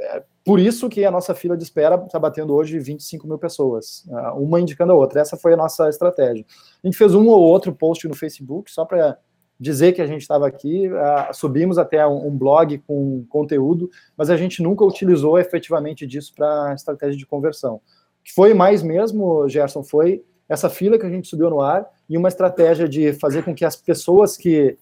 é, 0.00 0.22
por 0.44 0.58
isso 0.58 0.88
que 0.88 1.04
a 1.04 1.10
nossa 1.10 1.34
fila 1.34 1.56
de 1.56 1.62
espera 1.62 1.96
está 1.96 2.18
batendo 2.18 2.54
hoje 2.54 2.78
25 2.78 3.26
mil 3.26 3.38
pessoas, 3.38 4.04
é, 4.08 4.30
uma 4.30 4.60
indicando 4.60 4.92
a 4.92 4.96
outra. 4.96 5.20
Essa 5.20 5.36
foi 5.36 5.52
a 5.54 5.56
nossa 5.56 5.88
estratégia. 5.88 6.44
A 6.82 6.86
gente 6.86 6.96
fez 6.96 7.14
um 7.14 7.26
ou 7.28 7.40
outro 7.40 7.74
post 7.74 8.06
no 8.08 8.14
Facebook 8.14 8.70
só 8.70 8.84
para 8.84 9.18
dizer 9.58 9.92
que 9.92 10.02
a 10.02 10.06
gente 10.06 10.22
estava 10.22 10.46
aqui, 10.46 10.90
subimos 11.32 11.78
até 11.78 12.04
um, 12.06 12.26
um, 12.26 12.36
blog 12.36 12.76
com 12.78 13.24
conteúdo, 13.28 13.88
mas 14.16 14.28
a 14.28 14.36
gente 14.36 14.60
nunca 14.60 14.84
utilizou 14.84 15.38
efetivamente 15.38 16.06
disso 16.06 16.32
para 16.34 16.74
estratégia 16.74 17.16
de 17.16 17.24
conversão. 17.24 17.76
O 17.76 17.80
que 18.24 18.32
foi 18.32 18.52
mais 18.52 18.82
mesmo, 18.82 19.48
Gerson, 19.48 19.84
foi 19.84 20.24
essa 20.48 20.68
fila 20.68 20.98
que 20.98 21.06
a 21.06 21.10
gente 21.10 21.28
subiu 21.28 21.50
no 21.50 21.60
ar 21.60 21.88
e 22.08 22.16
uma 22.16 22.28
estratégia 22.28 22.88
de 22.88 23.12
fazer 23.14 23.42
com 23.42 23.54
que 23.54 23.64
as 23.64 23.76
pessoas 23.76 24.36
que, 24.36 24.76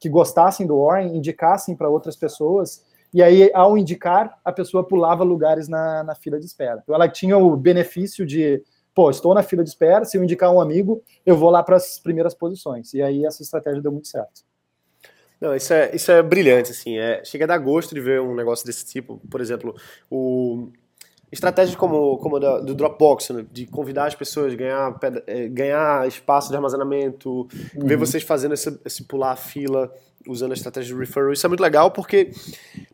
que 0.00 0.08
gostassem 0.08 0.66
do 0.66 0.84
Warren 0.84 1.16
indicassem 1.16 1.76
para 1.76 1.88
outras 1.88 2.16
pessoas, 2.16 2.84
e 3.14 3.22
aí, 3.22 3.48
ao 3.54 3.78
indicar, 3.78 4.40
a 4.44 4.50
pessoa 4.50 4.82
pulava 4.82 5.22
lugares 5.22 5.68
na, 5.68 6.02
na 6.02 6.16
fila 6.16 6.40
de 6.40 6.46
espera. 6.46 6.80
Então, 6.82 6.96
ela 6.96 7.08
tinha 7.08 7.38
o 7.38 7.56
benefício 7.56 8.26
de, 8.26 8.60
pô, 8.92 9.08
estou 9.08 9.32
na 9.32 9.42
fila 9.44 9.62
de 9.62 9.70
espera, 9.70 10.04
se 10.04 10.18
eu 10.18 10.24
indicar 10.24 10.52
um 10.52 10.60
amigo, 10.60 11.00
eu 11.24 11.36
vou 11.36 11.48
lá 11.48 11.62
para 11.62 11.76
as 11.76 12.00
primeiras 12.00 12.34
posições. 12.34 12.92
E 12.92 13.00
aí, 13.00 13.24
essa 13.24 13.40
estratégia 13.40 13.80
deu 13.80 13.92
muito 13.92 14.08
certo. 14.08 14.42
Não, 15.40 15.54
isso 15.54 15.72
é, 15.72 15.94
isso 15.94 16.10
é 16.10 16.22
brilhante, 16.22 16.72
assim, 16.72 16.98
é, 16.98 17.22
chega 17.24 17.44
a 17.44 17.48
dar 17.48 17.58
gosto 17.58 17.94
de 17.94 18.00
ver 18.00 18.20
um 18.20 18.34
negócio 18.34 18.66
desse 18.66 18.84
tipo, 18.84 19.20
por 19.30 19.40
exemplo, 19.40 19.76
o, 20.10 20.72
estratégias 21.34 21.76
como, 21.76 22.16
como 22.18 22.36
a 22.36 22.60
do 22.60 22.74
Dropbox, 22.74 23.30
né? 23.30 23.44
de 23.52 23.66
convidar 23.66 24.06
as 24.06 24.14
pessoas, 24.14 24.54
ganhar, 24.54 24.98
eh, 25.26 25.48
ganhar 25.48 26.06
espaço 26.06 26.48
de 26.48 26.56
armazenamento, 26.56 27.48
uhum. 27.74 27.86
ver 27.86 27.96
vocês 27.96 28.22
fazendo 28.22 28.54
esse, 28.54 28.78
esse 28.84 29.04
pular 29.04 29.32
a 29.32 29.36
fila 29.36 29.92
usando 30.26 30.52
a 30.52 30.54
estratégia 30.54 30.94
de 30.94 31.00
referral. 31.00 31.32
Isso 31.32 31.44
é 31.44 31.48
muito 31.48 31.60
legal 31.60 31.90
porque 31.90 32.30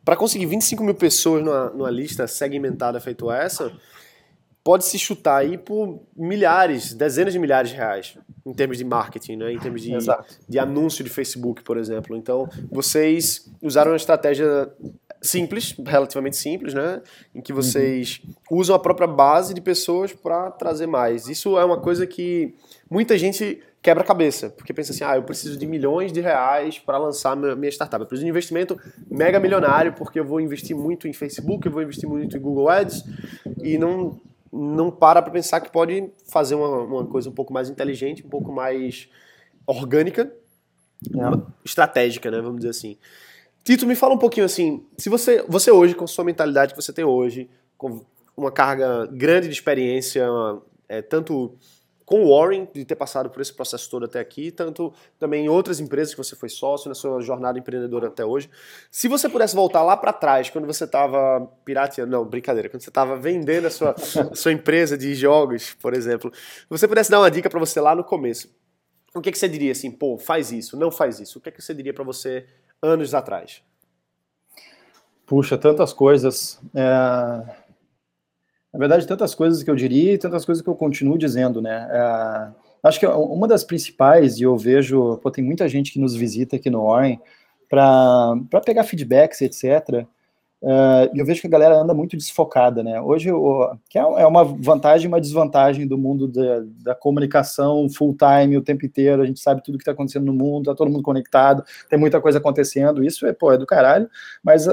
para 0.05 0.17
conseguir 0.17 0.47
25 0.47 0.83
mil 0.83 0.95
pessoas 0.95 1.45
numa, 1.45 1.71
numa 1.71 1.91
lista 1.91 2.27
segmentada 2.27 2.99
feito 2.99 3.31
essa, 3.31 3.73
pode 4.65 4.85
se 4.87 4.99
chutar 4.99 5.37
aí 5.37 5.57
por 5.57 6.01
milhares, 6.17 6.95
dezenas 6.95 7.33
de 7.33 7.39
milhares 7.39 7.71
de 7.71 7.77
reais 7.77 8.19
em 8.45 8.55
termos 8.55 8.79
de 8.79 8.85
marketing, 8.85 9.37
né? 9.37 9.53
em 9.53 9.59
termos 9.59 9.83
de, 9.83 9.93
de 10.49 10.59
anúncio 10.59 11.05
de 11.05 11.11
Facebook, 11.11 11.63
por 11.63 11.77
exemplo. 11.77 12.17
Então, 12.17 12.49
vocês 12.71 13.51
usaram 13.61 13.93
uma 13.93 13.97
estratégia 13.97 14.73
simples, 15.21 15.75
relativamente 15.85 16.37
simples, 16.37 16.73
né? 16.73 17.03
Em 17.35 17.41
que 17.41 17.53
vocês 17.53 18.21
uhum. 18.25 18.59
usam 18.59 18.75
a 18.75 18.79
própria 18.79 19.07
base 19.07 19.53
de 19.53 19.61
pessoas 19.61 20.13
para 20.13 20.51
trazer 20.51 20.87
mais. 20.87 21.29
Isso 21.29 21.59
é 21.59 21.65
uma 21.65 21.79
coisa 21.79 22.07
que 22.07 22.55
muita 22.91 23.19
gente 23.19 23.61
quebra 23.83 24.03
a 24.03 24.07
cabeça, 24.07 24.51
porque 24.51 24.73
pensa 24.73 24.93
assim, 24.93 25.05
ah, 25.05 25.17
eu 25.17 25.23
preciso 25.23 25.59
de 25.59 25.67
milhões 25.67 26.13
de 26.13 26.21
reais 26.21 26.79
para 26.79 26.99
lançar 26.99 27.35
minha 27.37 27.71
startup. 27.71 28.01
Eu 28.01 28.07
preciso 28.07 28.25
de 28.25 28.31
um 28.31 28.35
investimento 28.35 28.79
mega 29.11 29.41
milionário, 29.41 29.93
porque 29.95 30.21
eu 30.21 30.25
vou 30.25 30.41
investir 30.41 30.77
muito 30.77 31.09
em 31.09 31.13
Facebook, 31.13 31.67
eu 31.67 31.73
vou 31.73 31.83
investir 31.83 32.09
muito 32.09 32.37
em 32.37 32.41
Google 32.41 32.69
Ads, 32.69 33.05
e 33.63 33.79
não, 33.79 34.21
não 34.53 34.91
para 34.91 35.23
para 35.23 35.33
pensar 35.33 35.61
que 35.61 35.71
pode 35.71 36.11
fazer 36.31 36.55
uma, 36.55 36.83
uma 36.83 37.07
coisa 37.07 37.31
um 37.31 37.33
pouco 37.33 37.53
mais 37.53 37.71
inteligente, 37.71 38.25
um 38.25 38.29
pouco 38.29 38.53
mais 38.53 39.09
orgânica, 39.67 40.31
é. 41.07 41.41
estratégica, 41.65 42.31
né, 42.31 42.41
vamos 42.41 42.59
dizer 42.59 42.71
assim. 42.71 42.99
Tito, 43.63 43.87
me 43.87 43.95
fala 43.95 44.15
um 44.15 44.19
pouquinho 44.19 44.47
assim, 44.47 44.87
se 44.97 45.09
você, 45.09 45.45
você 45.47 45.71
hoje, 45.71 45.95
com 45.95 46.07
sua 46.07 46.25
mentalidade 46.25 46.75
que 46.75 46.81
você 46.81 46.93
tem 46.93 47.05
hoje, 47.05 47.49
com 47.77 48.05
uma 48.37 48.51
carga 48.51 49.07
grande 49.07 49.49
de 49.49 49.55
experiência, 49.55 50.27
é, 50.89 51.03
tanto 51.03 51.57
com 52.11 52.25
o 52.25 52.37
Warren, 52.37 52.67
de 52.75 52.85
ter 52.85 52.97
passado 52.97 53.31
por 53.31 53.41
esse 53.41 53.55
processo 53.55 53.89
todo 53.89 54.05
até 54.05 54.19
aqui, 54.19 54.51
tanto 54.51 54.93
também 55.17 55.45
em 55.45 55.49
outras 55.49 55.79
empresas 55.79 56.13
que 56.13 56.19
você 56.19 56.35
foi 56.35 56.49
sócio 56.49 56.89
na 56.89 56.95
sua 56.97 57.21
jornada 57.21 57.57
empreendedora 57.57 58.09
até 58.09 58.25
hoje. 58.25 58.51
Se 58.91 59.07
você 59.07 59.29
pudesse 59.29 59.55
voltar 59.55 59.85
lá 59.85 59.97
para 59.97 60.13
trás, 60.13 60.51
quando 60.51 60.67
você 60.67 60.83
estava 60.83 61.49
pirateando, 61.65 62.11
não, 62.11 62.25
brincadeira, 62.25 62.69
quando 62.69 62.83
você 62.83 62.91
estava 62.91 63.17
vendendo 63.17 63.67
a 63.67 63.71
sua, 63.71 63.95
a 64.33 64.35
sua 64.35 64.51
empresa 64.51 64.99
de 64.99 65.15
jogos, 65.15 65.77
por 65.81 65.95
exemplo, 65.95 66.33
se 66.35 66.67
você 66.69 66.89
pudesse 66.89 67.13
dar 67.13 67.21
uma 67.21 67.31
dica 67.31 67.49
para 67.49 67.61
você 67.61 67.81
lá 67.81 67.95
no 67.95 68.03
começo, 68.03 68.53
o 69.15 69.21
que, 69.21 69.31
que 69.31 69.39
você 69.39 69.49
diria 69.49 69.71
assim, 69.71 69.93
pô, 69.93 70.19
faz 70.19 70.51
isso, 70.51 70.77
não 70.77 70.91
faz 70.91 71.21
isso? 71.21 71.39
O 71.39 71.41
que, 71.41 71.53
que 71.53 71.63
você 71.63 71.73
diria 71.73 71.95
para 71.95 72.03
você 72.03 72.45
anos 72.83 73.15
atrás? 73.15 73.63
Puxa, 75.27 75.57
tantas 75.57 75.93
coisas. 75.93 76.61
É... 76.75 76.83
Na 78.73 78.79
verdade, 78.79 79.07
tantas 79.07 79.35
coisas 79.35 79.63
que 79.63 79.71
eu 79.71 79.77
diria 79.77 80.15
e 80.15 80.19
tantas 80.19 80.45
coisas 80.45 80.63
que 80.63 80.69
eu 80.69 80.75
continuo 80.75 81.19
dizendo, 81.19 81.61
né? 81.61 81.89
É... 81.91 82.61
Acho 82.83 82.99
que 82.99 83.07
uma 83.07 83.47
das 83.47 83.63
principais, 83.63 84.39
e 84.39 84.43
eu 84.43 84.57
vejo, 84.57 85.19
pô, 85.19 85.31
tem 85.31 85.45
muita 85.45 85.69
gente 85.69 85.93
que 85.93 86.01
nos 86.01 86.15
visita 86.15 86.57
aqui 86.57 86.71
no 86.71 86.83
Oren 86.83 87.21
para 87.69 88.35
pegar 88.65 88.85
feedbacks, 88.85 89.43
etc. 89.43 90.07
Uh, 90.63 91.09
eu 91.15 91.25
vejo 91.25 91.41
que 91.41 91.47
a 91.47 91.51
galera 91.51 91.75
anda 91.75 91.95
muito 91.95 92.19
desfocada, 92.19 92.83
né? 92.83 93.01
Hoje, 93.01 93.33
o, 93.33 93.75
que 93.89 93.99
é, 93.99 94.03
é 94.03 94.27
uma 94.27 94.45
vantagem 94.45 95.07
e 95.07 95.09
uma 95.09 95.21
desvantagem 95.21 95.87
do 95.87 95.97
mundo 95.97 96.29
da, 96.29 96.63
da 96.85 96.95
comunicação 96.95 97.89
full 97.89 98.15
time 98.15 98.59
o 98.59 98.63
tempo 98.63 98.85
inteiro. 98.85 99.23
A 99.23 99.27
gente 99.27 99.41
sabe 99.41 99.63
tudo 99.63 99.79
que 99.79 99.83
está 99.83 99.93
acontecendo 99.93 100.27
no 100.27 100.35
mundo, 100.35 100.67
tá 100.67 100.75
todo 100.75 100.91
mundo 100.91 101.03
conectado, 101.03 101.65
tem 101.89 101.99
muita 101.99 102.21
coisa 102.21 102.39
acontecendo. 102.39 103.03
Isso 103.03 103.27
é, 103.27 103.33
pô, 103.33 103.51
é 103.51 103.57
do 103.57 103.65
caralho, 103.65 104.09
mas 104.45 104.67
uh, 104.67 104.73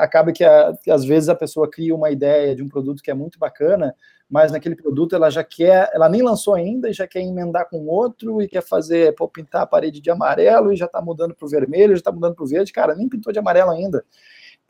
acaba 0.00 0.32
que, 0.32 0.44
a, 0.44 0.74
que 0.82 0.90
às 0.90 1.02
vezes 1.02 1.30
a 1.30 1.34
pessoa 1.34 1.70
cria 1.70 1.94
uma 1.94 2.10
ideia 2.10 2.54
de 2.54 2.62
um 2.62 2.68
produto 2.68 3.02
que 3.02 3.10
é 3.10 3.14
muito 3.14 3.38
bacana, 3.38 3.94
mas 4.28 4.52
naquele 4.52 4.76
produto 4.76 5.14
ela 5.16 5.30
já 5.30 5.42
quer, 5.42 5.90
ela 5.94 6.10
nem 6.10 6.20
lançou 6.20 6.54
ainda 6.54 6.90
e 6.90 6.92
já 6.92 7.06
quer 7.06 7.20
emendar 7.20 7.70
com 7.70 7.86
outro 7.86 8.42
e 8.42 8.48
quer 8.48 8.62
fazer, 8.62 9.14
pô, 9.14 9.26
pintar 9.26 9.62
a 9.62 9.66
parede 9.66 9.98
de 9.98 10.10
amarelo 10.10 10.72
e 10.72 10.76
já 10.76 10.86
está 10.86 11.00
mudando 11.00 11.34
para 11.34 11.46
o 11.46 11.48
vermelho, 11.48 11.94
já 11.94 12.00
está 12.00 12.12
mudando 12.12 12.34
para 12.34 12.44
o 12.44 12.46
verde. 12.46 12.70
Cara, 12.70 12.94
nem 12.94 13.08
pintou 13.08 13.32
de 13.32 13.38
amarelo 13.38 13.70
ainda. 13.70 14.04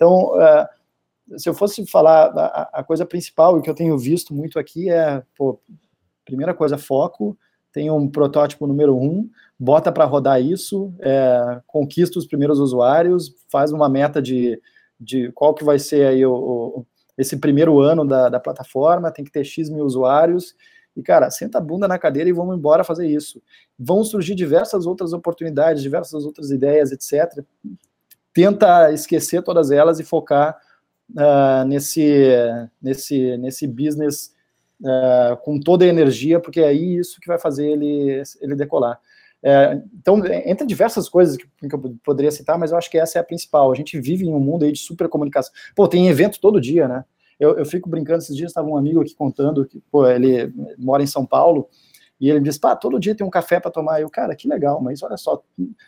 Então, 0.02 0.34
uh, 0.34 1.38
se 1.38 1.48
eu 1.48 1.54
fosse 1.54 1.86
falar 1.86 2.32
a, 2.36 2.80
a, 2.80 2.82
coisa 2.82 3.06
principal 3.06 3.56
e 3.56 3.62
que 3.62 3.70
eu 3.70 3.74
tenho 3.74 3.96
visto 3.96 4.34
muito 4.34 4.58
aqui 4.58 4.90
é, 4.90 5.22
pô, 5.36 5.60
primeira 6.24 6.52
coisa, 6.52 6.76
foco, 6.76 7.38
tem 7.72 7.88
um 7.88 8.08
protótipo 8.08 8.66
número 8.66 8.96
um, 8.96 9.30
bota 9.56 9.92
para 9.92 10.04
rodar 10.04 10.42
isso, 10.42 10.92
é, 10.98 11.60
conquista 11.68 12.18
os 12.18 12.26
primeiros 12.26 12.58
usuários, 12.58 13.32
faz 13.48 13.70
uma 13.70 13.88
meta 13.88 14.20
de, 14.20 14.60
de 14.98 15.30
qual 15.30 15.54
que 15.54 15.62
vai 15.62 15.78
ser 15.78 16.04
aí 16.04 16.26
o, 16.26 16.34
o 16.34 16.86
esse 17.16 17.36
primeiro 17.36 17.78
ano 17.78 18.04
da, 18.04 18.28
da 18.28 18.40
plataforma, 18.40 19.12
tem 19.12 19.24
que 19.24 19.30
ter 19.30 19.44
X 19.44 19.70
mil 19.70 19.84
usuários, 19.84 20.56
e, 20.96 21.02
cara, 21.02 21.30
senta 21.30 21.58
a 21.58 21.60
bunda 21.60 21.86
na 21.86 21.98
cadeira 21.98 22.28
e 22.28 22.32
vamos 22.32 22.56
embora 22.56 22.82
fazer 22.82 23.06
isso. 23.06 23.40
Vão 23.78 24.02
surgir 24.02 24.34
diversas 24.34 24.84
outras 24.84 25.12
oportunidades, 25.12 25.80
diversas 25.80 26.24
outras 26.24 26.50
ideias, 26.50 26.90
etc 26.90 27.44
tenta 28.32 28.92
esquecer 28.92 29.42
todas 29.42 29.70
elas 29.70 30.00
e 30.00 30.04
focar 30.04 30.58
uh, 31.10 31.64
nesse, 31.66 32.30
nesse, 32.80 33.36
nesse 33.36 33.66
business 33.66 34.34
uh, 34.80 35.36
com 35.42 35.58
toda 35.60 35.84
a 35.84 35.88
energia, 35.88 36.40
porque 36.40 36.60
é 36.60 36.72
isso 36.72 37.20
que 37.20 37.28
vai 37.28 37.38
fazer 37.38 37.66
ele, 37.66 38.22
ele 38.40 38.54
decolar. 38.54 38.98
É, 39.44 39.82
então, 39.98 40.22
entre 40.46 40.64
diversas 40.64 41.08
coisas 41.08 41.36
que, 41.36 41.44
que, 41.68 41.74
eu 41.74 41.96
poderia 42.04 42.30
citar, 42.30 42.56
mas 42.56 42.70
eu 42.70 42.78
acho 42.78 42.88
que 42.88 42.96
essa 42.96 43.18
é 43.18 43.20
a 43.20 43.24
principal. 43.24 43.72
A 43.72 43.74
gente 43.74 44.00
vive 44.00 44.24
em 44.24 44.32
um 44.32 44.38
mundo 44.38 44.64
aí 44.64 44.70
de 44.70 44.78
super 44.78 45.08
comunicação. 45.08 45.52
Pô, 45.74 45.88
tem 45.88 46.06
evento 46.06 46.40
todo 46.40 46.60
dia, 46.60 46.86
né? 46.86 47.04
Eu, 47.40 47.58
eu 47.58 47.66
fico 47.66 47.90
brincando, 47.90 48.22
esses 48.22 48.36
dias 48.36 48.50
estava 48.50 48.68
um 48.68 48.76
amigo 48.76 49.00
aqui 49.00 49.16
contando 49.16 49.66
que, 49.66 49.82
pô, 49.90 50.06
ele 50.06 50.52
mora 50.78 51.02
em 51.02 51.08
São 51.08 51.26
Paulo, 51.26 51.68
E 52.22 52.30
ele 52.30 52.38
disse, 52.38 52.60
pá, 52.60 52.76
todo 52.76 53.00
dia 53.00 53.16
tem 53.16 53.26
um 53.26 53.30
café 53.30 53.58
para 53.58 53.68
tomar. 53.68 54.00
Eu, 54.00 54.08
cara, 54.08 54.36
que 54.36 54.46
legal, 54.46 54.80
mas 54.80 55.02
olha 55.02 55.16
só, 55.16 55.42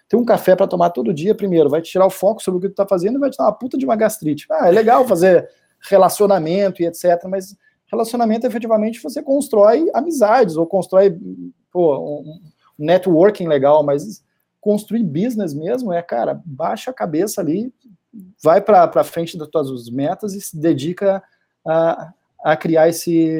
tem 0.09 0.19
um 0.19 0.25
café 0.25 0.57
para 0.57 0.67
tomar 0.67 0.91
todo 0.91 1.15
dia, 1.15 1.33
primeiro, 1.33 1.71
vai 1.71 1.81
te 1.81 1.93
tirar 1.93 2.07
o 2.07 2.11
foco 2.11 2.43
sobre 2.43 2.59
o 2.59 2.61
que 2.61 2.69
tu 2.71 2.75
tá 2.75 2.85
fazendo 2.85 3.19
e 3.19 3.21
vai 3.21 3.31
te 3.31 3.39
dar 3.39 3.45
uma 3.45 3.53
puta 3.53 3.79
de 3.79 3.85
uma 3.85 3.95
gastrite. 3.95 4.45
Ah, 4.51 4.67
é 4.67 4.73
legal 4.73 5.07
fazer 5.07 5.49
relacionamento 5.89 6.83
e 6.83 6.87
etc, 6.87 7.25
mas 7.29 7.57
relacionamento 7.87 8.49
efetivamente 8.49 9.01
você 9.01 9.23
constrói 9.23 9.89
amizades 9.95 10.57
ou 10.57 10.67
constrói 10.67 11.17
pô, 11.71 12.21
um 12.23 12.41
networking 12.77 13.47
legal, 13.47 13.85
mas 13.85 14.21
construir 14.61 15.05
business 15.05 15.55
mesmo 15.55 15.93
é, 15.93 16.03
cara, 16.03 16.43
baixa 16.45 16.91
a 16.91 16.95
cabeça 16.95 17.41
ali, 17.41 17.73
vai 18.43 18.61
para 18.61 19.05
frente 19.05 19.39
das 19.39 19.47
tuas 19.47 19.89
metas 19.89 20.35
e 20.35 20.41
se 20.41 20.59
dedica 20.59 21.23
a, 21.65 22.13
a 22.43 22.57
criar 22.57 22.89
esse, 22.89 23.31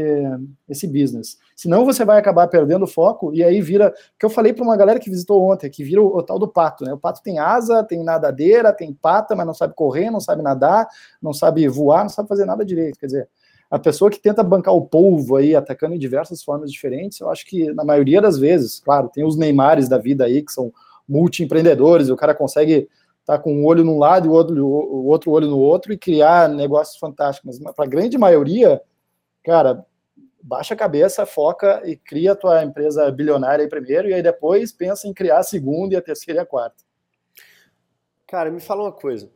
esse 0.69 0.87
business. 0.87 1.39
Senão 1.55 1.85
você 1.85 2.05
vai 2.05 2.19
acabar 2.19 2.49
perdendo 2.49 2.87
foco 2.87 3.33
e 3.33 3.43
aí 3.43 3.61
vira. 3.61 3.95
que 4.19 4.27
eu 4.27 4.31
falei 4.31 4.53
para 4.53 4.65
uma 4.65 4.77
galera 4.77 4.99
que 4.99 5.09
visitou 5.09 5.43
ontem, 5.43 5.71
que 5.71 5.85
vira 5.85 6.03
o, 6.03 6.17
o, 6.17 6.23
tal 6.23 6.39
do 6.39 6.49
pato, 6.49 6.85
né? 6.85 6.93
O 6.93 6.99
pato 6.99 7.23
tem 7.23 7.39
asa, 7.39 7.85
tem 7.85 8.03
nadadeira, 8.03 8.73
tem 8.73 8.93
pata, 8.93 9.37
mas 9.37 9.47
não 9.47 9.55
sabe 9.55 9.75
correr, 9.75 10.11
não 10.11 10.21
sabe 10.21 10.43
nadar, 10.43 10.87
não 11.23 11.33
sabe 11.33 11.67
voar, 11.69 12.03
não 12.03 12.09
sabe 12.09 12.29
fazer 12.29 12.45
nada 12.45 12.65
direito. 12.65 12.99
Quer 12.99 13.07
dizer, 13.07 13.29
a 13.71 13.79
pessoa 13.79 14.11
que 14.11 14.21
tenta 14.21 14.43
bancar 14.43 14.75
o 14.75 14.83
polvo 14.87 15.37
aí, 15.37 15.55
atacando 15.55 15.95
em 15.95 15.99
diversas 15.99 16.43
formas 16.43 16.71
diferentes, 16.71 17.21
eu 17.21 17.31
acho 17.31 17.47
que 17.47 17.73
na 17.73 17.85
maioria 17.85 18.21
das 18.21 18.39
vezes, 18.39 18.81
claro, 18.81 19.09
tem 19.09 19.25
os 19.25 19.37
Neymares 19.37 19.89
da 19.89 19.99
vida 19.99 20.25
aí, 20.25 20.43
que 20.43 20.53
são 20.53 20.73
multi-empreendedores, 21.09 22.09
o 22.09 22.17
cara 22.17 22.35
consegue 22.35 22.89
tá 23.25 23.39
com 23.39 23.55
um 23.55 23.65
olho 23.65 23.85
num 23.85 23.99
lado 23.99 24.27
e 24.27 24.29
o 24.29 24.33
outro, 24.33 24.67
o 24.67 25.07
outro 25.07 25.31
olho 25.31 25.49
no 25.49 25.59
outro 25.59 25.93
e 25.93 25.99
criar 25.99 26.49
negócios 26.49 26.99
fantásticos. 26.99 27.59
Mas 27.59 27.75
para 27.75 27.85
a 27.85 27.89
grande 27.89 28.19
maioria, 28.19 28.83
cara, 29.43 29.85
baixa 30.45 30.75
a 30.75 30.77
cabeça, 30.77 31.25
foca 31.25 31.81
e 31.87 31.97
cria 31.97 32.33
a 32.33 32.37
tua 32.37 32.63
empresa 32.63 33.11
bilionária 33.11 33.65
aí 33.65 33.69
primeiro, 33.69 34.09
e 34.09 34.15
aí 34.15 34.23
depois 34.23 34.71
pensa 34.73 35.09
em 35.09 35.15
criar 35.15 35.39
a 35.39 35.43
segunda 35.43 35.95
e 35.95 35.97
a 35.97 36.03
terceira 36.03 36.41
e 36.41 36.43
a 36.43 36.47
quarta. 36.47 36.85
Cara, 38.27 38.51
me 38.51 38.61
fala 38.61 38.83
uma 38.83 38.93
coisa. 38.93 39.31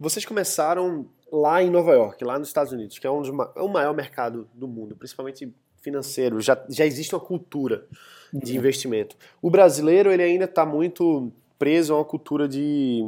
Vocês 0.00 0.24
começaram 0.24 1.06
lá 1.30 1.62
em 1.62 1.68
Nova 1.70 1.92
York, 1.92 2.24
lá 2.24 2.38
nos 2.38 2.48
Estados 2.48 2.72
Unidos, 2.72 2.98
que 2.98 3.06
é, 3.06 3.10
um 3.10 3.20
dos, 3.20 3.30
é 3.56 3.60
o 3.60 3.68
maior 3.68 3.94
mercado 3.94 4.48
do 4.54 4.66
mundo, 4.66 4.96
principalmente 4.96 5.52
financeiro. 5.82 6.40
Já, 6.40 6.64
já 6.70 6.86
existe 6.86 7.14
uma 7.14 7.20
cultura 7.20 7.86
de 8.32 8.52
uhum. 8.52 8.58
investimento. 8.58 9.16
O 9.42 9.50
brasileiro, 9.50 10.10
ele 10.10 10.22
ainda 10.22 10.46
está 10.46 10.64
muito 10.64 11.30
preso 11.58 11.92
a 11.92 11.98
uma 11.98 12.04
cultura 12.04 12.48
de. 12.48 13.06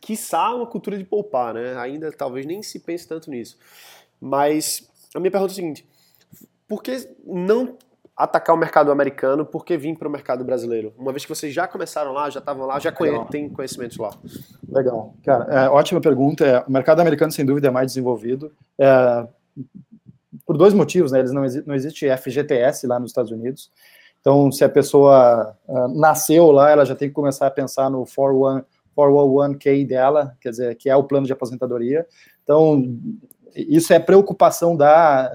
quiçá 0.00 0.52
uma 0.52 0.66
cultura 0.66 0.98
de 0.98 1.04
poupar, 1.04 1.54
né? 1.54 1.76
Ainda 1.78 2.10
talvez 2.10 2.44
nem 2.46 2.62
se 2.64 2.80
pense 2.80 3.06
tanto 3.06 3.30
nisso. 3.30 3.56
Mas 4.20 4.90
a 5.14 5.20
minha 5.20 5.30
pergunta 5.30 5.52
é 5.52 5.54
a 5.54 5.56
seguinte: 5.56 5.86
por 6.72 6.82
que 6.82 7.06
não 7.26 7.76
atacar 8.16 8.56
o 8.56 8.58
mercado 8.58 8.90
americano, 8.90 9.44
por 9.44 9.62
que 9.62 9.76
vir 9.76 9.94
para 9.94 10.08
o 10.08 10.10
mercado 10.10 10.42
brasileiro? 10.42 10.94
Uma 10.96 11.12
vez 11.12 11.22
que 11.22 11.28
vocês 11.28 11.52
já 11.52 11.68
começaram 11.68 12.12
lá, 12.14 12.30
já 12.30 12.38
estavam 12.38 12.64
lá, 12.66 12.78
já 12.78 12.90
têm 13.30 13.50
conhecimentos 13.50 13.98
lá. 13.98 14.08
Legal. 14.66 15.14
Cara, 15.22 15.44
é, 15.52 15.68
ótima 15.68 16.00
pergunta. 16.00 16.46
É, 16.46 16.60
o 16.66 16.72
mercado 16.72 17.00
americano, 17.00 17.30
sem 17.30 17.44
dúvida, 17.44 17.68
é 17.68 17.70
mais 17.70 17.88
desenvolvido. 17.88 18.50
É, 18.78 19.28
por 20.46 20.56
dois 20.56 20.72
motivos, 20.72 21.12
né? 21.12 21.18
Eles 21.18 21.32
não, 21.32 21.42
não 21.66 21.74
existe 21.74 22.08
FGTS 22.16 22.86
lá 22.86 22.98
nos 22.98 23.10
Estados 23.10 23.30
Unidos. 23.30 23.70
Então, 24.22 24.50
se 24.50 24.64
a 24.64 24.68
pessoa 24.70 25.54
uh, 25.68 25.88
nasceu 25.88 26.50
lá, 26.52 26.70
ela 26.70 26.86
já 26.86 26.94
tem 26.94 27.08
que 27.08 27.14
começar 27.14 27.48
a 27.48 27.50
pensar 27.50 27.90
no 27.90 28.06
401k 28.06 29.86
dela, 29.86 30.34
quer 30.40 30.48
dizer, 30.48 30.74
que 30.76 30.88
é 30.88 30.96
o 30.96 31.04
plano 31.04 31.26
de 31.26 31.34
aposentadoria. 31.34 32.06
Então, 32.42 32.98
isso 33.54 33.92
é 33.92 33.98
preocupação 33.98 34.76
da, 34.76 35.30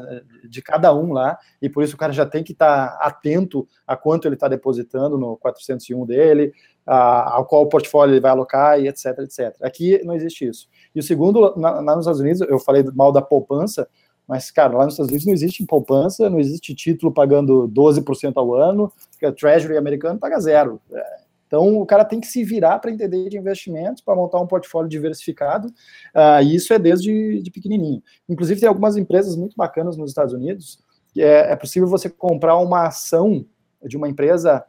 de 0.49 0.61
cada 0.61 0.93
um 0.93 1.13
lá, 1.13 1.37
e 1.61 1.69
por 1.69 1.83
isso 1.83 1.95
o 1.95 1.97
cara 1.97 2.13
já 2.13 2.25
tem 2.25 2.43
que 2.43 2.51
estar 2.51 2.97
tá 2.97 3.05
atento 3.05 3.67
a 3.85 3.95
quanto 3.95 4.27
ele 4.27 4.35
está 4.35 4.47
depositando 4.47 5.17
no 5.17 5.37
401 5.37 6.05
dele, 6.05 6.53
a, 6.85 7.35
ao 7.35 7.45
qual 7.45 7.67
portfólio 7.67 8.13
ele 8.13 8.21
vai 8.21 8.31
alocar, 8.31 8.79
e 8.79 8.87
etc, 8.87 9.19
etc. 9.19 9.55
Aqui 9.61 10.01
não 10.03 10.15
existe 10.15 10.47
isso. 10.47 10.67
E 10.95 10.99
o 10.99 11.03
segundo, 11.03 11.55
na, 11.55 11.81
nos 11.81 11.99
Estados 11.99 12.21
Unidos, 12.21 12.41
eu 12.41 12.59
falei 12.59 12.83
mal 12.93 13.11
da 13.11 13.21
poupança, 13.21 13.87
mas, 14.27 14.51
cara, 14.51 14.77
lá 14.77 14.83
nos 14.83 14.95
Estados 14.95 15.09
Unidos 15.09 15.25
não 15.25 15.33
existe 15.33 15.65
poupança, 15.65 16.29
não 16.29 16.39
existe 16.39 16.75
título 16.75 17.13
pagando 17.13 17.71
12% 17.73 18.33
ao 18.35 18.53
ano, 18.53 18.91
porque 19.11 19.25
a 19.25 19.31
Treasury 19.31 19.77
americano 19.77 20.19
paga 20.19 20.39
zero. 20.39 20.81
É, 20.91 21.26
então, 21.47 21.79
o 21.79 21.85
cara 21.85 22.03
tem 22.03 22.19
que 22.19 22.27
se 22.27 22.43
virar 22.43 22.77
para 22.79 22.91
entender 22.91 23.29
de 23.29 23.37
investimentos, 23.37 24.03
para 24.03 24.15
montar 24.15 24.39
um 24.39 24.45
portfólio 24.45 24.89
diversificado, 24.89 25.69
uh, 25.69 26.43
e 26.43 26.53
isso 26.53 26.73
é 26.73 26.77
desde 26.77 27.41
de 27.41 27.49
pequenininho. 27.49 28.03
Inclusive, 28.27 28.59
tem 28.59 28.67
algumas 28.67 28.97
empresas 28.97 29.35
muito 29.37 29.55
bacanas 29.55 29.95
nos 29.95 30.11
Estados 30.11 30.33
Unidos, 30.33 30.79
que 31.13 31.21
é, 31.21 31.51
é 31.51 31.55
possível 31.55 31.87
você 31.87 32.09
comprar 32.09 32.57
uma 32.57 32.87
ação 32.87 33.45
de 33.81 33.95
uma 33.95 34.09
empresa, 34.09 34.63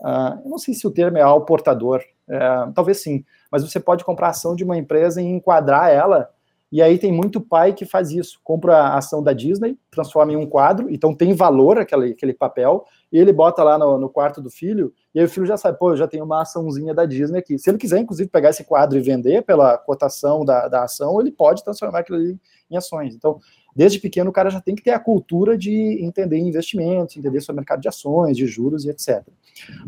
uh, 0.00 0.40
eu 0.44 0.50
não 0.50 0.58
sei 0.58 0.72
se 0.72 0.86
o 0.86 0.90
termo 0.90 1.18
é 1.18 1.22
ao 1.22 1.44
portador, 1.44 2.00
uh, 2.28 2.72
talvez 2.72 3.02
sim, 3.02 3.24
mas 3.50 3.62
você 3.62 3.80
pode 3.80 4.04
comprar 4.04 4.28
ação 4.28 4.54
de 4.54 4.62
uma 4.62 4.78
empresa 4.78 5.20
e 5.20 5.24
enquadrar 5.24 5.90
ela 5.90 6.30
e 6.72 6.80
aí 6.80 6.98
tem 6.98 7.10
muito 7.10 7.40
pai 7.40 7.72
que 7.72 7.84
faz 7.84 8.12
isso, 8.12 8.40
compra 8.44 8.76
a 8.76 8.98
ação 8.98 9.20
da 9.22 9.32
Disney, 9.32 9.76
transforma 9.90 10.32
em 10.32 10.36
um 10.36 10.46
quadro, 10.46 10.88
então 10.88 11.12
tem 11.12 11.34
valor 11.34 11.78
aquele, 11.78 12.12
aquele 12.12 12.32
papel, 12.32 12.84
e 13.12 13.18
ele 13.18 13.32
bota 13.32 13.64
lá 13.64 13.76
no, 13.76 13.98
no, 13.98 14.08
quarto 14.08 14.40
do 14.40 14.48
filho, 14.48 14.92
e 15.12 15.18
aí 15.18 15.24
o 15.24 15.28
filho 15.28 15.46
já 15.46 15.56
sabe, 15.56 15.78
pô, 15.78 15.90
eu 15.90 15.96
já 15.96 16.06
tenho 16.06 16.24
uma 16.24 16.42
açãozinha 16.42 16.94
da 16.94 17.04
Disney 17.04 17.38
aqui. 17.38 17.58
Se 17.58 17.68
ele 17.68 17.78
quiser, 17.78 17.98
inclusive, 17.98 18.30
pegar 18.30 18.50
esse 18.50 18.62
quadro 18.62 18.96
e 18.96 19.00
vender 19.00 19.42
pela 19.42 19.76
cotação 19.78 20.44
da, 20.44 20.68
da 20.68 20.84
ação, 20.84 21.20
ele 21.20 21.32
pode 21.32 21.64
transformar 21.64 22.00
aquilo 22.00 22.18
ali 22.18 22.38
em 22.70 22.76
ações. 22.76 23.16
Então, 23.16 23.40
desde 23.74 23.98
pequeno, 23.98 24.30
o 24.30 24.32
cara 24.32 24.48
já 24.48 24.60
tem 24.60 24.76
que 24.76 24.82
ter 24.82 24.92
a 24.92 25.00
cultura 25.00 25.58
de 25.58 25.98
entender 26.04 26.38
investimentos, 26.38 27.16
entender 27.16 27.40
sobre 27.40 27.58
o 27.58 27.62
mercado 27.62 27.80
de 27.80 27.88
ações, 27.88 28.36
de 28.36 28.46
juros 28.46 28.84
e 28.84 28.90
etc. 28.90 29.26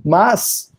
Mas, 0.05 0.73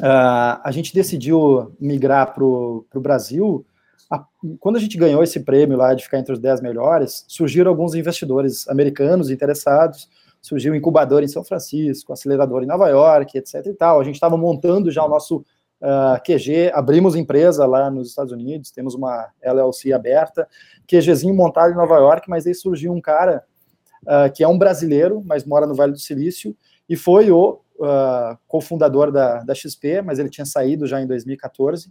uh, 0.00 0.58
a 0.64 0.70
gente 0.72 0.92
decidiu 0.92 1.72
migrar 1.78 2.34
para 2.34 2.44
o 2.44 2.84
Brasil 2.96 3.64
a, 4.12 4.22
quando 4.60 4.76
a 4.76 4.78
gente 4.78 4.98
ganhou 4.98 5.22
esse 5.22 5.40
prêmio 5.40 5.78
lá 5.78 5.94
de 5.94 6.04
ficar 6.04 6.18
entre 6.18 6.34
os 6.34 6.38
10 6.38 6.60
melhores, 6.60 7.24
surgiram 7.26 7.70
alguns 7.70 7.94
investidores 7.94 8.68
americanos 8.68 9.30
interessados, 9.30 10.10
surgiu 10.38 10.74
um 10.74 10.76
incubador 10.76 11.22
em 11.22 11.28
São 11.28 11.42
Francisco, 11.42 12.12
acelerador 12.12 12.62
em 12.62 12.66
Nova 12.66 12.90
York, 12.90 13.38
etc 13.38 13.66
e 13.66 13.72
tal. 13.72 13.98
A 13.98 14.04
gente 14.04 14.16
estava 14.16 14.36
montando 14.36 14.90
já 14.90 15.02
o 15.02 15.08
nosso 15.08 15.38
uh, 15.38 15.44
ah, 15.80 16.20
QG, 16.20 16.72
abrimos 16.74 17.16
empresa 17.16 17.64
lá 17.64 17.90
nos 17.90 18.10
Estados 18.10 18.32
Unidos, 18.32 18.70
temos 18.70 18.94
uma 18.94 19.30
LLC 19.40 19.94
aberta, 19.94 20.46
QGzinho 20.86 21.34
montado 21.34 21.72
em 21.72 21.76
Nova 21.76 21.96
York, 21.96 22.28
mas 22.28 22.46
aí 22.46 22.54
surgiu 22.54 22.92
um 22.92 23.00
cara 23.00 23.42
uh, 24.02 24.30
que 24.30 24.44
é 24.44 24.48
um 24.48 24.58
brasileiro, 24.58 25.22
mas 25.24 25.46
mora 25.46 25.66
no 25.66 25.74
Vale 25.74 25.92
do 25.92 25.98
Silício, 25.98 26.54
e 26.86 26.96
foi 26.96 27.30
o 27.30 27.60
uh, 27.78 28.36
cofundador 28.46 29.10
da, 29.10 29.38
da 29.42 29.54
XP, 29.54 30.02
mas 30.02 30.18
ele 30.18 30.28
tinha 30.28 30.44
saído 30.44 30.86
já 30.86 31.00
em 31.00 31.06
2014, 31.06 31.90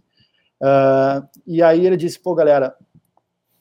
Uh, 0.62 1.26
e 1.44 1.60
aí 1.60 1.84
ele 1.84 1.96
disse, 1.96 2.20
pô, 2.20 2.34
galera, 2.36 2.76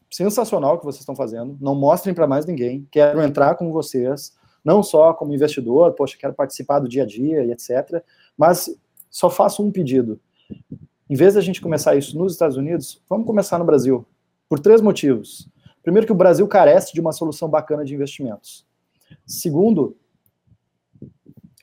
sensacional 0.10 0.76
o 0.76 0.78
que 0.78 0.86
vocês 0.86 1.02
estão 1.02 1.16
fazendo, 1.16 1.58
não 1.60 1.74
mostrem 1.74 2.14
para 2.14 2.28
mais 2.28 2.46
ninguém, 2.46 2.88
quero 2.92 3.22
entrar 3.22 3.56
com 3.56 3.72
vocês, 3.72 4.38
não 4.64 4.84
só 4.84 5.12
como 5.14 5.34
investidor, 5.34 5.94
poxa, 5.94 6.16
quero 6.20 6.34
participar 6.34 6.80
do 6.80 6.88
dia 6.88 7.04
a 7.04 7.06
dia 7.06 7.44
e 7.44 7.52
etc, 7.52 8.04
mas 8.38 8.70
só 9.10 9.30
faço 9.30 9.66
um 9.66 9.72
pedido. 9.72 10.20
Em 11.10 11.16
vez 11.16 11.34
da 11.34 11.42
gente 11.42 11.60
começar 11.60 11.96
isso 11.96 12.18
nos 12.18 12.34
Estados 12.34 12.56
Unidos, 12.56 13.02
vamos 13.10 13.26
começar 13.26 13.58
no 13.58 13.66
Brasil, 13.66 14.06
por 14.48 14.60
três 14.60 14.80
motivos. 14.80 15.50
Primeiro 15.82 16.06
que 16.06 16.14
o 16.14 16.16
Brasil 16.16 16.48
carece 16.48 16.94
de 16.94 17.02
uma 17.02 17.12
solução 17.12 17.50
bacana 17.50 17.84
de 17.84 17.96
investimentos. 17.96 18.66
Segundo, 19.26 19.98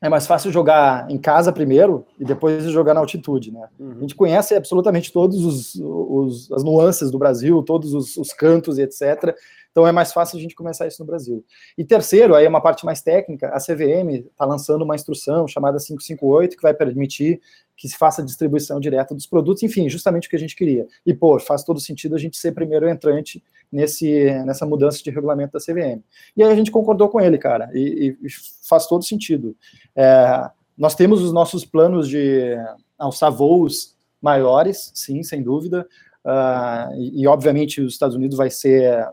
é 0.01 0.09
mais 0.09 0.27
fácil 0.27 0.53
jogar 0.53 1.11
em 1.11 1.19
casa 1.19 1.53
primeiro 1.53 2.07
e 2.19 2.25
depois 2.25 2.65
jogar 2.65 2.95
na 2.95 3.01
altitude, 3.01 3.53
né? 3.53 3.69
Uhum. 3.79 3.97
A 3.97 4.01
gente 4.01 4.15
conhece 4.15 4.55
absolutamente 4.55 5.13
todos 5.13 5.45
os, 5.45 5.75
os 5.75 6.53
as 6.53 6.63
nuances 6.63 7.11
do 7.11 7.19
Brasil, 7.19 7.63
todos 7.63 7.93
os, 7.95 8.17
os, 8.17 8.33
cantos 8.33 8.79
e 8.79 8.83
etc. 8.83 9.35
Então 9.71 9.87
é 9.87 9.93
mais 9.93 10.13
fácil 10.13 10.39
a 10.39 10.41
gente 10.41 10.55
começar 10.55 10.87
isso 10.87 11.03
no 11.03 11.07
Brasil. 11.07 11.45
E 11.77 11.85
terceiro, 11.85 12.35
aí 12.35 12.45
é 12.45 12.49
uma 12.49 12.61
parte 12.61 12.85
mais 12.85 13.03
técnica, 13.03 13.49
a 13.49 13.59
CVM 13.59 14.27
está 14.31 14.45
lançando 14.45 14.83
uma 14.83 14.95
instrução 14.95 15.49
chamada 15.49 15.79
558 15.79 16.57
que 16.57 16.63
vai 16.63 16.75
permitir 16.75 17.41
que 17.77 17.89
se 17.89 17.97
faça 17.97 18.21
a 18.21 18.25
distribuição 18.25 18.81
direta 18.81 19.15
dos 19.15 19.27
produtos, 19.27 19.63
enfim, 19.63 19.89
justamente 19.89 20.27
o 20.27 20.31
que 20.31 20.35
a 20.35 20.39
gente 20.39 20.57
queria. 20.57 20.87
E, 21.07 21.15
pô, 21.15 21.39
faz 21.39 21.63
todo 21.63 21.79
sentido 21.79 22.17
a 22.17 22.19
gente 22.19 22.37
ser 22.37 22.51
primeiro 22.51 22.89
entrante 22.89 23.43
nesse, 23.71 24.25
nessa 24.45 24.65
mudança 24.67 25.03
de 25.03 25.11
regulamento 25.11 25.53
da 25.53 25.61
CVM. 25.61 26.03
E 26.37 26.43
aí 26.43 26.51
a 26.51 26.57
gente 26.57 26.71
concordou 26.71 27.09
com 27.09 27.21
ele, 27.21 27.39
cara, 27.39 27.71
e, 27.73 28.17
e 28.23 28.29
faz 28.69 28.87
todo 28.87 29.05
sentido. 29.05 29.57
É, 29.95 30.51
nós 30.77 30.95
temos 30.95 31.23
os 31.23 31.33
nossos 31.33 31.65
planos 31.65 32.09
de 32.09 32.57
alçar 32.99 33.31
voos 33.31 33.97
maiores, 34.21 34.91
sim, 34.95 35.23
sem 35.23 35.43
dúvida, 35.43 35.87
uh, 36.25 36.95
e, 36.97 37.23
e, 37.23 37.27
obviamente 37.27 37.81
os 37.81 37.93
Estados 37.93 38.17
Unidos 38.17 38.37
vai 38.37 38.51
ser 38.51 39.07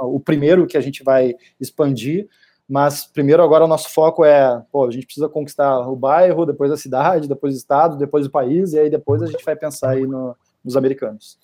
uh, 0.00 0.06
o 0.06 0.20
primeiro 0.20 0.66
que 0.66 0.76
a 0.76 0.80
gente 0.80 1.02
vai 1.02 1.34
expandir, 1.60 2.28
mas 2.68 3.04
primeiro 3.04 3.42
agora 3.42 3.64
o 3.64 3.68
nosso 3.68 3.90
foco 3.90 4.24
é, 4.24 4.62
pô, 4.70 4.86
a 4.86 4.90
gente 4.90 5.04
precisa 5.04 5.28
conquistar 5.28 5.80
o 5.88 5.96
bairro, 5.96 6.46
depois 6.46 6.70
a 6.70 6.76
cidade, 6.76 7.28
depois 7.28 7.54
o 7.54 7.56
estado, 7.56 7.96
depois 7.96 8.26
o 8.26 8.30
país, 8.30 8.72
e 8.72 8.78
aí 8.78 8.90
depois 8.90 9.22
a 9.22 9.26
gente 9.26 9.44
vai 9.44 9.56
pensar 9.56 9.90
aí 9.90 10.06
no, 10.06 10.36
nos 10.64 10.76
americanos. 10.76 11.38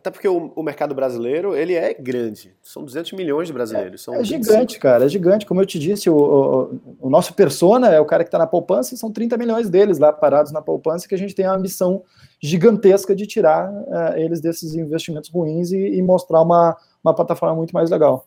Até 0.00 0.10
porque 0.10 0.26
o, 0.26 0.50
o, 0.56 0.62
mercado 0.62 0.94
brasileiro, 0.94 1.54
ele 1.54 1.74
é 1.74 1.92
grande. 1.92 2.54
São 2.62 2.82
200 2.82 3.12
milhões 3.12 3.48
de 3.48 3.52
brasileiros. 3.52 4.08
É, 4.08 4.16
é 4.16 4.24
gigante, 4.24 4.78
cara. 4.78 5.04
É 5.04 5.08
gigante. 5.10 5.44
Como 5.44 5.60
eu 5.60 5.66
te 5.66 5.78
disse, 5.78 6.08
o, 6.08 6.16
o, 6.16 6.80
o 7.00 7.10
nosso 7.10 7.34
persona 7.34 7.90
é 7.90 8.00
o 8.00 8.06
cara 8.06 8.24
que 8.24 8.28
está 8.28 8.38
na 8.38 8.46
poupança 8.46 8.94
e 8.94 8.96
são 8.96 9.12
30 9.12 9.36
milhões 9.36 9.68
deles 9.68 9.98
lá 9.98 10.10
parados 10.10 10.52
na 10.52 10.62
poupança 10.62 11.06
que 11.06 11.14
a 11.14 11.18
gente 11.18 11.34
tem 11.34 11.44
a 11.44 11.58
missão 11.58 12.02
gigantesca 12.40 13.14
de 13.14 13.26
tirar 13.26 13.70
uh, 13.70 14.16
eles 14.16 14.40
desses 14.40 14.74
investimentos 14.74 15.28
ruins 15.28 15.70
e, 15.70 15.76
e, 15.76 16.00
mostrar 16.00 16.40
uma, 16.40 16.74
uma 17.04 17.14
plataforma 17.14 17.54
muito 17.54 17.72
mais 17.72 17.90
legal. 17.90 18.26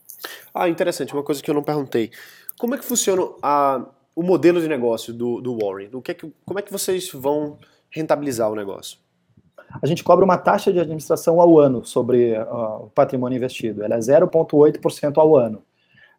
Ah, 0.54 0.70
interessante. 0.70 1.12
Uma 1.12 1.24
coisa 1.24 1.42
que 1.42 1.50
eu 1.50 1.56
não 1.56 1.64
perguntei. 1.64 2.12
Como 2.60 2.76
é 2.76 2.78
que 2.78 2.86
funciona 2.86 3.28
a, 3.42 3.84
o 4.16 4.22
modelo 4.22 4.62
de 4.62 4.68
negócio 4.68 5.12
do, 5.12 5.42
do 5.42 5.58
Warren? 5.58 5.90
O 5.92 6.04
que 6.04 6.12
é 6.12 6.14
que, 6.14 6.32
como 6.46 6.60
é 6.60 6.62
que 6.62 6.72
vocês 6.72 7.10
vão 7.12 7.58
rentabilizar 7.90 8.52
o 8.52 8.56
negócio? 8.56 9.02
A 9.82 9.88
gente 9.88 10.04
cobra 10.04 10.24
uma 10.24 10.38
taxa 10.38 10.72
de 10.72 10.80
administração 10.80 11.42
ao 11.42 11.60
ano 11.60 11.84
sobre 11.86 12.38
uh, 12.38 12.86
o 12.86 12.90
patrimônio 12.94 13.38
investido. 13.38 13.84
Ela 13.84 13.96
é 13.96 14.00
0,8% 14.00 15.18
ao 15.18 15.36
ano, 15.36 15.64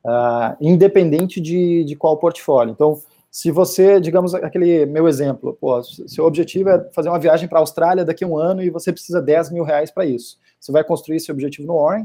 uh, 0.04 0.56
independente 0.60 1.40
de, 1.40 1.84
de 1.84 1.96
qual 1.96 2.16
portfólio. 2.16 2.72
Então, 2.72 3.00
se 3.30 3.50
você, 3.50 4.00
digamos, 4.00 4.34
aquele 4.34 4.86
meu 4.86 5.08
exemplo, 5.08 5.56
pô, 5.60 5.82
seu 5.82 6.24
objetivo 6.24 6.68
é 6.68 6.88
fazer 6.92 7.08
uma 7.08 7.18
viagem 7.18 7.48
para 7.48 7.58
a 7.58 7.62
Austrália 7.62 8.04
daqui 8.04 8.24
a 8.24 8.28
um 8.28 8.36
ano 8.36 8.62
e 8.62 8.70
você 8.70 8.92
precisa 8.92 9.20
10 9.20 9.50
mil 9.50 9.64
reais 9.64 9.90
para 9.90 10.06
isso. 10.06 10.38
Você 10.60 10.70
vai 10.70 10.84
construir 10.84 11.16
esse 11.16 11.30
objetivo 11.32 11.66
no 11.66 11.82
Warren, 11.82 12.04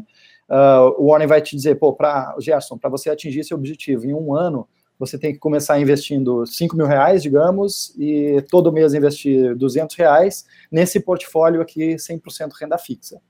uh, 0.50 0.96
o 0.98 1.12
Warren 1.12 1.28
vai 1.28 1.42
te 1.42 1.56
dizer, 1.56 1.76
pô, 1.76 1.94
para 1.94 2.36
Gerson, 2.40 2.78
para 2.78 2.90
você 2.90 3.10
atingir 3.10 3.42
esse 3.42 3.54
objetivo 3.54 4.06
em 4.06 4.14
um 4.14 4.34
ano, 4.34 4.68
você 5.00 5.18
tem 5.18 5.32
que 5.32 5.40
começar 5.40 5.80
investindo 5.80 6.46
5 6.46 6.76
mil 6.76 6.86
reais, 6.86 7.24
digamos, 7.24 7.96
e 7.98 8.44
todo 8.50 8.72
mês 8.72 8.94
investir 8.94 9.56
200 9.56 9.96
reais 9.96 10.46
nesse 10.70 11.00
portfólio 11.00 11.62
aqui 11.62 11.96
100% 11.96 12.52
renda 12.60 12.78
fixa. 12.78 13.22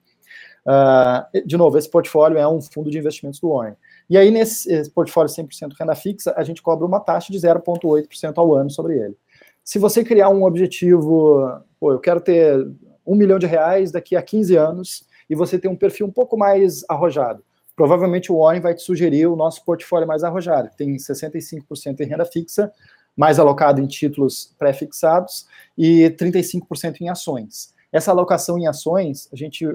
Uh, 0.65 1.47
de 1.47 1.55
novo, 1.55 1.77
esse 1.77 1.89
portfólio 1.89 2.37
é 2.37 2.47
um 2.47 2.59
fundo 2.59 2.89
de 2.89 2.97
investimentos 2.97 3.39
do 3.39 3.49
Warren. 3.49 3.75
E 4.09 4.17
aí, 4.17 4.31
nesse 4.31 4.89
portfólio 4.91 5.31
100% 5.31 5.73
renda 5.79 5.95
fixa, 5.95 6.33
a 6.35 6.43
gente 6.43 6.61
cobra 6.61 6.85
uma 6.85 6.99
taxa 6.99 7.31
de 7.31 7.37
0,8% 7.37 8.33
ao 8.35 8.55
ano 8.55 8.71
sobre 8.71 8.97
ele. 8.97 9.15
Se 9.63 9.77
você 9.77 10.03
criar 10.03 10.29
um 10.29 10.43
objetivo, 10.43 11.61
pô, 11.79 11.91
eu 11.91 11.99
quero 11.99 12.19
ter 12.19 12.67
um 13.05 13.15
milhão 13.15 13.37
de 13.37 13.45
reais 13.45 13.91
daqui 13.91 14.15
a 14.15 14.21
15 14.21 14.55
anos, 14.55 15.07
e 15.29 15.35
você 15.35 15.59
tem 15.59 15.69
um 15.69 15.75
perfil 15.75 16.07
um 16.07 16.11
pouco 16.11 16.35
mais 16.35 16.83
arrojado, 16.89 17.43
provavelmente 17.79 18.29
o 18.29 18.39
Warren 18.39 18.59
vai 18.59 18.75
te 18.75 18.81
sugerir 18.81 19.25
o 19.27 19.37
nosso 19.37 19.63
portfólio 19.63 20.05
mais 20.05 20.21
arrojado, 20.21 20.69
tem 20.75 20.97
65% 20.97 22.01
em 22.01 22.05
renda 22.05 22.25
fixa, 22.25 22.69
mais 23.15 23.39
alocado 23.39 23.79
em 23.79 23.87
títulos 23.87 24.53
pré-fixados 24.59 25.47
e 25.77 26.13
35% 26.19 26.99
em 26.99 27.07
ações. 27.07 27.73
Essa 27.89 28.11
alocação 28.11 28.59
em 28.59 28.67
ações, 28.67 29.29
a 29.31 29.35
gente, 29.37 29.65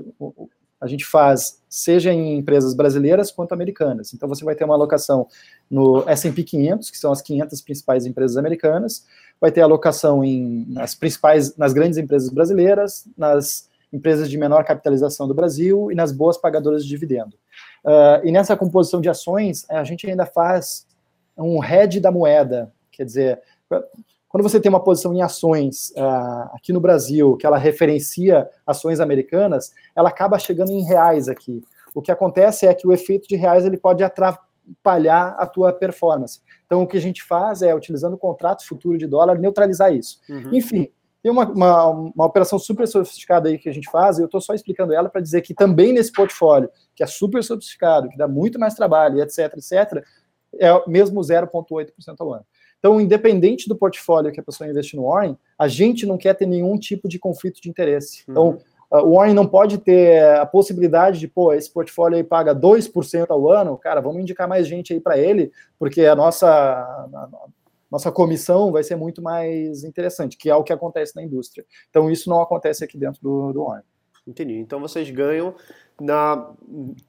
a 0.79 0.87
gente 0.87 1.07
faz 1.07 1.63
seja 1.67 2.13
em 2.13 2.37
empresas 2.37 2.75
brasileiras 2.75 3.31
quanto 3.31 3.55
americanas. 3.55 4.13
Então, 4.13 4.29
você 4.29 4.45
vai 4.45 4.55
ter 4.55 4.65
uma 4.65 4.75
alocação 4.75 5.27
no 5.71 6.07
S&P 6.07 6.43
500, 6.43 6.91
que 6.91 6.99
são 6.99 7.11
as 7.11 7.23
500 7.23 7.63
principais 7.63 8.05
empresas 8.05 8.37
americanas, 8.37 9.07
vai 9.41 9.51
ter 9.51 9.63
alocação 9.63 10.23
em, 10.23 10.67
nas 10.69 10.95
principais, 10.95 11.57
nas 11.57 11.73
grandes 11.73 11.97
empresas 11.97 12.29
brasileiras, 12.29 13.09
nas 13.17 13.67
empresas 13.91 14.29
de 14.29 14.37
menor 14.37 14.63
capitalização 14.63 15.27
do 15.27 15.33
Brasil 15.33 15.91
e 15.91 15.95
nas 15.95 16.13
boas 16.13 16.37
pagadoras 16.37 16.83
de 16.83 16.91
dividendo. 16.91 17.35
Uh, 17.85 18.25
e 18.25 18.33
nessa 18.33 18.57
composição 18.57 19.01
de 19.01 19.09
ações, 19.09 19.69
a 19.69 19.85
gente 19.85 20.09
ainda 20.09 20.25
faz 20.25 20.87
um 21.37 21.63
hedge 21.63 22.01
da 22.01 22.11
moeda, 22.11 22.73
quer 22.91 23.05
dizer, 23.05 23.43
quando 24.35 24.43
você 24.43 24.59
tem 24.59 24.69
uma 24.69 24.83
posição 24.83 25.15
em 25.15 25.23
ações 25.23 25.91
uh, 25.91 26.51
aqui 26.55 26.73
no 26.73 26.81
Brasil, 26.81 27.37
que 27.37 27.47
ela 27.47 27.59
referencia 27.59 28.49
ações 28.67 28.99
americanas, 28.99 29.73
ela 29.95 30.09
acaba 30.09 30.39
chegando 30.39 30.73
em 30.73 30.83
reais 30.83 31.29
aqui. 31.29 31.63
O 31.95 32.03
que 32.03 32.11
acontece 32.11 32.67
é 32.67 32.75
que 32.75 32.87
o 32.87 32.93
efeito 32.93 33.29
de 33.29 33.37
reais 33.37 33.65
ele 33.65 33.77
pode 33.77 34.03
atrapalhar 34.03 35.37
a 35.39 35.47
tua 35.47 35.73
performance. 35.73 36.41
Então, 36.67 36.83
o 36.83 36.87
que 36.87 36.97
a 36.97 37.01
gente 37.01 37.23
faz 37.23 37.63
é, 37.63 37.73
utilizando 37.75 38.15
o 38.15 38.19
contrato 38.19 38.67
futuro 38.67 38.99
de 38.99 39.07
dólar, 39.07 39.39
neutralizar 39.39 39.95
isso. 39.95 40.21
Uhum. 40.29 40.51
Enfim, 40.53 40.91
tem 41.25 41.33
uma, 41.33 41.49
uma, 41.49 41.89
uma, 41.89 42.27
operação 42.27 42.59
super 42.59 42.87
sofisticada 42.87 43.49
aí 43.49 43.57
que 43.57 43.67
a 43.67 43.73
gente 43.73 43.91
faz, 43.91 44.19
e 44.19 44.21
eu 44.21 44.27
estou 44.27 44.43
só 44.43 44.53
explicando 44.53 44.93
ela 44.93 45.09
para 45.09 45.23
dizer 45.23 45.41
que 45.41 45.55
também 45.55 45.91
nesse 45.91 46.13
portfólio, 46.13 46.69
que 46.95 47.03
é 47.03 47.07
super 47.07 47.43
sofisticado, 47.43 48.11
que 48.11 48.19
dá 48.19 48.29
muito 48.29 48.61
mais 48.61 48.75
trabalho, 48.75 49.23
etc, 49.23 49.55
etc, 49.57 50.05
é 50.61 50.69
mesmo 50.87 51.19
0,8% 51.23 51.89
ao 52.19 52.35
ano. 52.35 52.45
Então, 52.79 53.01
independente 53.01 53.67
do 53.67 53.75
portfólio 53.75 54.31
que 54.31 54.39
a 54.39 54.43
pessoa 54.43 54.69
investir 54.69 55.01
no 55.01 55.07
Warren, 55.07 55.35
a 55.59 55.67
gente 55.67 56.05
não 56.05 56.19
quer 56.19 56.35
ter 56.35 56.45
nenhum 56.45 56.79
tipo 56.79 57.09
de 57.09 57.19
conflito 57.19 57.59
de 57.59 57.71
interesse. 57.71 58.23
Uhum. 58.29 58.33
Então, 58.33 58.59
o 58.91 59.17
Warren 59.17 59.33
não 59.33 59.47
pode 59.47 59.79
ter 59.79 60.23
a 60.37 60.45
possibilidade 60.45 61.19
de, 61.19 61.27
pô, 61.27 61.55
esse 61.55 61.73
portfólio 61.73 62.19
aí 62.19 62.23
paga 62.23 62.55
2% 62.55 63.31
ao 63.31 63.51
ano, 63.51 63.79
cara, 63.79 64.03
vamos 64.03 64.21
indicar 64.21 64.47
mais 64.47 64.69
gente 64.69 64.93
aí 64.93 65.01
para 65.01 65.17
ele, 65.17 65.51
porque 65.79 66.05
a 66.05 66.15
nossa 66.15 67.09
nossa 67.95 68.11
comissão 68.11 68.73
vai 68.73 68.83
ser 68.83 68.97
muito 68.97 69.23
mais 69.23 69.85
interessante, 69.85 70.37
que 70.37 70.51
é 70.51 70.57
o 70.57 70.65
que 70.65 70.73
acontece 70.73 71.15
na 71.15 71.23
indústria. 71.23 71.65
Então, 71.89 72.11
isso 72.11 72.29
não 72.29 72.43
acontece 72.43 72.83
aqui 72.83 72.99
dentro 72.99 73.23
do, 73.23 73.53
do 73.53 73.63
ONU. 73.63 73.83
Entendi. 74.27 74.55
Então, 74.55 74.81
vocês 74.81 75.09
ganham 75.11 75.55
na 76.01 76.51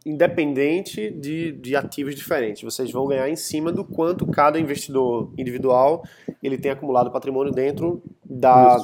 independente 0.06 1.10
de, 1.10 1.54
de 1.54 1.76
ativos 1.76 2.14
diferentes. 2.14 2.62
Vocês 2.62 2.92
vão 2.92 3.08
ganhar 3.08 3.28
em 3.28 3.36
cima 3.36 3.72
do 3.72 3.84
quanto 3.84 4.28
cada 4.28 4.60
investidor 4.60 5.34
individual 5.36 6.04
ele 6.44 6.56
tem 6.56 6.70
acumulado 6.70 7.10
patrimônio 7.10 7.52
dentro 7.52 8.04
da, 8.24 8.78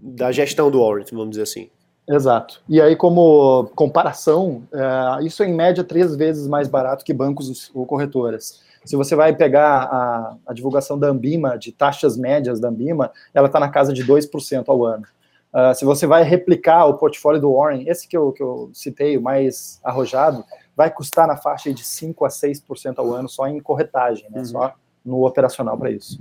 da 0.00 0.32
gestão 0.32 0.70
do 0.70 0.80
warrant, 0.80 1.10
vamos 1.10 1.30
dizer 1.30 1.42
assim. 1.42 1.68
Exato. 2.08 2.62
E 2.66 2.80
aí, 2.80 2.96
como 2.96 3.70
comparação, 3.74 4.62
é, 4.72 5.26
isso 5.26 5.42
é 5.42 5.48
em 5.48 5.54
média 5.54 5.84
três 5.84 6.16
vezes 6.16 6.48
mais 6.48 6.66
barato 6.66 7.04
que 7.04 7.12
bancos 7.12 7.70
ou 7.74 7.84
corretoras. 7.84 8.69
Se 8.84 8.96
você 8.96 9.14
vai 9.14 9.34
pegar 9.34 9.82
a, 9.84 10.36
a 10.46 10.54
divulgação 10.54 10.98
da 10.98 11.08
Ambima, 11.08 11.58
de 11.58 11.72
taxas 11.72 12.16
médias 12.16 12.58
da 12.58 12.68
Ambima, 12.68 13.12
ela 13.34 13.46
está 13.46 13.60
na 13.60 13.68
casa 13.68 13.92
de 13.92 14.04
2% 14.04 14.64
ao 14.66 14.84
ano. 14.84 15.04
Uh, 15.52 15.74
se 15.74 15.84
você 15.84 16.06
vai 16.06 16.22
replicar 16.22 16.86
o 16.86 16.96
portfólio 16.96 17.40
do 17.40 17.52
Warren, 17.52 17.88
esse 17.88 18.06
que 18.06 18.16
eu, 18.16 18.32
que 18.32 18.42
eu 18.42 18.70
citei, 18.72 19.16
o 19.16 19.22
mais 19.22 19.80
arrojado, 19.82 20.44
vai 20.76 20.90
custar 20.90 21.26
na 21.26 21.36
faixa 21.36 21.72
de 21.74 21.82
5% 21.82 22.24
a 22.24 22.28
6% 22.28 22.98
ao 22.98 23.12
ano 23.12 23.28
só 23.28 23.46
em 23.48 23.60
corretagem, 23.60 24.30
né? 24.30 24.38
Uhum. 24.38 24.44
só 24.44 24.74
no 25.04 25.26
operacional 25.26 25.76
para 25.76 25.90
isso. 25.90 26.20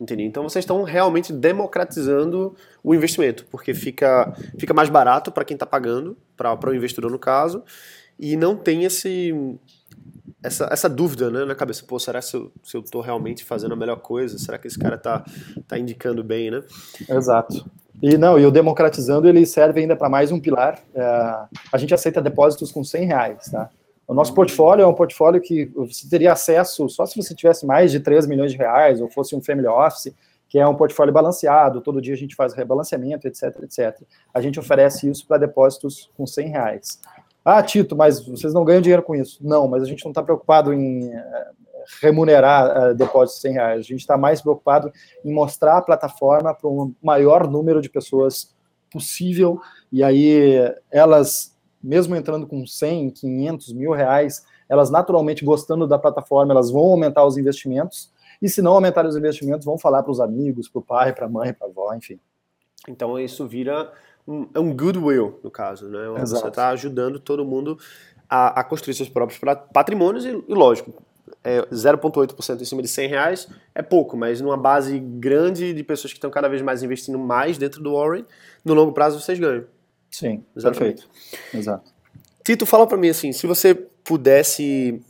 Entendi. 0.00 0.24
Então 0.24 0.42
vocês 0.42 0.62
estão 0.62 0.82
realmente 0.82 1.32
democratizando 1.32 2.54
o 2.82 2.94
investimento, 2.94 3.46
porque 3.50 3.74
fica, 3.74 4.32
fica 4.58 4.72
mais 4.72 4.88
barato 4.88 5.30
para 5.32 5.44
quem 5.44 5.54
está 5.54 5.66
pagando, 5.66 6.16
para 6.36 6.70
o 6.70 6.74
investidor 6.74 7.10
no 7.10 7.18
caso, 7.18 7.62
e 8.18 8.36
não 8.36 8.56
tem 8.56 8.84
esse, 8.84 9.34
essa, 10.42 10.68
essa 10.70 10.88
dúvida 10.88 11.30
né, 11.30 11.44
na 11.44 11.54
cabeça, 11.54 11.84
pô, 11.86 11.98
será 11.98 12.20
que 12.20 12.36
eu, 12.36 12.52
se 12.62 12.76
eu 12.76 12.82
tô 12.82 13.00
realmente 13.00 13.44
fazendo 13.44 13.72
a 13.72 13.76
melhor 13.76 13.96
coisa? 13.96 14.38
Será 14.38 14.58
que 14.58 14.66
esse 14.66 14.78
cara 14.78 14.96
tá, 14.96 15.24
tá 15.66 15.78
indicando 15.78 16.22
bem, 16.22 16.50
né? 16.50 16.62
Exato. 17.08 17.68
E 18.00 18.16
não, 18.16 18.38
e 18.38 18.46
o 18.46 18.50
democratizando 18.50 19.28
ele 19.28 19.44
serve 19.44 19.80
ainda 19.80 19.96
para 19.96 20.08
mais 20.08 20.30
um 20.30 20.38
pilar. 20.38 20.78
É, 20.94 21.02
a 21.72 21.78
gente 21.78 21.92
aceita 21.92 22.22
depósitos 22.22 22.70
com 22.70 22.84
100 22.84 23.06
reais, 23.06 23.50
tá? 23.50 23.68
O 24.06 24.14
nosso 24.14 24.32
portfólio 24.32 24.84
é 24.84 24.86
um 24.86 24.94
portfólio 24.94 25.40
que 25.40 25.66
você 25.74 26.08
teria 26.08 26.32
acesso 26.32 26.88
só 26.88 27.04
se 27.04 27.16
você 27.16 27.34
tivesse 27.34 27.66
mais 27.66 27.90
de 27.90 28.00
3 28.00 28.26
milhões 28.26 28.52
de 28.52 28.56
reais 28.56 29.00
ou 29.00 29.10
fosse 29.10 29.36
um 29.36 29.42
family 29.42 29.66
office, 29.66 30.14
que 30.48 30.58
é 30.58 30.66
um 30.66 30.74
portfólio 30.74 31.12
balanceado, 31.12 31.82
todo 31.82 32.00
dia 32.00 32.14
a 32.14 32.16
gente 32.16 32.34
faz 32.34 32.54
rebalanceamento, 32.54 33.28
etc, 33.28 33.54
etc. 33.62 34.00
A 34.32 34.40
gente 34.40 34.58
oferece 34.58 35.10
isso 35.10 35.26
para 35.26 35.36
depósitos 35.36 36.10
com 36.16 36.26
100 36.26 36.48
reais. 36.48 37.00
Ah, 37.50 37.62
Tito, 37.62 37.96
mas 37.96 38.26
vocês 38.26 38.52
não 38.52 38.62
ganham 38.62 38.82
dinheiro 38.82 39.02
com 39.02 39.14
isso. 39.14 39.38
Não, 39.40 39.66
mas 39.66 39.82
a 39.82 39.86
gente 39.86 40.04
não 40.04 40.10
está 40.10 40.22
preocupado 40.22 40.70
em 40.70 41.10
eh, 41.10 41.50
remunerar 42.02 42.90
uh, 42.90 42.94
depósitos 42.94 43.36
de 43.36 43.48
100 43.48 43.52
reais. 43.54 43.78
A 43.78 43.82
gente 43.82 44.00
está 44.00 44.18
mais 44.18 44.42
preocupado 44.42 44.92
em 45.24 45.32
mostrar 45.32 45.78
a 45.78 45.82
plataforma 45.82 46.52
para 46.52 46.68
um 46.68 46.94
maior 47.02 47.48
número 47.48 47.80
de 47.80 47.88
pessoas 47.88 48.54
possível. 48.92 49.58
E 49.90 50.04
aí 50.04 50.58
elas, 50.90 51.56
mesmo 51.82 52.14
entrando 52.14 52.46
com 52.46 52.66
100, 52.66 53.12
500, 53.12 53.72
mil 53.72 53.92
reais, 53.92 54.44
elas 54.68 54.90
naturalmente 54.90 55.42
gostando 55.42 55.86
da 55.86 55.98
plataforma, 55.98 56.52
elas 56.52 56.70
vão 56.70 56.82
aumentar 56.82 57.24
os 57.24 57.38
investimentos. 57.38 58.12
E 58.42 58.48
se 58.50 58.60
não 58.60 58.74
aumentarem 58.74 59.08
os 59.08 59.16
investimentos, 59.16 59.64
vão 59.64 59.78
falar 59.78 60.02
para 60.02 60.12
os 60.12 60.20
amigos, 60.20 60.68
para 60.68 60.80
o 60.80 60.84
pai, 60.84 61.14
para 61.14 61.24
a 61.24 61.30
mãe, 61.30 61.54
para 61.54 61.66
a 61.66 61.70
avó, 61.70 61.94
enfim. 61.94 62.20
Então 62.86 63.18
isso 63.18 63.46
vira 63.46 63.90
um, 64.28 64.46
é 64.54 64.60
um 64.60 64.76
goodwill, 64.76 65.40
no 65.42 65.50
caso, 65.50 65.88
né? 65.88 66.00
Exato. 66.20 66.42
Você 66.42 66.48
está 66.48 66.68
ajudando 66.68 67.18
todo 67.18 67.44
mundo 67.44 67.78
a, 68.28 68.60
a, 68.60 68.64
construir 68.64 68.94
seus 68.94 69.08
próprios 69.08 69.40
patrimônios 69.72 70.26
e, 70.26 70.28
e 70.28 70.54
lógico, 70.54 70.92
é 71.42 71.62
0,8% 71.62 72.60
em 72.60 72.64
cima 72.64 72.82
de 72.82 72.88
100 72.88 73.08
reais 73.08 73.48
é 73.74 73.80
pouco, 73.80 74.16
mas 74.16 74.40
numa 74.40 74.56
base 74.56 74.98
grande 74.98 75.72
de 75.72 75.82
pessoas 75.82 76.12
que 76.12 76.18
estão 76.18 76.30
cada 76.30 76.48
vez 76.48 76.60
mais 76.60 76.82
investindo 76.82 77.18
mais 77.18 77.56
dentro 77.56 77.82
do 77.82 77.94
Warren, 77.94 78.26
no 78.64 78.74
longo 78.74 78.92
prazo 78.92 79.18
vocês 79.18 79.38
ganham. 79.38 79.64
Sim, 80.10 80.44
Exatamente. 80.54 81.06
perfeito. 81.06 81.08
Exato. 81.54 81.90
Tito, 82.44 82.66
fala 82.66 82.86
para 82.86 82.98
mim 82.98 83.08
assim, 83.08 83.32
se 83.32 83.46
você 83.46 83.74
pudesse 83.74 85.02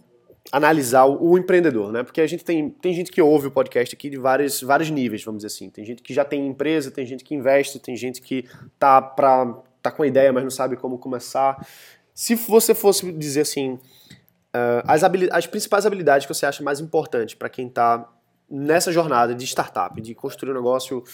analisar 0.51 1.05
o, 1.05 1.31
o, 1.31 1.39
empreendedor, 1.39 1.93
né? 1.93 2.03
Porque 2.03 2.21
a 2.21 2.27
gente 2.27 2.45
tem, 2.45 2.71
tem 2.71 2.95
gente 2.95 3.11
que 3.11 3.21
ouve 3.21 3.49
o 3.49 3.51
podcast 3.51 3.95
aqui 3.95 4.09
de 4.09 4.17
vários, 4.17 4.63
vários 4.63 4.91
níveis, 4.91 5.23
vamos 5.25 5.43
dizer 5.43 5.55
assim. 5.55 5.71
Tem 5.71 5.85
gente 5.85 6.03
que 6.03 6.15
já 6.15 6.25
tem 6.25 6.47
empresa, 6.47 6.91
tem 6.91 7.05
gente 7.05 7.25
que 7.25 7.35
investe, 7.35 7.79
tem 7.79 7.97
gente 7.97 8.21
que 8.21 8.45
tá 8.79 9.01
para 9.01 9.63
tá 9.83 9.91
com 9.93 10.05
ideia, 10.05 10.33
mas 10.33 10.43
não 10.43 10.51
sabe 10.51 10.77
como 10.77 10.99
começar. 10.99 11.67
Se 12.15 12.35
você 12.35 12.75
fosse 12.75 13.13
dizer 13.13 13.43
assim, 13.43 13.75
uh, 13.75 14.83
as, 14.85 15.03
as 15.33 15.47
principais 15.47 15.87
habilidades 15.87 16.27
que 16.27 16.35
você 16.35 16.47
acha 16.47 16.63
mais 16.63 16.81
importantes 16.81 17.35
para 17.35 17.49
quem 17.49 17.69
está 17.69 18.09
nessa 18.51 18.91
jornada 18.91 19.35
de 19.35 19.45
startup, 19.45 20.01
de 20.01 20.15
construir 20.15 20.53
um 20.53 20.55
negócio 20.55 21.05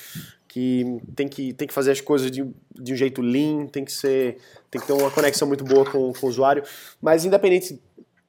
que 0.47 1.01
tem 1.16 1.29
que, 1.29 1.53
tem 1.53 1.66
que 1.66 1.75
fazer 1.75 1.90
as 1.90 2.01
coisas 2.01 2.31
de, 2.31 2.49
de 2.73 2.92
um 2.92 2.97
jeito 2.97 3.20
lean, 3.20 3.66
tem 3.66 3.85
que 3.85 3.92
ser 3.92 4.38
tem 4.70 4.81
que 4.81 4.87
ter 4.87 4.92
uma 4.92 5.11
conexão 5.11 5.47
muito 5.49 5.64
boa 5.64 5.85
com, 5.85 6.12
com 6.12 6.27
o 6.27 6.29
usuário, 6.29 6.62
mas 7.03 7.25
independente 7.25 7.81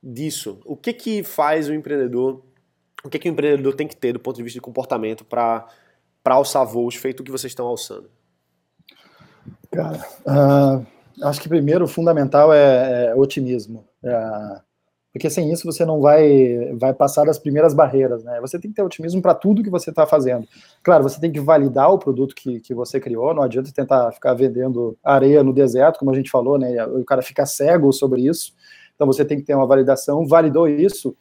disso, 0.06 0.60
o 0.64 0.78
que 0.78 0.94
que 0.94 1.24
faz 1.24 1.68
o 1.68 1.74
empreendedor, 1.74 2.44
o 3.04 3.10
que 3.10 3.18
que 3.18 3.28
o 3.28 3.32
empreendedor 3.32 3.74
tem 3.76 3.88
que 3.88 3.96
ter 3.96 4.14
do 4.14 4.20
ponto 4.20 4.36
de 4.36 4.44
vista 4.44 4.58
de 4.58 4.62
comportamento 4.62 5.26
para 5.26 5.66
alçar 6.24 6.64
voos 6.66 6.96
feito 6.96 7.22
o 7.22 7.24
que 7.24 7.32
vocês 7.32 7.52
estão 7.52 7.66
alçando? 7.66 8.10
Cara, 9.72 10.06
uh, 10.22 10.86
acho 11.24 11.42
que 11.42 11.50
primeiro 11.50 11.86
o 11.86 11.88
fundamental 11.88 12.54
é, 12.54 13.08
é 13.08 13.16
otimismo. 13.16 13.84
É, 14.04 14.62
porque 15.12 15.30
sem 15.30 15.50
isso 15.52 15.66
você 15.66 15.86
não 15.86 16.02
vai, 16.02 16.74
vai 16.76 16.94
passar 16.94 17.24
das 17.26 17.40
primeiras 17.40 17.74
barreiras, 17.74 18.22
né? 18.24 18.38
Você 18.42 18.60
tem 18.60 18.70
que 18.70 18.76
ter 18.76 18.84
otimismo 18.84 19.22
para 19.22 19.34
tudo 19.34 19.64
que 19.64 19.70
você 19.70 19.90
está 19.90 20.06
fazendo. 20.06 20.46
Claro, 20.84 21.04
você 21.04 21.20
tem 21.22 21.32
que 21.32 21.40
validar 21.40 21.90
o 21.90 21.98
produto 21.98 22.36
que, 22.36 22.60
que 22.60 22.74
você 22.74 23.00
criou, 23.00 23.34
não 23.34 23.42
adianta 23.42 23.72
tentar 23.74 24.12
ficar 24.12 24.34
vendendo 24.34 24.98
areia 25.02 25.42
no 25.42 25.54
deserto, 25.54 26.00
como 26.00 26.12
a 26.12 26.14
gente 26.14 26.30
falou, 26.30 26.60
né? 26.60 26.86
O 26.88 27.06
cara 27.06 27.22
fica 27.22 27.46
cego 27.46 27.94
sobre 27.94 28.28
isso. 28.28 28.54
Então 28.96 29.06
você 29.06 29.24
tem 29.24 29.38
que 29.38 29.46
ter 29.46 29.56
uma 29.56 29.68
validação. 29.68 30.26
Validou 30.28 30.68
isso, 30.68 31.16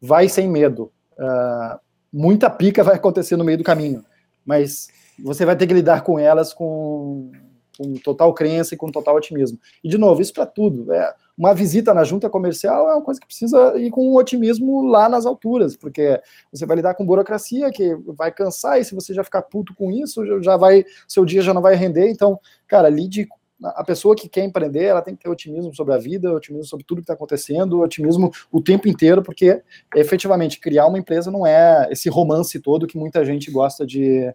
vai 0.00 0.28
sem 0.28 0.48
medo. 0.48 0.92
Uh, 1.18 1.78
muita 2.12 2.48
pica 2.50 2.84
vai 2.84 2.96
acontecer 2.96 3.36
no 3.36 3.44
meio 3.44 3.58
do 3.58 3.64
caminho, 3.64 4.04
mas 4.44 4.88
você 5.18 5.44
vai 5.44 5.56
ter 5.56 5.66
que 5.66 5.74
lidar 5.74 6.02
com 6.02 6.18
elas 6.18 6.52
com, 6.52 7.30
com 7.76 7.94
total 7.94 8.32
crença 8.34 8.74
e 8.74 8.76
com 8.76 8.90
total 8.90 9.16
otimismo. 9.16 9.58
E, 9.82 9.88
de 9.88 9.98
novo, 9.98 10.20
isso 10.20 10.32
para 10.32 10.46
tudo. 10.46 10.92
É, 10.92 11.14
uma 11.36 11.54
visita 11.54 11.92
na 11.92 12.04
junta 12.04 12.30
comercial 12.30 12.88
é 12.88 12.94
uma 12.94 13.02
coisa 13.02 13.20
que 13.20 13.26
precisa 13.26 13.76
ir 13.76 13.90
com 13.90 14.08
um 14.08 14.16
otimismo 14.16 14.86
lá 14.86 15.08
nas 15.08 15.26
alturas, 15.26 15.76
porque 15.76 16.20
você 16.50 16.64
vai 16.64 16.76
lidar 16.76 16.94
com 16.94 17.06
burocracia 17.06 17.70
que 17.70 17.94
vai 18.06 18.32
cansar, 18.32 18.80
e 18.80 18.84
se 18.84 18.94
você 18.94 19.12
já 19.12 19.22
ficar 19.22 19.42
puto 19.42 19.74
com 19.74 19.90
isso, 19.90 20.42
já 20.42 20.56
vai, 20.56 20.84
seu 21.06 21.24
dia 21.24 21.42
já 21.42 21.52
não 21.52 21.62
vai 21.62 21.74
render. 21.74 22.10
Então, 22.10 22.38
cara, 22.66 22.88
lide 22.88 23.28
a 23.62 23.82
pessoa 23.82 24.14
que 24.14 24.28
quer 24.28 24.44
empreender, 24.44 24.84
ela 24.84 25.00
tem 25.00 25.14
que 25.16 25.22
ter 25.22 25.30
otimismo 25.30 25.74
sobre 25.74 25.94
a 25.94 25.98
vida, 25.98 26.32
otimismo 26.32 26.66
sobre 26.66 26.84
tudo 26.84 26.98
que 26.98 27.04
está 27.04 27.14
acontecendo, 27.14 27.80
otimismo 27.80 28.30
o 28.52 28.60
tempo 28.60 28.86
inteiro, 28.88 29.22
porque 29.22 29.62
efetivamente 29.94 30.60
criar 30.60 30.86
uma 30.86 30.98
empresa 30.98 31.30
não 31.30 31.46
é 31.46 31.88
esse 31.90 32.08
romance 32.08 32.60
todo 32.60 32.86
que 32.86 32.98
muita 32.98 33.24
gente 33.24 33.50
gosta 33.50 33.86
de, 33.86 34.32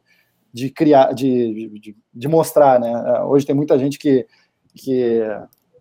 de 0.52 0.70
criar, 0.72 1.14
de, 1.14 1.70
de, 1.80 1.96
de 2.14 2.28
mostrar, 2.28 2.80
né? 2.80 3.22
Hoje 3.24 3.46
tem 3.46 3.56
muita 3.56 3.78
gente 3.78 4.00
que, 4.00 4.26
que 4.74 5.22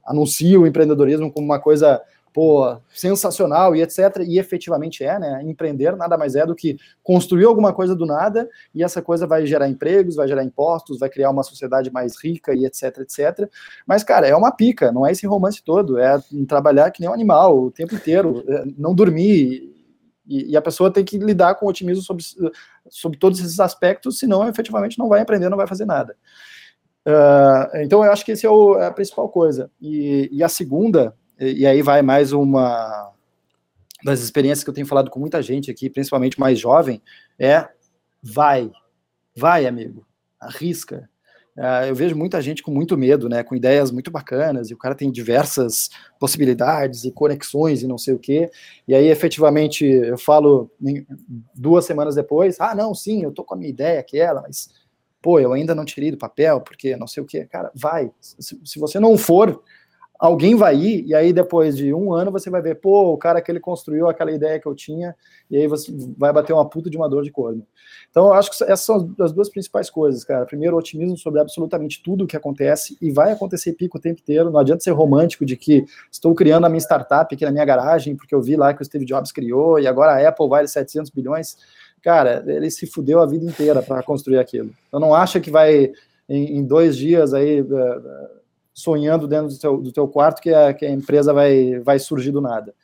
anuncia 0.05 0.61
o 0.61 0.67
empreendedorismo 0.67 1.33
como 1.33 1.47
uma 1.47 1.61
coisa 1.61 2.01
pô, 2.33 2.77
sensacional 2.95 3.75
e 3.75 3.83
etc. 3.83 4.25
E 4.27 4.39
efetivamente 4.39 5.05
é, 5.05 5.19
né? 5.19 5.43
Empreender 5.45 5.97
nada 5.97 6.17
mais 6.17 6.35
é 6.35 6.47
do 6.47 6.55
que 6.55 6.77
construir 7.03 7.45
alguma 7.45 7.73
coisa 7.73 7.95
do 7.95 8.07
nada 8.07 8.49
e 8.75 8.83
essa 8.83 9.03
coisa 9.03 9.27
vai 9.27 9.47
gerar 9.47 9.69
empregos, 9.69 10.17
vai 10.17 10.29
gerar 10.29 10.45
impostos, 10.45 10.99
vai 10.99 11.09
criar 11.09 11.31
uma 11.31 11.43
sociedade 11.43 11.91
mais 11.91 12.17
rica 12.23 12.55
e 12.55 12.65
etc, 12.65 12.99
etc. 12.99 13.49
Mas, 13.87 14.05
cara, 14.05 14.27
é 14.27 14.35
uma 14.35 14.53
pica, 14.53 14.93
não 14.93 15.07
é 15.07 15.13
esse 15.13 15.27
romance 15.27 15.63
todo, 15.63 15.99
é 15.99 16.19
trabalhar 16.47 16.91
que 16.91 17.01
nem 17.01 17.11
um 17.11 17.15
animal 17.15 17.59
o 17.59 17.71
tempo 17.71 17.95
inteiro, 17.95 18.45
é 18.49 18.65
não 18.79 18.95
dormir. 18.95 19.71
E, 20.27 20.57
a 20.57 20.63
pessoa 20.63 20.93
tem 20.93 21.05
que 21.05 21.19
lidar 21.19 21.57
com 21.57 21.67
otimismo 21.67 22.05
sobre, 22.05 22.23
sobre 22.89 23.19
todos 23.19 23.41
esses 23.41 23.59
aspectos, 23.59 24.19
senão 24.21 24.47
efetivamente 24.47 24.97
não 24.97 25.09
vai 25.09 25.21
empreender, 25.23 25.49
não 25.49 25.57
vai 25.57 25.67
fazer 25.67 25.85
nada. 25.85 26.17
Uh, 27.07 27.79
então 27.79 28.05
eu 28.05 28.13
acho 28.13 28.25
que 28.25 28.33
esse 28.33 28.47
é, 28.47 28.51
o, 28.51 28.79
é, 28.79 28.87
a 28.87 28.93
principal 28.93 29.29
coisa. 29.29 29.71
E, 29.81 30.29
e 30.31 30.43
a 30.43 30.49
segunda, 30.49 31.17
e, 31.41 31.67
aí 31.67 31.81
vai 31.83 32.03
mais 32.03 32.33
uma 32.33 33.13
das 34.05 34.21
experiências 34.21 34.63
que 34.63 34.71
eu 34.71 34.75
tenho 34.75 34.87
falado 34.87 35.11
com 35.11 35.19
muita 35.19 35.43
gente 35.43 35.71
aqui, 35.71 35.89
principalmente 35.89 36.39
mais 36.39 36.59
jovem, 36.59 37.03
é 37.39 37.69
vai, 38.23 38.71
vai, 39.37 39.67
amigo, 39.67 40.07
arrisca. 40.39 41.09
Uh, 41.57 41.87
eu 41.89 41.95
vejo 41.95 42.17
muita 42.17 42.41
gente 42.41 42.63
com 42.63 42.71
muito 42.71 42.97
medo, 42.97 43.29
né, 43.29 43.43
com 43.43 43.57
ideias 43.57 43.91
muito 43.91 44.11
bacanas, 44.11 44.71
e 44.71 44.75
o 44.75 44.79
cara 44.79 44.95
tem 44.95 45.11
diversas 45.11 45.91
possibilidades 46.19 47.05
e 47.05 47.11
conexões 47.11 47.83
e 47.83 47.87
não 47.87 47.99
sei 47.99 48.15
o 48.15 48.19
quê, 48.19 48.51
e 48.87 48.95
aí 48.95 49.07
efetivamente 49.09 49.85
eu 49.85 50.17
falo 50.17 50.71
duas 51.55 51.85
semanas 51.85 52.15
depois, 52.15 52.61
ah, 52.61 52.75
não, 52.75 52.95
sim, 52.95 53.25
eu 53.25 53.33
tô 53.33 53.45
com 53.45 53.55
a 53.55 53.57
minha 53.57 53.69
ideia 53.69 54.01
aquela, 54.01 54.43
mas 54.43 54.71
pô, 55.21 55.39
eu 55.39 55.53
ainda 55.53 55.75
não 55.75 55.85
tirei 55.85 56.11
do 56.11 56.17
papel, 56.17 56.61
porque 56.61 56.97
não 56.97 57.07
sei 57.07 57.23
o 57.23 57.27
que, 57.27 57.45
cara, 57.47 57.71
vai. 57.75 58.11
Se, 58.21 58.59
se, 58.65 58.79
você 58.79 58.99
não 58.99 59.19
for, 59.19 59.63
alguém 60.21 60.55
vai 60.55 60.77
ir, 60.77 61.07
e 61.07 61.15
aí 61.15 61.33
depois 61.33 61.77
de 61.79 61.95
um 61.95 62.13
ano 62.13 62.31
você 62.31 62.51
vai 62.51 62.61
ver, 62.61 62.75
pô, 62.75 63.13
o 63.13 63.17
cara 63.17 63.41
que 63.41 63.51
ele 63.51 63.59
construiu 63.59 64.07
aquela 64.07 64.31
ideia 64.31 64.61
que 64.61 64.67
eu 64.67 64.75
tinha, 64.75 65.17
e 65.51 65.57
aí 65.57 65.67
você 65.67 65.91
vai 66.17 66.31
bater 66.31 66.53
uma 66.53 66.69
puta 66.69 66.91
de 66.91 66.97
uma 66.99 67.09
dor 67.09 67.25
de 67.25 67.31
corno. 67.31 67.67
Então, 68.11 68.27
eu 68.27 68.35
acho 68.35 68.51
que 68.51 68.63
essas 68.65 68.83
são 68.83 69.15
as 69.19 69.33
duas 69.33 69.49
principais 69.49 69.89
coisas, 69.89 70.23
cara. 70.23 70.45
Primeiro, 70.45 70.77
otimismo 70.77 71.17
sobre 71.17 71.41
absolutamente 71.41 72.03
tudo 72.03 72.25
o 72.25 72.27
que 72.27 72.37
acontece, 72.37 72.99
e 73.01 73.11
vai 73.11 73.33
acontecer 73.33 73.73
pico 73.73 73.97
o 73.97 74.01
tempo 74.01 74.21
inteiro. 74.21 74.51
Não 74.51 74.61
adianta 74.61 74.85
ser 74.85 74.91
romântico 74.91 75.47
de 75.47 75.57
que 75.57 75.87
estou 76.13 76.35
criando 76.35 76.67
a 76.67 76.69
minha 76.69 76.81
startup 76.81 77.35
aqui 77.35 77.45
na 77.45 77.51
minha 77.51 77.65
garagem, 77.65 78.15
porque 78.15 78.35
eu 78.35 78.43
vi 78.43 78.57
lá 78.57 78.75
que 78.75 78.83
o 78.83 78.85
Steve 78.85 79.07
Jobs 79.07 79.33
criou, 79.33 79.81
e 79.81 79.87
agora 79.87 80.13
a 80.13 80.29
Apple 80.29 80.49
vale 80.49 80.69
700 80.69 81.11
bilhões 81.11 81.57
cara, 82.03 82.43
ele 82.47 82.71
se 82.71 82.87
fudeu 82.87 83.21
a 83.21 83.27
vida 83.27 83.45
inteira 83.45 83.83
para 83.83 84.03
construir 84.03 84.39
aquilo. 84.39 84.71
Então 84.89 84.99
não 84.99 85.15
acha 85.15 85.39
que 85.39 85.51
vai 85.51 85.93
em, 86.27 86.59
em 86.59 86.65
dois 86.65 86.97
dias 86.97 87.35
aí 87.35 87.61
uh, 87.61 88.40
sonhando 88.73 89.29
dentro 89.29 89.49
do 89.49 89.59
teu, 89.59 89.77
do 89.79 89.93
teu 89.93 90.09
quarto 90.09 90.41
que 90.41 90.53
a, 90.53 90.73
que 90.73 90.87
a, 90.87 90.91
empresa 90.91 91.33
vai, 91.33 91.79
vai 91.81 91.99
surgir 91.99 92.31
do 92.31 92.41
nada. 92.41 92.75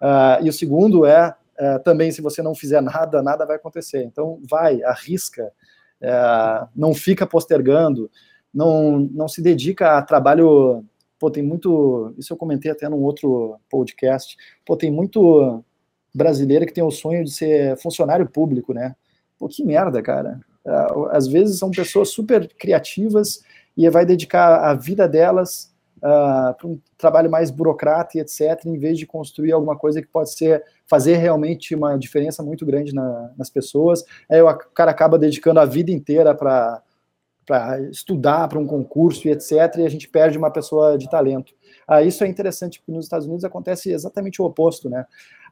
Uh, 0.00 0.44
e 0.44 0.48
o 0.48 0.52
segundo 0.52 1.04
é 1.04 1.34
uh, 1.58 1.82
também 1.82 2.10
se 2.10 2.20
você 2.20 2.42
não 2.42 2.54
fizer 2.54 2.80
nada, 2.80 3.22
nada 3.22 3.46
vai 3.46 3.56
acontecer. 3.56 4.02
Então 4.02 4.40
vai, 4.48 4.82
arrisca, 4.82 5.52
não 6.76 6.92
fica 6.92 7.26
postergando, 7.26 8.10
não, 8.52 8.98
não 8.98 9.26
se 9.26 9.40
dedica 9.40 9.96
a 9.98 10.02
trabalho. 10.02 10.84
Pô, 11.18 11.30
tem 11.30 11.42
muito. 11.42 12.14
Isso 12.18 12.32
eu 12.32 12.36
comentei 12.36 12.70
até 12.70 12.88
num 12.88 13.02
outro 13.02 13.58
podcast. 13.70 14.36
Pô, 14.66 14.76
tem 14.76 14.90
muito 14.90 15.64
brasileira 16.14 16.64
que 16.64 16.72
tem 16.72 16.84
o 16.84 16.90
sonho 16.90 17.24
de 17.24 17.32
ser 17.32 17.76
funcionário 17.78 18.28
público, 18.28 18.72
né? 18.72 18.94
Pô, 19.38 19.48
que 19.48 19.64
merda, 19.64 20.00
cara. 20.00 20.40
É, 20.64 21.16
às 21.16 21.26
vezes 21.26 21.58
são 21.58 21.70
pessoas 21.70 22.10
super 22.10 22.48
criativas 22.56 23.42
e 23.76 23.88
vai 23.88 24.06
dedicar 24.06 24.70
a 24.70 24.74
vida 24.74 25.08
delas 25.08 25.74
uh, 25.98 26.54
para 26.56 26.66
um 26.66 26.78
trabalho 26.96 27.30
mais 27.30 27.50
burocrata 27.50 28.16
e 28.16 28.20
etc., 28.20 28.64
em 28.66 28.78
vez 28.78 28.98
de 28.98 29.06
construir 29.06 29.52
alguma 29.52 29.76
coisa 29.76 30.00
que 30.00 30.08
pode 30.08 30.32
ser 30.32 30.62
fazer 30.86 31.16
realmente 31.16 31.74
uma 31.74 31.96
diferença 31.96 32.42
muito 32.42 32.64
grande 32.64 32.94
na, 32.94 33.32
nas 33.36 33.50
pessoas. 33.50 34.04
Aí 34.30 34.40
o 34.40 34.54
cara 34.74 34.90
acaba 34.90 35.18
dedicando 35.18 35.60
a 35.60 35.64
vida 35.64 35.90
inteira 35.90 36.34
para 36.34 36.82
para 37.46 37.78
estudar 37.90 38.48
para 38.48 38.58
um 38.58 38.66
concurso 38.66 39.28
e 39.28 39.30
etc., 39.30 39.50
e 39.76 39.84
a 39.84 39.88
gente 39.90 40.08
perde 40.08 40.38
uma 40.38 40.50
pessoa 40.50 40.96
de 40.96 41.10
talento. 41.10 41.52
Ah, 41.86 42.02
isso 42.02 42.24
é 42.24 42.26
interessante, 42.26 42.78
porque 42.78 42.92
nos 42.92 43.04
Estados 43.04 43.26
Unidos 43.26 43.44
acontece 43.44 43.92
exatamente 43.92 44.40
o 44.40 44.46
oposto, 44.46 44.88
né? 44.88 45.04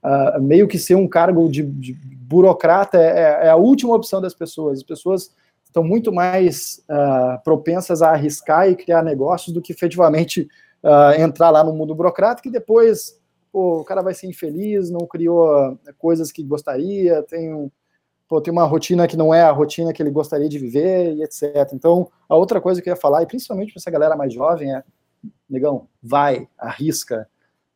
uh, 0.02 0.40
meio 0.40 0.66
que 0.66 0.78
ser 0.78 0.94
um 0.94 1.08
cargo 1.08 1.48
de, 1.48 1.62
de 1.62 1.94
burocrata 1.94 2.98
é, 2.98 3.46
é, 3.46 3.48
a 3.48 3.56
última 3.56 3.94
opção 3.94 4.20
das 4.20 4.34
pessoas. 4.34 4.78
As 4.78 4.84
pessoas 4.84 5.30
estão 5.72 5.82
muito 5.82 6.12
mais 6.12 6.84
uh, 6.88 7.42
propensas 7.42 8.02
a 8.02 8.10
arriscar 8.10 8.68
e 8.68 8.76
criar 8.76 9.02
negócios 9.02 9.54
do 9.54 9.62
que 9.62 9.72
efetivamente 9.72 10.46
uh, 10.82 11.18
entrar 11.18 11.48
lá 11.48 11.64
no 11.64 11.72
mundo 11.72 11.94
burocrático 11.94 12.48
e 12.48 12.50
depois 12.50 13.18
pô, 13.50 13.80
o 13.80 13.84
cara 13.84 14.02
vai 14.02 14.12
ser 14.12 14.26
infeliz, 14.26 14.90
não 14.90 15.06
criou 15.06 15.78
coisas 15.98 16.30
que 16.30 16.42
gostaria, 16.42 17.22
tem, 17.22 17.70
pô, 18.28 18.40
tem 18.40 18.52
uma 18.52 18.64
rotina 18.64 19.08
que 19.08 19.16
não 19.16 19.32
é 19.32 19.42
a 19.42 19.50
rotina 19.50 19.92
que 19.92 20.02
ele 20.02 20.10
gostaria 20.10 20.48
de 20.48 20.58
viver 20.58 21.14
e 21.14 21.22
etc. 21.22 21.72
Então, 21.72 22.10
a 22.28 22.36
outra 22.36 22.60
coisa 22.60 22.82
que 22.82 22.88
eu 22.90 22.92
ia 22.92 23.00
falar, 23.00 23.22
e 23.22 23.26
principalmente 23.26 23.72
para 23.72 23.80
essa 23.80 23.90
galera 23.90 24.16
mais 24.16 24.32
jovem, 24.32 24.74
é, 24.74 24.82
negão, 25.48 25.88
vai, 26.02 26.48
arrisca, 26.58 27.26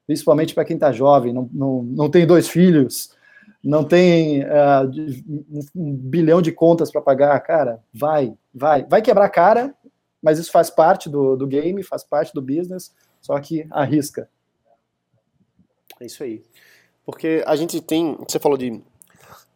principalmente 0.06 0.54
para 0.54 0.64
quem 0.64 0.76
está 0.76 0.92
jovem, 0.92 1.32
não, 1.32 1.48
não, 1.52 1.82
não 1.82 2.10
tem 2.10 2.26
dois 2.26 2.46
filhos, 2.48 3.15
não 3.66 3.82
tem 3.82 4.44
uh, 4.44 4.88
um 5.74 5.92
bilhão 5.92 6.40
de 6.40 6.52
contas 6.52 6.92
para 6.92 7.02
pagar, 7.02 7.40
cara, 7.40 7.82
vai, 7.92 8.32
vai, 8.54 8.84
vai 8.84 9.02
quebrar 9.02 9.24
a 9.24 9.28
cara, 9.28 9.74
mas 10.22 10.38
isso 10.38 10.52
faz 10.52 10.70
parte 10.70 11.10
do, 11.10 11.34
do 11.34 11.48
game, 11.48 11.82
faz 11.82 12.04
parte 12.04 12.32
do 12.32 12.40
business, 12.40 12.94
só 13.20 13.36
que 13.40 13.66
arrisca. 13.72 14.28
É 15.98 16.06
isso 16.06 16.22
aí. 16.22 16.44
Porque 17.04 17.42
a 17.44 17.56
gente 17.56 17.80
tem, 17.80 18.16
você 18.28 18.38
falou 18.38 18.56
de, 18.56 18.80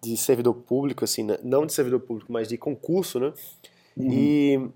de 0.02 0.16
servidor 0.16 0.54
público, 0.54 1.04
assim, 1.04 1.22
né? 1.22 1.38
não 1.44 1.64
de 1.64 1.72
servidor 1.72 2.00
público, 2.00 2.32
mas 2.32 2.48
de 2.48 2.58
concurso, 2.58 3.20
né? 3.20 3.32
Uhum. 3.96 4.12
E 4.12 4.70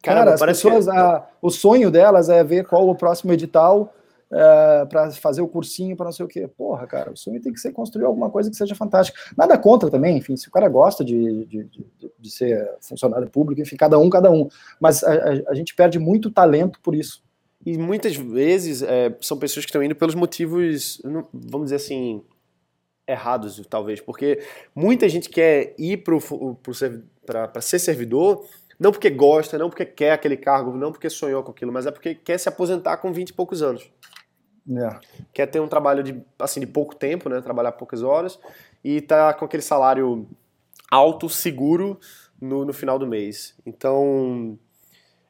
Cara, 0.00 0.34
as 0.34 0.40
pessoas, 0.40 0.84
que... 0.84 0.96
a, 0.96 1.26
o 1.42 1.50
sonho 1.50 1.90
delas 1.90 2.28
é 2.28 2.44
ver 2.44 2.64
qual 2.64 2.88
o 2.88 2.94
próximo 2.94 3.32
edital 3.32 3.92
uh, 4.30 4.86
para 4.88 5.10
fazer 5.12 5.40
o 5.42 5.48
cursinho, 5.48 5.96
para 5.96 6.06
não 6.06 6.12
sei 6.12 6.24
o 6.24 6.28
quê. 6.28 6.48
Porra, 6.48 6.86
cara, 6.86 7.12
o 7.12 7.16
sonho 7.16 7.40
tem 7.40 7.52
que 7.52 7.60
ser 7.60 7.72
construir 7.72 8.04
alguma 8.04 8.30
coisa 8.30 8.50
que 8.50 8.56
seja 8.56 8.74
fantástica. 8.74 9.18
Nada 9.36 9.56
contra 9.58 9.90
também, 9.90 10.16
enfim, 10.16 10.36
se 10.36 10.48
o 10.48 10.50
cara 10.50 10.68
gosta 10.68 11.04
de, 11.04 11.44
de, 11.46 11.64
de, 11.64 11.86
de 12.18 12.30
ser 12.30 12.76
funcionário 12.80 13.28
público, 13.30 13.60
enfim, 13.60 13.76
cada 13.76 13.98
um, 13.98 14.08
cada 14.10 14.30
um. 14.30 14.48
Mas 14.80 15.02
a, 15.02 15.12
a, 15.12 15.50
a 15.50 15.54
gente 15.54 15.74
perde 15.74 15.98
muito 15.98 16.30
talento 16.30 16.80
por 16.80 16.94
isso. 16.94 17.24
E 17.64 17.76
muitas 17.76 18.14
vezes 18.14 18.82
é, 18.82 19.16
são 19.20 19.38
pessoas 19.38 19.64
que 19.64 19.70
estão 19.70 19.82
indo 19.82 19.96
pelos 19.96 20.14
motivos, 20.14 21.02
vamos 21.32 21.66
dizer 21.66 21.76
assim, 21.76 22.22
errados, 23.08 23.60
talvez, 23.68 24.00
porque 24.00 24.40
muita 24.74 25.08
gente 25.08 25.28
quer 25.28 25.74
ir 25.76 26.04
para 26.04 27.60
ser 27.60 27.80
servidor 27.80 28.44
não 28.78 28.92
porque 28.92 29.08
gosta, 29.08 29.58
não 29.58 29.70
porque 29.70 29.86
quer 29.86 30.12
aquele 30.12 30.36
cargo, 30.36 30.76
não 30.76 30.92
porque 30.92 31.08
sonhou 31.08 31.42
com 31.42 31.50
aquilo, 31.50 31.72
mas 31.72 31.86
é 31.86 31.90
porque 31.90 32.14
quer 32.14 32.38
se 32.38 32.48
aposentar 32.48 32.98
com 32.98 33.12
20 33.12 33.30
e 33.30 33.32
poucos 33.32 33.62
anos. 33.62 33.90
É. 34.68 34.98
Quer 35.32 35.46
ter 35.46 35.60
um 35.60 35.68
trabalho 35.68 36.02
de, 36.02 36.20
assim, 36.38 36.60
de 36.60 36.66
pouco 36.66 36.94
tempo, 36.94 37.28
né? 37.28 37.40
Trabalhar 37.40 37.72
poucas 37.72 38.02
horas 38.02 38.38
e 38.82 39.00
tá 39.00 39.32
com 39.34 39.44
aquele 39.44 39.62
salário 39.62 40.26
alto, 40.90 41.28
seguro 41.28 41.98
no, 42.40 42.64
no 42.64 42.72
final 42.72 42.98
do 42.98 43.06
mês. 43.06 43.54
Então, 43.64 44.58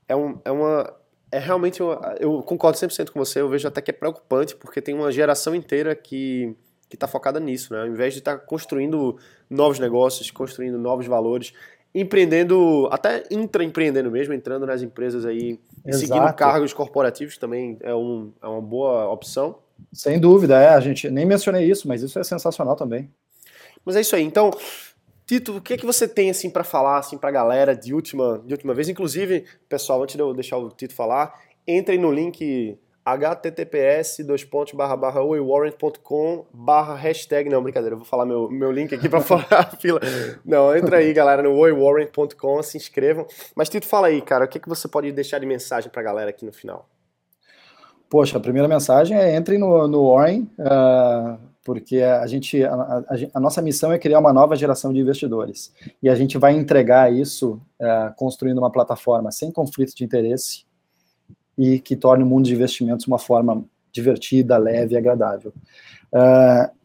é, 0.09 0.17
um, 0.17 0.41
é 0.45 0.51
uma. 0.51 0.95
É 1.31 1.39
realmente. 1.39 1.83
Uma, 1.83 2.15
eu 2.19 2.43
concordo 2.43 2.79
100% 2.79 3.11
com 3.11 3.19
você, 3.19 3.41
eu 3.41 3.49
vejo 3.49 3.69
até 3.69 3.83
que 3.83 3.91
é 3.91 3.95
preocupante, 3.95 4.57
porque 4.57 4.81
tem 4.81 4.95
uma 4.95 5.13
geração 5.13 5.55
inteira 5.55 5.95
que 5.95 6.57
que 6.89 6.95
está 6.95 7.09
focada 7.09 7.41
nisso, 7.41 7.73
né? 7.73 7.81
Ao 7.81 7.87
invés 7.89 8.13
de 8.13 8.21
estar 8.21 8.39
tá 8.39 8.45
construindo 8.45 9.19
novos 9.51 9.79
negócios, 9.79 10.31
construindo 10.31 10.79
novos 10.79 11.07
valores, 11.07 11.53
empreendendo, 11.97 12.87
até 12.93 13.23
intraempreendendo 13.31 14.11
mesmo, 14.11 14.35
entrando 14.35 14.67
nas 14.67 14.83
empresas 14.83 15.25
aí, 15.25 15.59
Exato. 15.83 16.07
seguindo 16.07 16.35
cargos 16.35 16.75
corporativos 16.75 17.39
também 17.39 17.79
é, 17.81 17.95
um, 17.95 18.31
é 18.43 18.47
uma 18.47 18.61
boa 18.61 19.09
opção. 19.09 19.59
Sem 19.91 20.21
dúvida, 20.21 20.61
é. 20.61 20.69
A 20.69 20.81
gente 20.81 21.09
nem 21.09 21.25
mencionei 21.25 21.69
isso, 21.69 21.89
mas 21.89 22.03
isso 22.03 22.19
é 22.19 22.25
sensacional 22.25 22.77
também. 22.77 23.11
Mas 23.83 23.97
é 23.97 24.03
isso 24.03 24.15
aí. 24.15 24.23
Então, 24.23 24.51
Tito, 25.25 25.57
o 25.57 25.61
que 25.61 25.73
é 25.73 25.77
que 25.79 25.87
você 25.87 26.07
tem 26.07 26.29
assim 26.29 26.51
para 26.51 26.63
falar 26.63 26.99
assim 26.99 27.17
para 27.17 27.31
a 27.31 27.33
galera 27.33 27.75
de 27.75 27.95
última, 27.95 28.43
de 28.45 28.53
última 28.53 28.75
vez? 28.75 28.91
Inclusive, 28.91 29.47
pessoal, 29.67 30.03
antes 30.03 30.17
de 30.17 30.21
eu 30.21 30.35
deixar 30.35 30.59
o 30.59 30.69
Tito 30.69 30.95
falar, 30.95 31.35
entrem 31.67 31.99
no 31.99 32.13
link 32.13 32.79
https 33.07 34.25
dois 34.27 34.43
pontos 34.43 34.75
barra 34.75 34.97
barra 34.97 35.23
oiwarrant.com 35.23 36.45
barra 36.53 36.97
hashtag, 36.97 37.49
não, 37.49 37.63
brincadeira, 37.63 37.95
eu 37.95 37.99
vou 37.99 38.07
falar 38.07 38.27
meu, 38.27 38.51
meu 38.51 38.73
link 38.73 38.93
aqui 38.93 39.09
para 39.09 39.21
falar 39.21 39.47
a 39.53 39.65
fila. 39.77 40.01
Não, 40.45 40.77
entra 40.77 40.97
aí, 40.97 41.13
galera, 41.13 41.43
no 41.43 41.55
oiwarrant.com, 41.55 42.63
se 42.65 42.77
inscrevam. 42.77 43.27
Mas 43.55 43.69
Tito, 43.69 43.87
fala 43.87 44.09
aí, 44.09 44.21
cara, 44.21 44.45
o 44.45 44.49
que, 44.49 44.59
que 44.59 44.69
você 44.69 44.89
pode 44.89 45.13
deixar 45.13 45.39
de 45.39 45.47
mensagem 45.47 45.89
para 45.89 46.01
a 46.01 46.05
galera 46.05 46.31
aqui 46.31 46.45
no 46.45 46.53
final? 46.53 46.89
Poxa, 48.11 48.39
a 48.39 48.41
primeira 48.41 48.69
mensagem 48.69 49.17
é 49.17 49.37
entrem 49.37 49.59
no, 49.59 49.87
no 49.87 50.13
Warren, 50.13 50.49
uh, 50.59 51.39
porque 51.65 52.01
a 52.03 52.27
gente, 52.27 52.63
a, 52.63 52.73
a, 52.73 53.05
a, 53.35 53.41
nossa 53.41 53.63
missão 53.63 53.91
é 53.93 53.99
criar 53.99 54.21
uma 54.21 54.33
nova 54.33 54.55
geração 54.55 54.93
de 54.93 55.01
investidores. 55.01 55.73
E 56.01 56.09
a 56.09 56.15
gente 56.15 56.39
vai 56.39 56.53
entregar 56.53 57.13
isso 57.13 57.61
uh, 57.81 58.15
construindo 58.17 58.59
uma 58.59 58.71
plataforma 58.71 59.33
sem 59.33 59.51
conflito 59.51 59.95
de 59.97 60.05
interesse, 60.05 60.66
e 61.57 61.79
que 61.79 61.97
torne 61.97 62.23
o 62.23 62.27
mundo 62.27 62.47
de 62.47 62.55
investimentos 62.55 63.07
uma 63.07 63.19
forma 63.19 63.65
divertida, 63.93 64.57
leve 64.59 64.95
e 64.95 64.99
agradável. 64.99 65.53
Uh, 66.13 66.77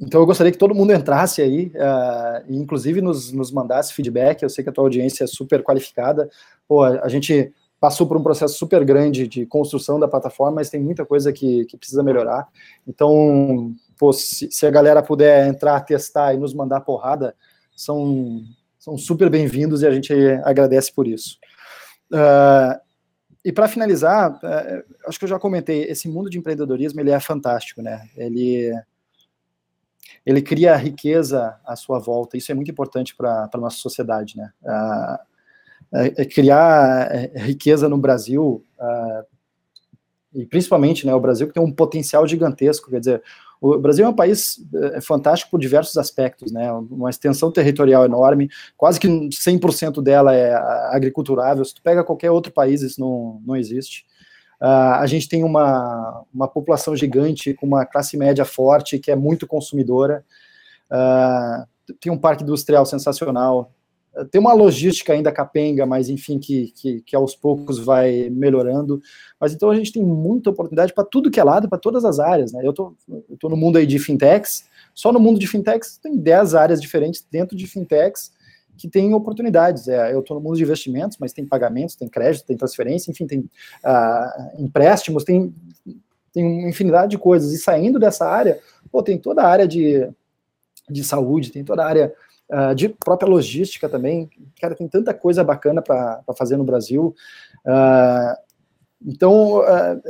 então 0.00 0.20
eu 0.20 0.26
gostaria 0.26 0.50
que 0.50 0.58
todo 0.58 0.74
mundo 0.74 0.92
entrasse 0.92 1.40
aí, 1.40 1.66
uh, 1.66 2.44
e 2.48 2.56
inclusive 2.56 3.00
nos, 3.00 3.32
nos 3.32 3.52
mandasse 3.52 3.92
feedback. 3.94 4.42
Eu 4.42 4.50
sei 4.50 4.64
que 4.64 4.70
a 4.70 4.72
tua 4.72 4.84
audiência 4.84 5.24
é 5.24 5.26
super 5.26 5.62
qualificada. 5.62 6.28
Pô, 6.66 6.82
a 6.82 7.08
gente 7.08 7.52
passou 7.78 8.06
por 8.06 8.16
um 8.16 8.22
processo 8.22 8.54
super 8.54 8.84
grande 8.84 9.28
de 9.28 9.44
construção 9.44 10.00
da 10.00 10.08
plataforma, 10.08 10.56
mas 10.56 10.70
tem 10.70 10.80
muita 10.80 11.04
coisa 11.04 11.32
que, 11.32 11.66
que 11.66 11.76
precisa 11.76 12.02
melhorar. 12.02 12.48
Então, 12.86 13.74
pô, 13.98 14.12
se, 14.12 14.50
se, 14.50 14.66
a 14.66 14.70
galera 14.70 15.02
puder 15.02 15.46
entrar, 15.46 15.80
testar 15.82 16.34
e 16.34 16.38
nos 16.38 16.54
mandar 16.54 16.80
porrada, 16.80 17.34
são, 17.76 18.42
são 18.78 18.96
super 18.96 19.28
bem-vindos 19.28 19.82
e 19.82 19.86
a 19.86 19.90
gente 19.90 20.14
agradece 20.44 20.92
por 20.92 21.06
isso. 21.06 21.38
Uh, 22.10 22.80
e 23.44 23.52
para 23.52 23.68
finalizar, 23.68 24.38
é, 24.42 24.84
acho 25.06 25.18
que 25.18 25.26
eu 25.26 25.28
já 25.28 25.38
comentei, 25.38 25.84
esse 25.84 26.08
mundo 26.08 26.30
de 26.30 26.38
empreendedorismo 26.38 27.00
ele 27.00 27.10
é 27.10 27.20
fantástico, 27.20 27.82
né? 27.82 28.08
Ele 28.16 28.72
ele 30.24 30.40
cria 30.40 30.74
riqueza 30.74 31.54
à 31.66 31.76
sua 31.76 31.98
volta. 31.98 32.38
Isso 32.38 32.50
é 32.50 32.54
muito 32.54 32.70
importante 32.70 33.14
para 33.14 33.50
a 33.52 33.58
nossa 33.58 33.76
sociedade, 33.76 34.38
né? 34.38 34.50
É, 35.92 36.22
é 36.22 36.24
criar 36.24 37.14
é, 37.14 37.32
riqueza 37.36 37.88
no 37.88 37.98
Brasil 37.98 38.64
e 40.32 40.46
principalmente, 40.46 41.06
né? 41.06 41.14
O 41.14 41.20
Brasil 41.20 41.46
que 41.46 41.52
tem 41.52 41.62
um 41.62 41.70
potencial 41.70 42.26
gigantesco. 42.26 42.90
Quer 42.90 43.00
dizer, 43.00 43.22
o 43.60 43.78
Brasil 43.78 44.04
é 44.04 44.08
um 44.08 44.14
país 44.14 44.58
é, 44.74 45.00
fantástico 45.00 45.50
por 45.50 45.60
diversos 45.60 45.96
aspectos, 45.96 46.52
né? 46.52 46.70
Uma 46.72 47.10
extensão 47.10 47.50
territorial 47.50 48.04
enorme, 48.04 48.50
quase 48.76 49.00
que 49.00 49.08
100% 49.08 50.02
dela 50.02 50.34
é 50.34 50.54
agriculturável. 50.94 51.64
Se 51.64 51.74
tu 51.74 51.82
pega 51.82 52.04
qualquer 52.04 52.30
outro 52.30 52.52
país, 52.52 52.82
isso 52.82 53.00
não, 53.00 53.40
não 53.44 53.56
existe. 53.56 54.04
Uh, 54.60 54.96
a 55.00 55.06
gente 55.06 55.28
tem 55.28 55.44
uma, 55.44 56.24
uma 56.32 56.48
população 56.48 56.96
gigante, 56.96 57.54
com 57.54 57.66
uma 57.66 57.84
classe 57.84 58.16
média 58.16 58.44
forte, 58.44 58.98
que 58.98 59.10
é 59.10 59.16
muito 59.16 59.46
consumidora. 59.46 60.24
Uh, 60.90 61.94
tem 62.00 62.10
um 62.10 62.18
parque 62.18 62.42
industrial 62.42 62.86
sensacional, 62.86 63.72
tem 64.30 64.40
uma 64.40 64.52
logística 64.52 65.12
ainda 65.12 65.32
capenga, 65.32 65.84
mas 65.84 66.08
enfim, 66.08 66.38
que, 66.38 66.72
que, 66.76 67.00
que, 67.00 67.16
aos 67.16 67.34
poucos 67.34 67.78
vai 67.78 68.30
melhorando. 68.30 69.00
Mas 69.40 69.52
então 69.52 69.70
a 69.70 69.74
gente 69.74 69.92
tem 69.92 70.02
muita 70.02 70.50
oportunidade 70.50 70.92
para 70.92 71.04
tudo 71.04 71.30
que 71.30 71.40
é 71.40 71.44
lado, 71.44 71.68
para 71.68 71.78
todas 71.78 72.04
as 72.04 72.20
áreas. 72.20 72.52
Né? 72.52 72.60
Eu 72.64 72.72
tô, 72.72 72.94
tô 73.38 73.48
no 73.48 73.56
mundo 73.56 73.76
aí 73.76 73.86
de 73.86 73.98
fintechs, 73.98 74.64
só 74.94 75.12
no 75.12 75.18
mundo 75.18 75.40
de 75.40 75.46
fintechs 75.46 75.98
tem 75.98 76.16
10 76.16 76.54
áreas 76.54 76.80
diferentes 76.80 77.26
dentro 77.30 77.56
de 77.56 77.66
fintechs 77.66 78.32
que 78.76 78.88
tem 78.88 79.12
oportunidades. 79.14 79.88
É, 79.88 80.12
eu 80.12 80.20
estou 80.20 80.36
no 80.36 80.42
mundo 80.42 80.56
de 80.56 80.62
investimentos, 80.62 81.18
mas 81.18 81.32
tem 81.32 81.44
pagamentos, 81.44 81.96
tem 81.96 82.08
crédito, 82.08 82.46
tem 82.46 82.56
transferência, 82.56 83.10
enfim, 83.10 83.26
tem 83.26 83.40
uh, 83.40 84.62
empréstimos, 84.62 85.24
tem, 85.24 85.52
tem 86.32 86.44
uma 86.44 86.68
infinidade 86.68 87.10
de 87.10 87.18
coisas. 87.18 87.52
E 87.52 87.58
saindo 87.58 87.98
dessa 87.98 88.26
área, 88.26 88.60
pô, 88.90 89.02
tem 89.02 89.18
toda 89.18 89.42
a 89.42 89.48
área 89.48 89.66
de, 89.66 90.08
de 90.88 91.02
saúde, 91.02 91.50
tem 91.50 91.64
toda 91.64 91.82
a 91.82 91.88
área 91.88 92.12
uh, 92.50 92.74
de 92.74 92.88
própria 92.88 93.28
logística 93.28 93.88
também. 93.88 94.28
Cara, 94.60 94.74
tem 94.74 94.88
tanta 94.88 95.14
coisa 95.14 95.42
bacana 95.44 95.82
para 95.82 96.22
fazer 96.36 96.56
no 96.56 96.64
Brasil. 96.64 97.14
Uh, 97.64 98.36
então, 99.04 99.60
uh, 99.60 100.02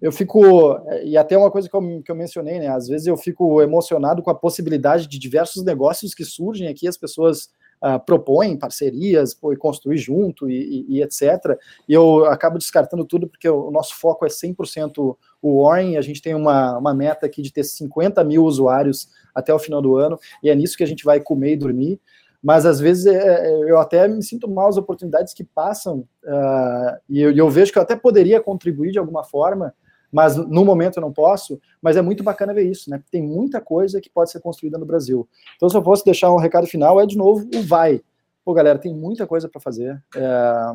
eu 0.00 0.10
fico, 0.10 0.78
e 1.04 1.16
até 1.16 1.36
uma 1.36 1.50
coisa 1.50 1.68
que 1.68 1.74
eu, 1.74 2.02
que 2.02 2.10
eu 2.10 2.16
mencionei, 2.16 2.58
né? 2.58 2.68
Às 2.68 2.88
vezes 2.88 3.06
eu 3.06 3.16
fico 3.16 3.62
emocionado 3.62 4.22
com 4.22 4.30
a 4.30 4.34
possibilidade 4.34 5.06
de 5.06 5.18
diversos 5.18 5.62
negócios 5.64 6.14
que 6.14 6.24
surgem 6.24 6.68
aqui, 6.68 6.88
as 6.88 6.96
pessoas 6.96 7.48
uh, 7.82 7.98
propõem 8.04 8.56
parcerias, 8.56 9.36
e 9.52 9.56
construir 9.56 9.98
junto 9.98 10.48
e, 10.48 10.86
e, 10.88 10.96
e, 10.96 11.02
etc. 11.02 11.58
E 11.88 11.92
eu 11.92 12.26
acabo 12.26 12.58
descartando 12.58 13.04
tudo 13.04 13.26
porque 13.26 13.48
o 13.48 13.70
nosso 13.70 13.94
foco 13.96 14.24
é 14.24 14.28
100% 14.28 15.16
o 15.42 15.64
Warren, 15.64 15.96
a 15.96 16.02
gente 16.02 16.22
tem 16.22 16.34
uma, 16.34 16.78
uma 16.78 16.94
meta 16.94 17.26
aqui 17.26 17.42
de 17.42 17.52
ter 17.52 17.64
50 17.64 18.22
mil 18.22 18.44
usuários 18.44 19.08
até 19.34 19.52
o 19.52 19.58
final 19.58 19.82
do 19.82 19.96
ano, 19.96 20.18
e 20.42 20.48
é 20.48 20.54
nisso 20.54 20.76
que 20.76 20.84
a 20.84 20.86
gente 20.86 21.04
vai 21.04 21.18
comer 21.18 21.54
e 21.54 21.56
dormir. 21.56 22.00
Mas 22.42 22.66
às 22.66 22.80
vezes 22.80 23.06
é, 23.06 23.16
é 23.16 23.70
eu 23.70 23.78
até 23.78 24.06
me 24.08 24.22
sinto 24.22 24.48
mal 24.48 24.68
as 24.68 24.76
oportunidades 24.76 25.32
que 25.32 25.44
passam, 25.44 26.00
uh, 26.24 26.96
e 27.08 27.20
eu, 27.20 27.30
eu, 27.32 27.50
vejo 27.50 27.72
que 27.72 27.78
eu 27.78 27.82
até 27.82 27.96
poderia 27.96 28.40
contribuir 28.40 28.92
de 28.92 28.98
alguma 28.98 29.24
forma, 29.24 29.74
mas 30.12 30.36
no 30.36 30.64
momento 30.64 30.98
eu 30.98 31.00
não 31.00 31.12
posso. 31.12 31.58
Mas 31.80 31.96
é 31.96 32.02
muito 32.02 32.22
bacana 32.22 32.52
ver 32.52 32.70
isso, 32.70 32.90
né? 32.90 33.02
Tem 33.10 33.22
muita 33.22 33.60
coisa 33.60 34.00
que 34.00 34.10
pode 34.10 34.30
ser 34.30 34.40
construída 34.40 34.76
no 34.76 34.84
Brasil. 34.84 35.26
Então, 35.56 35.68
se 35.68 35.76
eu 35.76 35.82
fosse 35.82 36.04
deixar 36.04 36.30
um 36.30 36.36
recado 36.36 36.66
final, 36.66 37.00
é 37.00 37.06
de 37.06 37.16
novo 37.16 37.48
o 37.54 37.62
vai. 37.62 38.02
Pô, 38.44 38.52
galera, 38.52 38.78
tem 38.78 38.94
muita 38.94 39.26
coisa 39.26 39.48
para 39.48 39.60
fazer. 39.60 40.02
É, 40.14 40.74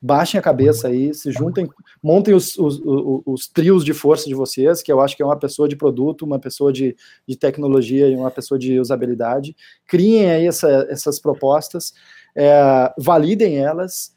baixem 0.00 0.38
a 0.38 0.42
cabeça 0.42 0.88
aí, 0.88 1.14
se 1.14 1.30
juntem, 1.30 1.68
montem 2.02 2.34
os, 2.34 2.58
os, 2.58 2.80
os, 2.80 3.22
os, 3.24 3.48
trios 3.48 3.84
de 3.84 3.94
força 3.94 4.26
de 4.26 4.34
vocês, 4.34 4.82
que 4.82 4.92
eu 4.92 5.00
acho 5.00 5.16
que 5.16 5.22
é 5.22 5.26
uma 5.26 5.38
pessoa 5.38 5.68
de 5.68 5.76
produto, 5.76 6.24
uma 6.24 6.40
pessoa 6.40 6.72
de, 6.72 6.96
de 7.26 7.36
tecnologia 7.36 8.08
e 8.08 8.16
uma 8.16 8.30
pessoa 8.30 8.58
de 8.58 8.80
usabilidade. 8.80 9.56
Criem 9.86 10.30
aí 10.30 10.46
essa, 10.46 10.86
essas 10.90 11.20
propostas, 11.20 11.94
é, 12.34 12.92
validem 12.98 13.58
elas, 13.58 14.12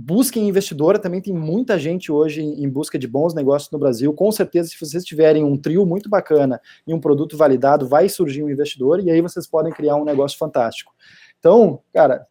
busquem 0.00 0.48
investidora, 0.48 0.98
também 0.98 1.20
tem 1.20 1.34
muita 1.34 1.78
gente 1.78 2.10
hoje 2.10 2.40
em, 2.40 2.68
busca 2.68 2.98
de 2.98 3.06
bons 3.06 3.34
negócios 3.34 3.70
no 3.70 3.78
Brasil. 3.78 4.12
Com 4.14 4.32
certeza, 4.32 4.70
se 4.70 4.80
vocês 4.80 5.04
tiverem 5.04 5.44
um 5.44 5.58
trio 5.58 5.84
muito 5.84 6.08
bacana 6.08 6.58
e 6.86 6.94
um 6.94 7.00
produto 7.00 7.36
validado, 7.36 7.86
vai 7.86 8.08
surgir 8.08 8.42
um 8.42 8.48
investidor 8.48 9.00
e 9.00 9.10
aí 9.10 9.20
vocês 9.20 9.46
podem 9.46 9.70
criar 9.70 9.96
um 9.96 10.04
negócio 10.04 10.38
fantástico. 10.38 10.94
Então, 11.38 11.80
cara, 11.92 12.26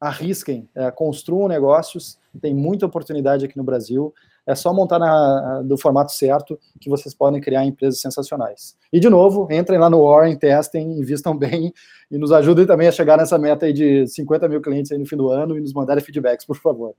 arrisquem, 0.00 0.68
é, 0.74 0.90
construam 0.90 1.46
negócios, 1.46 2.18
tem 2.40 2.52
muita 2.52 2.84
oportunidade 2.84 3.44
aqui 3.44 3.56
no 3.56 3.64
Brasil. 3.64 4.12
É 4.50 4.54
só 4.54 4.72
montar 4.72 4.98
na, 4.98 5.62
do 5.62 5.78
formato 5.78 6.12
certo 6.12 6.58
que 6.80 6.90
vocês 6.90 7.14
podem 7.14 7.40
criar 7.40 7.64
empresas 7.64 8.00
sensacionais. 8.00 8.76
E, 8.92 8.98
de 8.98 9.08
novo, 9.08 9.46
entrem 9.50 9.78
lá 9.78 9.88
no 9.88 10.04
Warren, 10.04 10.36
testem, 10.36 10.90
invistam 10.98 11.36
bem 11.36 11.72
e 12.10 12.18
nos 12.18 12.32
ajudem 12.32 12.66
também 12.66 12.88
a 12.88 12.92
chegar 12.92 13.16
nessa 13.16 13.38
meta 13.38 13.72
de 13.72 14.06
50 14.06 14.48
mil 14.48 14.60
clientes 14.60 14.96
no 14.98 15.06
fim 15.06 15.16
do 15.16 15.30
ano 15.30 15.56
e 15.56 15.60
nos 15.60 15.72
mandarem 15.72 16.02
feedbacks, 16.02 16.44
por 16.44 16.56
favor. 16.56 16.94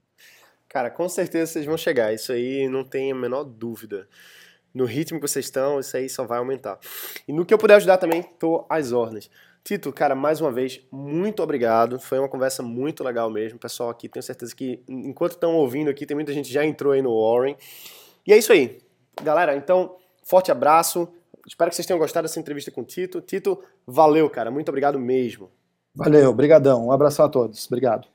Cara, 0.68 0.90
com 0.90 1.06
certeza 1.08 1.52
vocês 1.52 1.66
vão 1.66 1.76
chegar. 1.76 2.14
Isso 2.14 2.32
aí 2.32 2.66
não 2.68 2.82
tem 2.82 3.12
a 3.12 3.14
menor 3.14 3.44
dúvida. 3.44 4.08
No 4.72 4.86
ritmo 4.86 5.20
que 5.20 5.28
vocês 5.28 5.44
estão, 5.44 5.78
isso 5.78 5.94
aí 5.94 6.08
só 6.08 6.24
vai 6.24 6.38
aumentar. 6.38 6.78
E 7.28 7.32
no 7.32 7.44
que 7.44 7.52
eu 7.52 7.58
puder 7.58 7.74
ajudar 7.74 7.98
também, 7.98 8.22
tô 8.22 8.64
às 8.70 8.90
ordens. 8.90 9.28
Tito, 9.64 9.92
cara, 9.92 10.14
mais 10.14 10.40
uma 10.40 10.50
vez, 10.50 10.80
muito 10.90 11.42
obrigado. 11.42 12.00
Foi 12.00 12.18
uma 12.18 12.28
conversa 12.28 12.62
muito 12.62 13.04
legal 13.04 13.30
mesmo. 13.30 13.58
Pessoal 13.58 13.90
aqui, 13.90 14.08
tenho 14.08 14.22
certeza 14.22 14.54
que 14.54 14.82
enquanto 14.88 15.32
estão 15.32 15.54
ouvindo 15.54 15.88
aqui, 15.88 16.04
tem 16.04 16.16
muita 16.16 16.32
gente 16.32 16.52
já 16.52 16.64
entrou 16.64 16.92
aí 16.92 17.00
no 17.00 17.14
Warren. 17.14 17.56
E 18.26 18.32
é 18.32 18.38
isso 18.38 18.52
aí. 18.52 18.80
Galera, 19.22 19.54
então, 19.54 19.96
forte 20.24 20.50
abraço. 20.50 21.08
Espero 21.46 21.70
que 21.70 21.76
vocês 21.76 21.86
tenham 21.86 21.98
gostado 21.98 22.26
dessa 22.26 22.40
entrevista 22.40 22.70
com 22.70 22.80
o 22.80 22.84
Tito. 22.84 23.20
Tito, 23.20 23.62
valeu, 23.86 24.28
cara. 24.28 24.50
Muito 24.50 24.68
obrigado 24.68 24.98
mesmo. 24.98 25.50
Valeu, 25.94 26.30
obrigadão. 26.30 26.86
Um 26.86 26.92
abração 26.92 27.24
a 27.24 27.28
todos. 27.28 27.66
Obrigado. 27.66 28.08